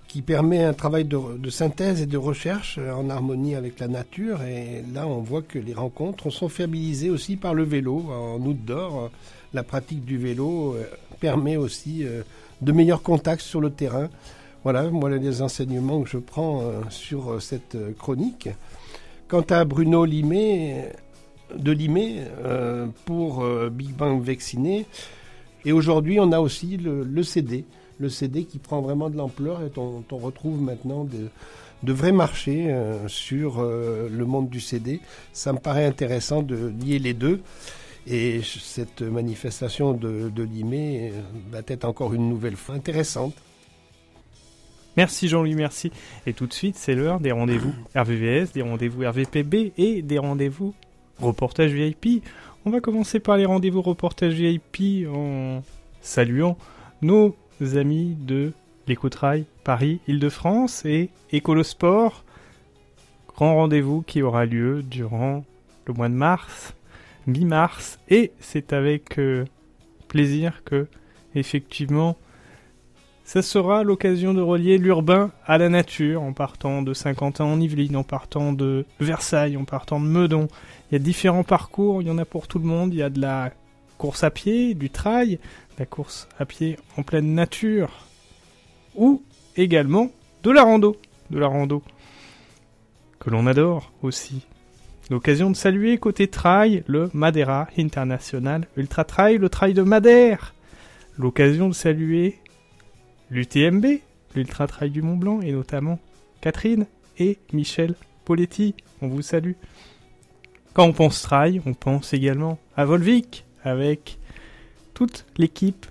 qui 0.07 0.21
permet 0.21 0.63
un 0.63 0.73
travail 0.73 1.05
de, 1.05 1.49
synthèse 1.49 1.99
et 1.99 2.05
de 2.05 2.17
recherche 2.17 2.77
euh, 2.77 2.93
en 2.93 3.09
harmonie 3.09 3.55
avec 3.55 3.79
la 3.79 3.87
nature. 3.87 4.43
Et 4.43 4.83
là, 4.93 5.07
on 5.07 5.21
voit 5.21 5.41
que 5.41 5.57
les 5.57 5.73
rencontres 5.73 6.29
sont 6.29 6.47
fiabilisées 6.47 7.09
aussi 7.09 7.37
par 7.37 7.55
le 7.55 7.63
vélo. 7.63 8.05
En 8.11 8.39
outdoor, 8.39 9.09
la 9.53 9.63
pratique 9.63 10.03
du 10.03 10.17
vélo 10.17 10.73
euh, 10.73 10.83
permet 11.19 11.57
aussi 11.57 12.05
euh, 12.05 12.23
de 12.61 12.71
meilleurs 12.71 13.03
contacts 13.03 13.41
sur 13.41 13.61
le 13.61 13.69
terrain. 13.69 14.09
Voilà, 14.63 14.89
moi, 14.89 15.09
les 15.09 15.41
enseignements 15.41 16.01
que 16.01 16.09
je 16.09 16.17
prends 16.17 16.61
euh, 16.61 16.81
sur 16.89 17.41
cette 17.41 17.77
chronique. 17.97 18.49
Quant 19.27 19.45
à 19.49 19.63
Bruno 19.65 20.05
Limé, 20.05 20.85
de 21.55 21.71
Limé, 21.71 22.21
pour 23.05 23.43
Big 23.71 23.89
Bang 23.95 24.21
Vacciné, 24.21 24.85
et 25.65 25.71
aujourd'hui, 25.71 26.19
on 26.19 26.31
a 26.31 26.39
aussi 26.39 26.77
le, 26.77 27.23
CD, 27.23 27.65
le 27.99 28.09
CD 28.09 28.43
qui 28.43 28.59
prend 28.59 28.81
vraiment 28.81 29.09
de 29.09 29.17
l'ampleur 29.17 29.61
et 29.63 29.71
on, 29.77 30.03
retrouve 30.17 30.61
maintenant 30.61 31.03
de, 31.03 31.29
de 31.81 31.93
vrais 31.93 32.11
marchés 32.11 32.75
sur 33.07 33.63
le 33.63 34.25
monde 34.25 34.49
du 34.49 34.59
CD. 34.59 34.99
Ça 35.31 35.51
me 35.53 35.57
paraît 35.59 35.85
intéressant 35.85 36.43
de 36.43 36.71
lier 36.83 36.99
les 36.99 37.13
deux. 37.13 37.41
Et 38.05 38.41
cette 38.41 39.01
manifestation 39.01 39.93
de, 39.93 40.29
de 40.29 40.43
Limé 40.43 41.11
euh, 41.11 41.21
va 41.51 41.61
être 41.67 41.85
encore 41.85 42.13
une 42.13 42.27
nouvelle 42.27 42.57
fois 42.57 42.75
intéressante. 42.75 43.33
Merci 44.97 45.27
Jean-Louis, 45.27 45.55
merci. 45.55 45.91
Et 46.27 46.33
tout 46.33 46.45
de 46.45 46.53
suite, 46.53 46.75
c'est 46.75 46.95
l'heure 46.95 47.19
des 47.19 47.31
rendez-vous 47.31 47.73
RVVS, 47.95 48.51
des 48.53 48.61
rendez-vous 48.61 49.03
RVPB 49.07 49.73
et 49.77 50.01
des 50.01 50.17
rendez-vous 50.17 50.73
reportage 51.19 51.71
VIP. 51.71 52.23
On 52.65 52.69
va 52.69 52.79
commencer 52.79 53.19
par 53.19 53.37
les 53.37 53.45
rendez-vous 53.45 53.81
reportage 53.81 54.33
VIP 54.33 55.07
en 55.07 55.63
saluant 56.01 56.57
nos 57.01 57.35
amis 57.75 58.15
de 58.19 58.53
l'Écouterail 58.87 59.45
Paris 59.63 59.99
Île-de-France 60.07 60.85
et 60.85 61.09
Écolosport. 61.31 62.23
Grand 63.27 63.55
rendez-vous 63.55 64.01
qui 64.01 64.21
aura 64.21 64.45
lieu 64.45 64.83
durant 64.83 65.43
le 65.85 65.93
mois 65.93 66.09
de 66.09 66.13
mars, 66.13 66.73
mi-mars, 67.27 67.99
et 68.09 68.31
c'est 68.39 68.73
avec 68.73 69.19
euh, 69.19 69.45
plaisir 70.07 70.63
que, 70.63 70.87
effectivement, 71.35 72.17
ça 73.23 73.41
sera 73.41 73.83
l'occasion 73.83 74.33
de 74.33 74.41
relier 74.41 74.77
l'urbain 74.77 75.31
à 75.45 75.57
la 75.57 75.69
nature 75.69 76.21
en 76.21 76.33
partant 76.33 76.81
de 76.81 76.93
Saint-Quentin 76.93 77.45
en 77.45 77.59
Yvelines, 77.59 77.95
en 77.95 78.03
partant 78.03 78.51
de 78.51 78.85
Versailles, 78.99 79.55
en 79.55 79.63
partant 79.63 79.99
de 79.99 80.05
Meudon. 80.05 80.47
Il 80.91 80.93
y 80.93 80.97
a 80.97 80.99
différents 80.99 81.43
parcours, 81.43 82.01
il 82.01 82.09
y 82.09 82.11
en 82.11 82.17
a 82.17 82.25
pour 82.25 82.47
tout 82.47 82.59
le 82.59 82.65
monde. 82.65 82.93
Il 82.93 82.97
y 82.97 83.03
a 83.03 83.09
de 83.09 83.21
la 83.21 83.51
course 83.97 84.25
à 84.25 84.29
pied, 84.29 84.73
du 84.73 84.89
trail, 84.89 85.39
la 85.79 85.85
course 85.85 86.27
à 86.37 86.45
pied 86.45 86.77
en 86.97 87.03
pleine 87.03 87.33
nature, 87.33 88.05
ou 88.95 89.23
également 89.55 90.11
de 90.43 90.51
la 90.51 90.63
rando, 90.63 90.97
de 91.29 91.39
la 91.39 91.47
rando 91.47 91.81
que 93.19 93.29
l'on 93.29 93.47
adore 93.47 93.93
aussi. 94.01 94.45
L'occasion 95.13 95.51
de 95.51 95.55
saluer 95.55 95.99
côté 95.99 96.27
trail 96.27 96.83
le 96.87 97.11
Madeira 97.13 97.67
International 97.77 98.65
Ultra 98.75 99.03
Trail, 99.03 99.37
le 99.37 99.47
trail 99.47 99.75
de 99.75 99.83
Madère. 99.83 100.55
L'occasion 101.19 101.69
de 101.69 101.75
saluer 101.75 102.39
l'UTMB, 103.29 103.85
l'Ultra 104.33 104.65
Trail 104.65 104.89
du 104.89 105.03
Mont 105.03 105.15
Blanc, 105.15 105.41
et 105.41 105.51
notamment 105.51 105.99
Catherine 106.41 106.87
et 107.19 107.37
Michel 107.53 107.93
Poletti. 108.25 108.73
On 109.03 109.07
vous 109.07 109.21
salue. 109.21 109.51
Quand 110.73 110.85
on 110.85 110.93
pense 110.93 111.21
trail, 111.21 111.61
on 111.67 111.75
pense 111.75 112.11
également 112.13 112.57
à 112.75 112.83
Volvic, 112.83 113.45
avec 113.63 114.17
toute 114.95 115.27
l'équipe 115.37 115.85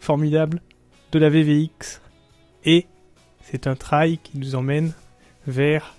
formidable 0.00 0.60
de 1.12 1.20
la 1.20 1.30
VVX. 1.30 2.00
Et 2.64 2.88
c'est 3.40 3.68
un 3.68 3.76
trail 3.76 4.18
qui 4.18 4.36
nous 4.36 4.56
emmène 4.56 4.94
vers 5.46 5.94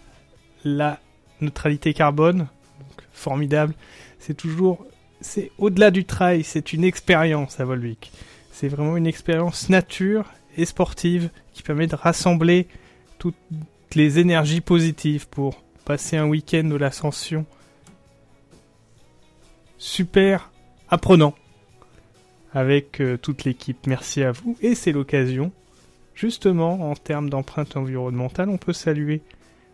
la 0.65 0.99
neutralité 1.41 1.93
carbone. 1.93 2.39
Donc, 2.79 3.03
formidable. 3.13 3.73
C'est 4.19 4.35
toujours, 4.35 4.85
c'est 5.21 5.51
au-delà 5.57 5.91
du 5.91 6.05
trail, 6.05 6.43
c'est 6.43 6.73
une 6.73 6.83
expérience 6.83 7.59
à 7.59 7.65
Volvic. 7.65 8.11
C'est 8.51 8.67
vraiment 8.67 8.97
une 8.97 9.07
expérience 9.07 9.69
nature 9.69 10.25
et 10.57 10.65
sportive 10.65 11.29
qui 11.53 11.63
permet 11.63 11.87
de 11.87 11.95
rassembler 11.95 12.67
toutes 13.17 13.35
les 13.95 14.19
énergies 14.19 14.61
positives 14.61 15.27
pour 15.27 15.63
passer 15.85 16.17
un 16.17 16.27
week-end 16.27 16.65
de 16.65 16.75
l'ascension 16.75 17.45
super 19.77 20.51
apprenant 20.89 21.33
avec 22.53 22.99
euh, 22.99 23.17
toute 23.17 23.43
l'équipe. 23.43 23.87
Merci 23.87 24.23
à 24.23 24.31
vous 24.31 24.57
et 24.61 24.75
c'est 24.75 24.91
l'occasion, 24.91 25.51
justement 26.13 26.91
en 26.91 26.95
termes 26.95 27.29
d'empreinte 27.29 27.77
environnementale, 27.77 28.49
on 28.49 28.57
peut 28.57 28.73
saluer 28.73 29.21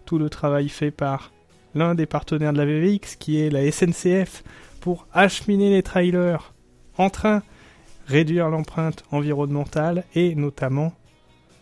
tout 0.05 0.17
le 0.17 0.29
travail 0.29 0.69
fait 0.69 0.91
par 0.91 1.31
l'un 1.75 1.93
des 1.93 2.05
partenaires 2.05 2.53
de 2.53 2.57
la 2.57 2.65
VVX 2.65 3.17
qui 3.17 3.39
est 3.39 3.49
la 3.49 3.69
SNCF 3.71 4.43
pour 4.79 5.07
acheminer 5.13 5.69
les 5.69 5.83
trailers 5.83 6.53
en 6.97 7.09
train, 7.09 7.43
réduire 8.07 8.49
l'empreinte 8.49 9.03
environnementale 9.11 10.05
et 10.15 10.33
notamment 10.35 10.93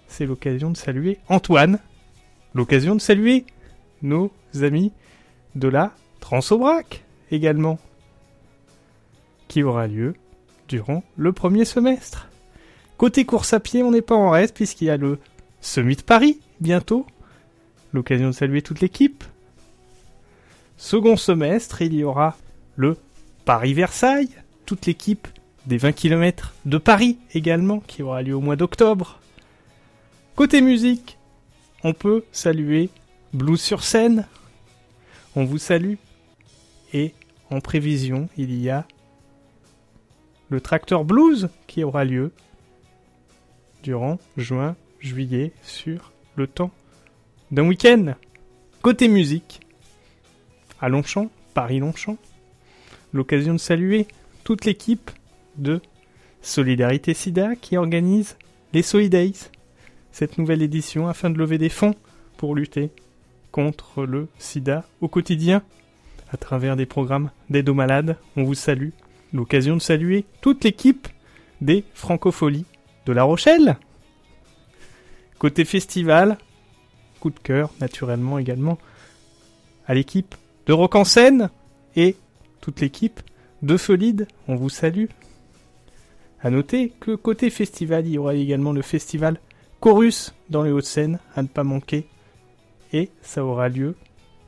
c'est 0.07 0.25
l'occasion 0.25 0.69
de 0.69 0.77
saluer 0.77 1.19
Antoine, 1.27 1.79
l'occasion 2.53 2.95
de 2.95 3.01
saluer 3.01 3.45
nos 4.03 4.31
amis 4.61 4.91
de 5.55 5.67
la 5.67 5.93
Transobrac 6.19 7.03
également 7.31 7.79
qui 9.47 9.63
aura 9.63 9.87
lieu 9.87 10.13
durant 10.67 11.03
le 11.17 11.33
premier 11.33 11.65
semestre. 11.65 12.29
Côté 12.97 13.25
course 13.25 13.53
à 13.53 13.59
pied, 13.59 13.83
on 13.83 13.91
n'est 13.91 14.01
pas 14.01 14.15
en 14.15 14.29
reste 14.29 14.55
puisqu'il 14.55 14.85
y 14.85 14.89
a 14.89 14.97
le 14.97 15.19
Summit 15.61 15.95
de 15.95 16.01
Paris 16.01 16.39
bientôt. 16.59 17.05
L'occasion 17.91 18.27
de 18.27 18.33
saluer 18.33 18.61
toute 18.61 18.79
l'équipe. 18.79 19.23
Second 20.83 21.15
semestre, 21.15 21.81
il 21.81 21.93
y 21.93 22.03
aura 22.03 22.35
le 22.75 22.97
Paris-Versailles, 23.45 24.27
toute 24.65 24.85
l'équipe 24.85 25.29
des 25.65 25.77
20 25.77 25.93
km 25.93 26.53
de 26.65 26.77
Paris 26.77 27.19
également 27.33 27.79
qui 27.79 28.03
aura 28.03 28.21
lieu 28.21 28.35
au 28.35 28.41
mois 28.41 28.57
d'octobre. 28.57 29.21
Côté 30.35 30.59
musique, 30.59 31.17
on 31.85 31.93
peut 31.93 32.25
saluer 32.33 32.89
Blues 33.31 33.61
sur 33.61 33.81
scène. 33.81 34.27
On 35.37 35.45
vous 35.45 35.57
salue. 35.57 35.95
Et 36.91 37.13
en 37.49 37.61
prévision, 37.61 38.27
il 38.35 38.53
y 38.53 38.69
a 38.69 38.85
le 40.49 40.59
Tracteur 40.59 41.05
Blues 41.05 41.47
qui 41.65 41.85
aura 41.85 42.03
lieu 42.03 42.33
durant 43.83 44.19
juin, 44.35 44.75
juillet 44.99 45.53
sur 45.63 46.11
le 46.35 46.45
temps 46.45 46.71
d'un 47.51 47.65
week-end. 47.65 48.15
Côté 48.81 49.07
musique, 49.07 49.62
à 50.83 50.89
Longchamp, 50.89 51.31
Paris-Longchamp, 51.53 52.17
l'occasion 53.13 53.53
de 53.53 53.57
saluer 53.57 54.05
toute 54.43 54.65
l'équipe 54.65 55.11
de 55.55 55.79
Solidarité 56.41 57.13
Sida 57.13 57.55
qui 57.55 57.77
organise 57.77 58.35
les 58.73 58.81
Solidays, 58.81 59.49
cette 60.11 60.37
nouvelle 60.37 60.61
édition 60.61 61.07
afin 61.07 61.29
de 61.29 61.37
lever 61.37 61.57
des 61.57 61.69
fonds 61.69 61.95
pour 62.35 62.53
lutter 62.53 62.89
contre 63.53 64.03
le 64.03 64.27
sida 64.37 64.83
au 64.99 65.07
quotidien 65.07 65.63
à 66.33 66.35
travers 66.35 66.75
des 66.75 66.85
programmes 66.85 67.31
d'aide 67.49 67.69
aux 67.69 67.73
malades. 67.73 68.17
On 68.35 68.43
vous 68.43 68.53
salue. 68.53 68.89
L'occasion 69.31 69.75
de 69.75 69.81
saluer 69.81 70.25
toute 70.41 70.65
l'équipe 70.65 71.07
des 71.61 71.85
Francopholies 71.93 72.65
de 73.05 73.13
La 73.13 73.23
Rochelle. 73.23 73.77
Côté 75.39 75.63
festival, 75.63 76.37
coup 77.21 77.29
de 77.29 77.39
cœur 77.39 77.69
naturellement 77.79 78.37
également 78.37 78.77
à 79.87 79.93
l'équipe 79.93 80.35
de 80.65 80.73
Rock 80.73 80.95
en 80.95 81.03
scène 81.03 81.49
et 81.95 82.15
toute 82.61 82.81
l'équipe 82.81 83.19
de 83.61 83.77
Folide. 83.77 84.27
On 84.47 84.55
vous 84.55 84.69
salue. 84.69 85.05
À 86.41 86.49
noter 86.49 86.91
que 86.99 87.15
côté 87.15 87.49
festival, 87.49 88.05
il 88.07 88.13
y 88.13 88.17
aura 88.17 88.35
également 88.35 88.73
le 88.73 88.81
festival 88.81 89.39
Chorus 89.79 90.33
dans 90.49 90.63
les 90.63 90.71
Hauts-de-Seine 90.71 91.19
à 91.35 91.41
ne 91.41 91.47
pas 91.47 91.63
manquer. 91.63 92.07
Et 92.91 93.09
ça 93.21 93.43
aura 93.43 93.69
lieu 93.69 93.95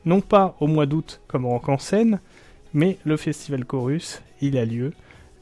non 0.04 0.20
pas 0.20 0.56
au 0.60 0.66
mois 0.68 0.86
d'août 0.86 1.20
comme 1.26 1.46
Rock 1.46 1.68
en 1.68 1.78
scène, 1.78 2.20
mais 2.72 2.96
le 3.04 3.16
festival 3.16 3.64
Chorus, 3.64 4.22
il 4.40 4.56
a 4.56 4.64
lieu 4.64 4.92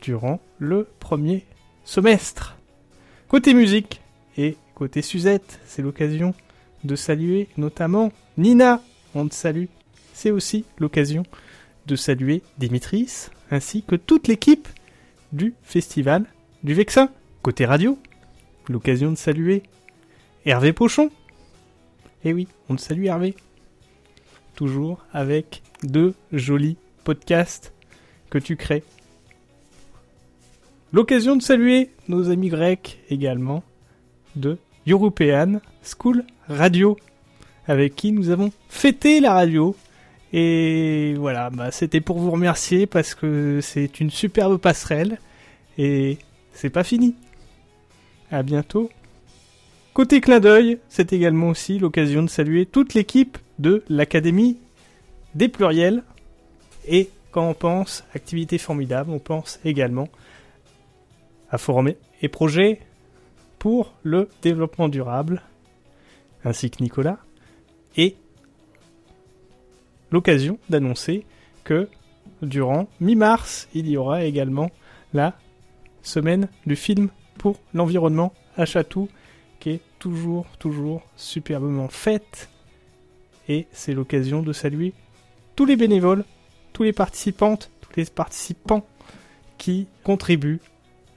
durant 0.01 0.41
le 0.59 0.89
premier 1.01 1.45
semestre. 1.85 2.57
Côté 3.29 3.53
musique 3.53 4.01
et 4.37 4.57
côté 4.75 5.03
Suzette, 5.03 5.61
c'est 5.66 5.83
l'occasion 5.83 6.35
de 6.83 6.97
saluer 6.97 7.49
notamment 7.57 8.11
Nina. 8.37 8.81
On 9.14 9.29
te 9.29 9.35
salue. 9.35 9.66
C'est 10.15 10.31
aussi 10.31 10.65
l'occasion 10.79 11.25
de 11.87 11.97
saluer 11.97 12.43
Dimitris 12.57 13.29
ainsi 13.51 13.83
que 13.83 13.97
toute 13.97 14.29
l'équipe 14.29 14.69
du 15.33 15.55
festival 15.62 16.25
du 16.62 16.73
Vexin. 16.73 17.11
Côté 17.43 17.67
radio, 17.67 17.99
l'occasion 18.69 19.11
de 19.11 19.17
saluer 19.17 19.65
Hervé 20.47 20.73
Pochon. 20.73 21.11
Eh 22.25 22.33
oui, 22.33 22.49
on 22.69 22.77
te 22.77 22.81
salue 22.81 23.05
Hervé. 23.05 23.35
Toujours 24.55 25.05
avec 25.12 25.62
deux 25.83 26.15
jolis 26.33 26.77
podcasts 27.03 27.75
que 28.31 28.39
tu 28.39 28.57
crées. 28.57 28.85
L'occasion 30.93 31.35
de 31.35 31.43
saluer 31.43 31.91
nos 32.09 32.31
amis 32.31 32.49
grecs 32.49 33.01
également 33.11 33.65
de 34.37 34.59
European 34.87 35.61
School 35.83 36.25
Radio, 36.49 36.97
avec 37.67 37.97
qui 37.97 38.12
nous 38.12 38.31
avons 38.31 38.53
fêté 38.69 39.19
la 39.19 39.35
radio. 39.35 39.75
Et 40.37 41.14
voilà, 41.16 41.49
bah, 41.51 41.70
c'était 41.70 42.01
pour 42.01 42.18
vous 42.18 42.32
remercier 42.32 42.89
parce 42.89 43.14
que 43.14 43.61
c'est 43.62 44.01
une 44.01 44.11
superbe 44.11 44.57
passerelle 44.57 45.20
et 45.78 46.18
c'est 46.53 46.70
pas 46.70 46.82
fini. 46.82 47.14
À 48.32 48.43
bientôt. 48.43 48.91
Côté 49.93 50.20
clin 50.20 50.41
d'œil, 50.41 50.78
c'est 50.89 51.12
également 51.12 51.51
aussi 51.51 51.78
l'occasion 51.78 52.24
de 52.24 52.28
saluer 52.28 52.66
toute 52.66 52.95
l'équipe 52.95 53.39
de 53.61 53.85
l'Académie 53.89 54.59
des 55.37 55.47
pluriels. 55.47 56.03
Et 56.89 57.11
quand 57.30 57.49
on 57.49 57.55
pense 57.55 58.03
activité 58.12 58.59
formidable, 58.59 59.12
on 59.12 59.20
pense 59.20 59.61
également 59.64 60.09
à 61.49 61.59
Forum 61.59 61.93
et 62.22 62.28
Projet 62.28 62.80
pour 63.61 63.95
le 64.03 64.28
développement 64.43 64.89
durable, 64.89 65.43
ainsi 66.45 66.72
que 66.72 66.82
Nicolas, 66.82 67.18
et 67.97 68.16
l'occasion 70.15 70.59
d'annoncer 70.71 71.27
que 71.65 71.89
durant 72.41 72.87
mi-mars, 73.01 73.69
il 73.75 73.89
y 73.89 73.97
aura 73.97 74.25
également 74.25 74.71
la 75.12 75.37
semaine 76.03 76.49
du 76.67 76.77
film 76.77 77.09
pour 77.37 77.59
l'environnement 77.75 78.33
à 78.57 78.65
Chatou, 78.65 79.09
qui 79.59 79.71
est 79.71 79.81
toujours, 79.99 80.47
toujours 80.61 81.03
superbement 81.17 81.89
faite. 81.89 82.49
Et 83.49 83.67
c'est 83.73 83.93
l'occasion 83.93 84.41
de 84.41 84.53
saluer 84.53 84.93
tous 85.57 85.67
les 85.67 85.75
bénévoles, 85.77 86.25
tous 86.73 86.85
les 86.85 86.93
participantes, 86.93 87.71
tous 87.81 87.91
les 87.97 88.05
participants 88.05 88.87
qui 89.59 89.89
contribuent 90.05 90.61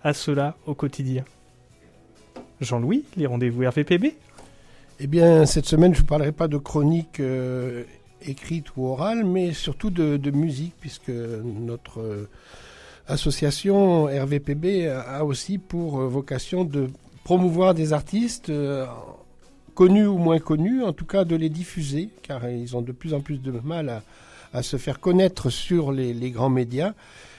à 0.03 0.13
cela 0.13 0.57
au 0.65 0.73
quotidien. 0.73 1.23
Jean-Louis, 2.61 3.05
les 3.15 3.27
rendez-vous 3.27 3.61
RVPB 3.67 4.15
Eh 4.99 5.07
bien, 5.07 5.45
cette 5.45 5.67
semaine, 5.67 5.93
je 5.93 5.99
vous 5.99 6.05
parlerai 6.05 6.31
pas 6.31 6.47
de 6.47 6.57
chronique 6.57 7.19
euh, 7.19 7.83
écrite 8.25 8.75
ou 8.75 8.87
orale, 8.87 9.23
mais 9.23 9.53
surtout 9.53 9.89
de, 9.89 10.31
musique, 10.31 10.73
puisque 10.79 11.09
notre 11.09 12.01
euh, 12.01 12.29
association 13.07 14.05
RVPB 14.05 14.87
a 14.87 15.23
aussi 15.23 15.57
pour 15.57 15.99
euh, 15.99 16.07
vocation 16.07 16.63
de 16.63 16.89
promouvoir 17.23 17.73
des 17.73 17.93
artistes 17.93 18.49
euh, 18.49 18.85
connus 19.75 20.07
ou 20.07 20.17
moins 20.17 20.39
connus, 20.39 20.83
en 20.83 20.93
tout 20.93 21.05
cas 21.05 21.23
de 21.23 21.35
les 21.35 21.49
diffuser, 21.49 22.09
car 22.23 22.49
ils 22.49 22.75
ont 22.75 22.81
de 22.81 22.91
plus 22.91 23.13
en 23.13 23.21
plus 23.21 23.37
de 23.41 23.51
mal 23.51 24.01
à, 24.53 24.63
se 24.63 24.77
faire 24.77 24.99
connaître 24.99 25.49
sur 25.49 25.91
les, 25.91 26.13
les 26.13 26.31
grands 26.31 26.49
médias. 26.49 26.93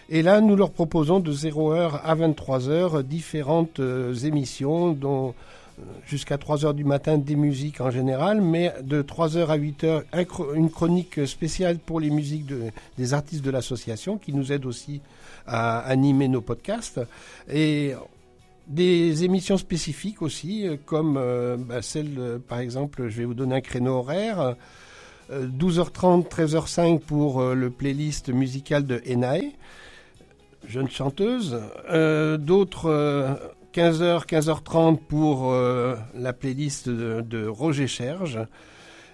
Et 0.08 0.22
là, 0.22 0.40
nous 0.40 0.54
leur 0.56 0.70
proposons 0.70 1.20
de 1.20 1.32
0h 1.32 2.00
à 2.02 2.14
23h 2.14 3.02
différentes 3.02 3.80
émissions, 4.24 4.92
dont 4.92 5.34
jusqu'à 6.06 6.36
3h 6.36 6.74
du 6.74 6.84
matin 6.84 7.18
des 7.18 7.36
musiques 7.36 7.80
en 7.80 7.90
général, 7.90 8.40
mais 8.40 8.72
de 8.82 9.02
3h 9.02 9.46
à 9.48 9.56
8h 9.58 10.02
un 10.12 10.22
chro- 10.24 10.54
une 10.54 10.70
chronique 10.70 11.26
spéciale 11.26 11.78
pour 11.78 12.00
les 12.00 12.10
musiques 12.10 12.46
de- 12.46 12.70
des 12.96 13.14
artistes 13.14 13.44
de 13.44 13.50
l'association 13.50 14.16
qui 14.18 14.32
nous 14.32 14.52
aide 14.52 14.64
aussi 14.66 15.00
à 15.46 15.78
animer 15.80 16.28
nos 16.28 16.40
podcasts. 16.40 17.00
Et 17.50 17.94
des 18.66 19.24
émissions 19.24 19.56
spécifiques 19.56 20.20
aussi, 20.20 20.66
euh, 20.66 20.76
comme 20.84 21.16
euh, 21.16 21.56
bah, 21.58 21.80
celle, 21.80 22.14
euh, 22.18 22.38
par 22.38 22.58
exemple, 22.58 23.08
je 23.08 23.16
vais 23.18 23.24
vous 23.24 23.34
donner 23.34 23.56
un 23.56 23.60
créneau 23.60 23.94
horaire. 23.94 24.40
euh, 24.40 25.46
12h30, 25.46 26.26
13h05 26.28 27.00
pour 27.00 27.40
euh, 27.42 27.54
le 27.54 27.68
playlist 27.70 28.30
musical 28.30 28.86
de 28.86 29.02
Enae, 29.06 29.52
jeune 30.66 30.88
chanteuse. 30.88 31.60
Euh, 31.90 32.36
D'autres 32.38 32.86
euh, 32.90 33.34
15h, 33.74 34.26
15h30 34.26 34.96
pour 34.96 35.52
euh, 35.52 35.94
la 36.14 36.32
playlist 36.32 36.88
de, 36.88 37.46
Roger 37.46 37.86
Cherge. 37.86 38.38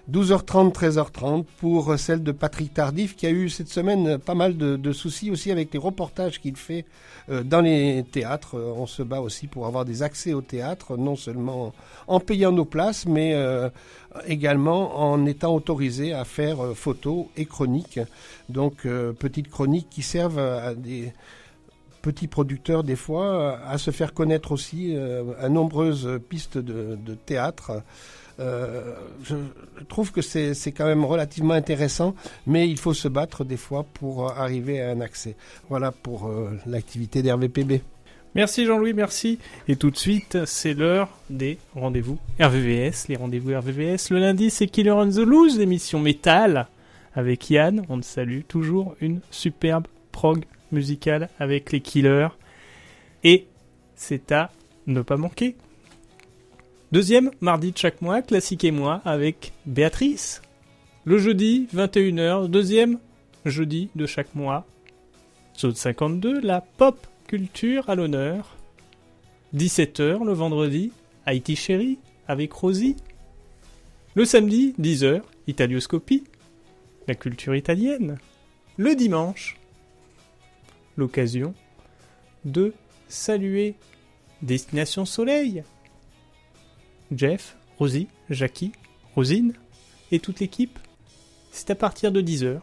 12h30, 0.09 0.71
13h30 0.71 1.45
pour 1.57 1.91
euh, 1.91 1.97
celle 1.97 2.23
de 2.23 2.31
Patrick 2.31 2.73
Tardif 2.73 3.15
qui 3.15 3.25
a 3.25 3.31
eu 3.31 3.49
cette 3.49 3.69
semaine 3.69 4.07
euh, 4.07 4.17
pas 4.17 4.35
mal 4.35 4.55
de, 4.55 4.77
de 4.77 4.91
soucis 4.93 5.31
aussi 5.31 5.51
avec 5.51 5.73
les 5.73 5.79
reportages 5.79 6.39
qu'il 6.39 6.55
fait 6.55 6.85
dans 7.27 7.61
les 7.61 8.05
théâtres. 8.11 8.55
On 8.55 8.85
se 8.85 9.01
bat 9.01 9.19
aussi 9.19 9.47
pour 9.47 9.65
avoir 9.65 9.83
des 9.83 10.03
accès 10.03 10.33
au 10.33 10.41
théâtre, 10.41 10.95
non 10.95 11.15
seulement 11.15 11.73
en 12.05 12.19
payant 12.19 12.51
nos 12.51 12.65
places, 12.65 13.07
mais 13.07 13.35
également 14.27 15.11
en 15.11 15.25
étant 15.25 15.55
autorisé 15.55 16.13
à 16.13 16.23
faire 16.23 16.57
photos 16.75 17.25
et 17.35 17.45
chroniques. 17.45 17.99
Donc 18.47 18.85
petites 19.17 19.49
chroniques 19.49 19.87
qui 19.89 20.03
servent 20.03 20.37
à 20.37 20.75
des 20.75 21.13
petits 22.05 22.27
producteurs 22.27 22.83
des 22.83 22.95
fois 22.95 23.25
euh, 23.25 23.57
à 23.67 23.79
se 23.79 23.89
faire 23.89 24.13
connaître 24.13 24.51
aussi 24.51 24.95
euh, 24.95 25.23
à 25.41 25.49
nombreuses 25.49 26.19
pistes 26.29 26.59
de, 26.59 27.15
théâtre. 27.25 27.81
Euh, 28.39 28.93
je, 29.23 29.35
trouve 29.89 30.11
que 30.11 30.21
c'est 30.21 30.71
quand 30.71 30.85
même 30.85 31.03
relativement 31.03 31.55
intéressant, 31.55 32.13
mais 32.45 32.69
il 32.69 32.77
faut 32.77 32.93
se 32.93 33.07
battre 33.07 33.43
des 33.43 33.57
fois 33.57 33.83
pour 33.95 34.31
arriver 34.31 34.81
à 34.81 34.91
un 34.91 35.01
accès. 35.01 35.35
Voilà 35.69 35.91
pour 35.91 36.29
l'activité 36.67 37.23
d'RVPB. 37.23 37.81
Merci 38.35 38.65
Jean-Louis, 38.65 38.93
merci. 38.93 39.39
Et 39.67 39.75
tout 39.75 39.89
de 39.89 39.97
suite, 39.97 40.37
c'est 40.45 40.73
l'heure 40.73 41.09
des 41.31 41.57
rendez-vous 41.73 42.19
RVVS. 42.39 43.07
Les 43.07 43.15
rendez-vous 43.15 43.57
RVVS, 43.57 44.11
le 44.11 44.19
lundi, 44.19 44.51
c'est 44.51 44.67
Killer 44.67 44.91
on 44.91 45.09
the 45.09 45.17
Loose, 45.17 45.57
l'émission 45.57 45.99
métal 45.99 46.67
avec 47.15 47.49
Yann. 47.49 47.83
On 47.89 47.99
te 47.99 48.05
salue 48.05 48.41
toujours 48.47 48.95
une 49.01 49.21
superbe 49.31 49.87
prog 50.11 50.45
musicale 50.71 51.29
avec 51.39 51.71
les 51.71 51.81
Killers. 51.81 52.29
Et 53.23 53.47
c'est 53.95 54.31
à 54.31 54.51
ne 54.87 55.01
pas 55.01 55.17
manquer. 55.17 55.55
Deuxième 56.91 57.31
mardi 57.41 57.71
de 57.71 57.77
chaque 57.77 58.01
mois, 58.01 58.21
classique 58.21 58.63
et 58.63 58.71
moi 58.71 59.01
avec 59.05 59.53
Béatrice. 59.65 60.41
Le 61.03 61.17
jeudi, 61.17 61.67
21h, 61.75 62.47
deuxième 62.47 62.99
jeudi 63.45 63.89
de 63.95 64.05
chaque 64.05 64.33
mois. 64.35 64.65
Zone 65.57 65.75
52, 65.75 66.41
la 66.41 66.61
pop 66.61 67.05
culture 67.27 67.89
à 67.89 67.95
l'honneur. 67.95 68.55
17h 69.55 70.25
le 70.25 70.33
vendredi, 70.33 70.91
Haïti 71.25 71.55
Chérie 71.55 71.97
avec 72.27 72.51
Rosie. 72.53 72.95
Le 74.15 74.25
samedi, 74.25 74.73
10h, 74.79 75.21
Italioscopie, 75.47 76.23
la 77.07 77.15
culture 77.15 77.55
italienne. 77.55 78.17
Le 78.77 78.95
dimanche, 78.95 79.57
l'occasion 80.97 81.53
de 82.45 82.73
saluer 83.07 83.75
Destination 84.41 85.05
Soleil. 85.05 85.63
Jeff, 87.11 87.57
Rosie, 87.77 88.07
Jackie, 88.29 88.71
Rosine 89.15 89.53
et 90.11 90.19
toute 90.19 90.39
l'équipe. 90.39 90.79
C'est 91.51 91.69
à 91.69 91.75
partir 91.75 92.11
de 92.11 92.21
10h. 92.21 92.59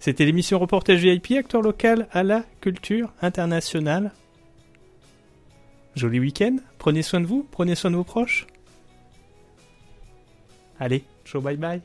C'était 0.00 0.24
l'émission 0.24 0.58
Reportage 0.58 1.00
VIP, 1.00 1.32
acteur 1.32 1.60
local 1.60 2.08
à 2.12 2.22
la 2.22 2.44
culture 2.60 3.12
internationale. 3.20 4.12
Joli 5.96 6.20
week-end, 6.20 6.56
prenez 6.78 7.02
soin 7.02 7.20
de 7.20 7.26
vous, 7.26 7.46
prenez 7.50 7.74
soin 7.74 7.90
de 7.90 7.96
vos 7.96 8.04
proches. 8.04 8.46
Allez, 10.78 11.04
ciao 11.24 11.40
bye 11.40 11.56
bye. 11.56 11.82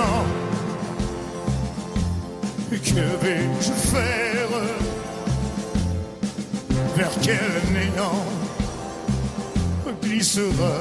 Maintenant, 0.00 0.24
que 2.70 3.24
vais-je 3.24 3.72
faire 3.72 4.48
Vers 6.96 7.10
quel 7.22 7.72
néant 7.72 8.24
glissera 10.02 10.74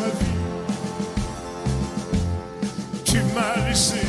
ma 0.00 0.10
vie? 0.18 0.42
Tu 3.04 3.18
m'as 3.34 3.68
laissé 3.68 4.06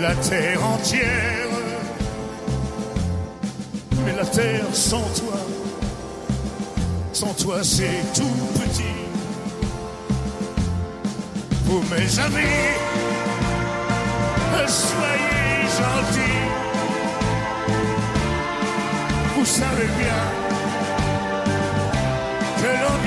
la 0.00 0.14
terre 0.14 0.64
entière, 0.64 1.48
mais 4.04 4.16
la 4.16 4.24
terre 4.24 4.64
sans 4.72 5.02
toi, 5.18 5.38
sans 7.12 7.34
toi 7.34 7.58
c'est 7.62 8.00
tout 8.14 8.22
petit 8.54 8.93
vous 11.74 11.82
mes 11.94 12.18
amis, 12.20 12.68
soyez 14.66 15.62
gentils. 15.78 16.48
Vous 19.34 19.44
savez 19.44 19.88
bien 20.00 20.20
que 22.60 22.70
l'on 22.82 23.03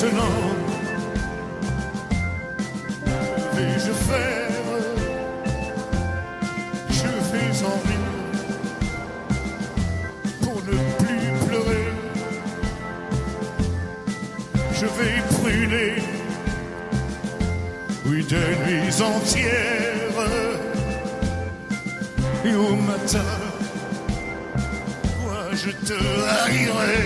maintenant 0.00 0.24
vais-je 3.54 3.92
faire? 4.08 4.48
Je 6.90 7.10
vais 7.30 7.52
en 7.64 7.78
pour 10.42 10.58
ne 10.68 10.76
plus 10.98 11.28
pleurer. 11.46 11.88
Je 14.72 14.86
vais 14.86 15.18
brûler, 15.32 15.94
oui, 18.06 18.18
des 18.24 18.50
nuits 18.64 19.02
entières. 19.02 20.20
Et 22.44 22.54
au 22.54 22.76
matin, 22.76 23.30
moi 25.22 25.40
je 25.54 25.70
te 25.70 25.98
haïrai. 26.30 26.97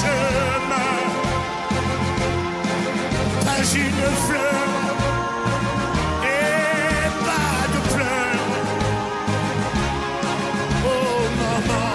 Chemin. 0.00 0.96
Pas 3.46 3.64
une 3.84 4.04
fleur 4.26 4.84
et 6.24 7.08
pas 7.26 7.60
de 7.74 7.80
pleurs. 7.92 8.50
Oh 10.84 11.20
maman, 11.40 11.90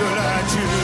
de 0.00 0.08
l'adieu. 0.16 0.74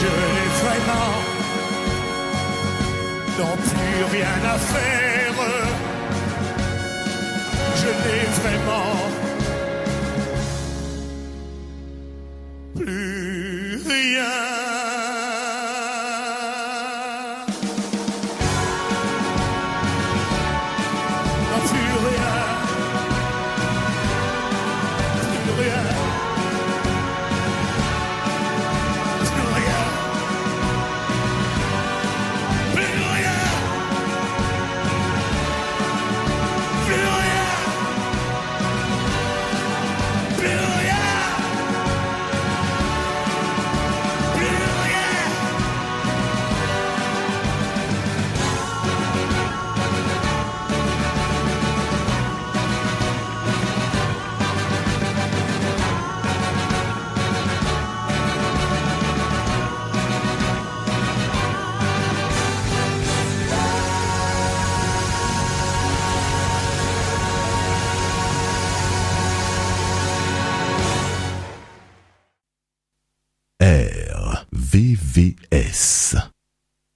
Je 0.00 0.10
n'ai 0.34 0.48
vraiment 0.62 1.16
non 3.38 3.54
plus 3.56 3.98
rien 4.16 4.38
à 4.54 4.58
faire. 4.58 5.25
Je 7.86 7.92
n'ai 7.92 8.24
vraiment 8.40 9.15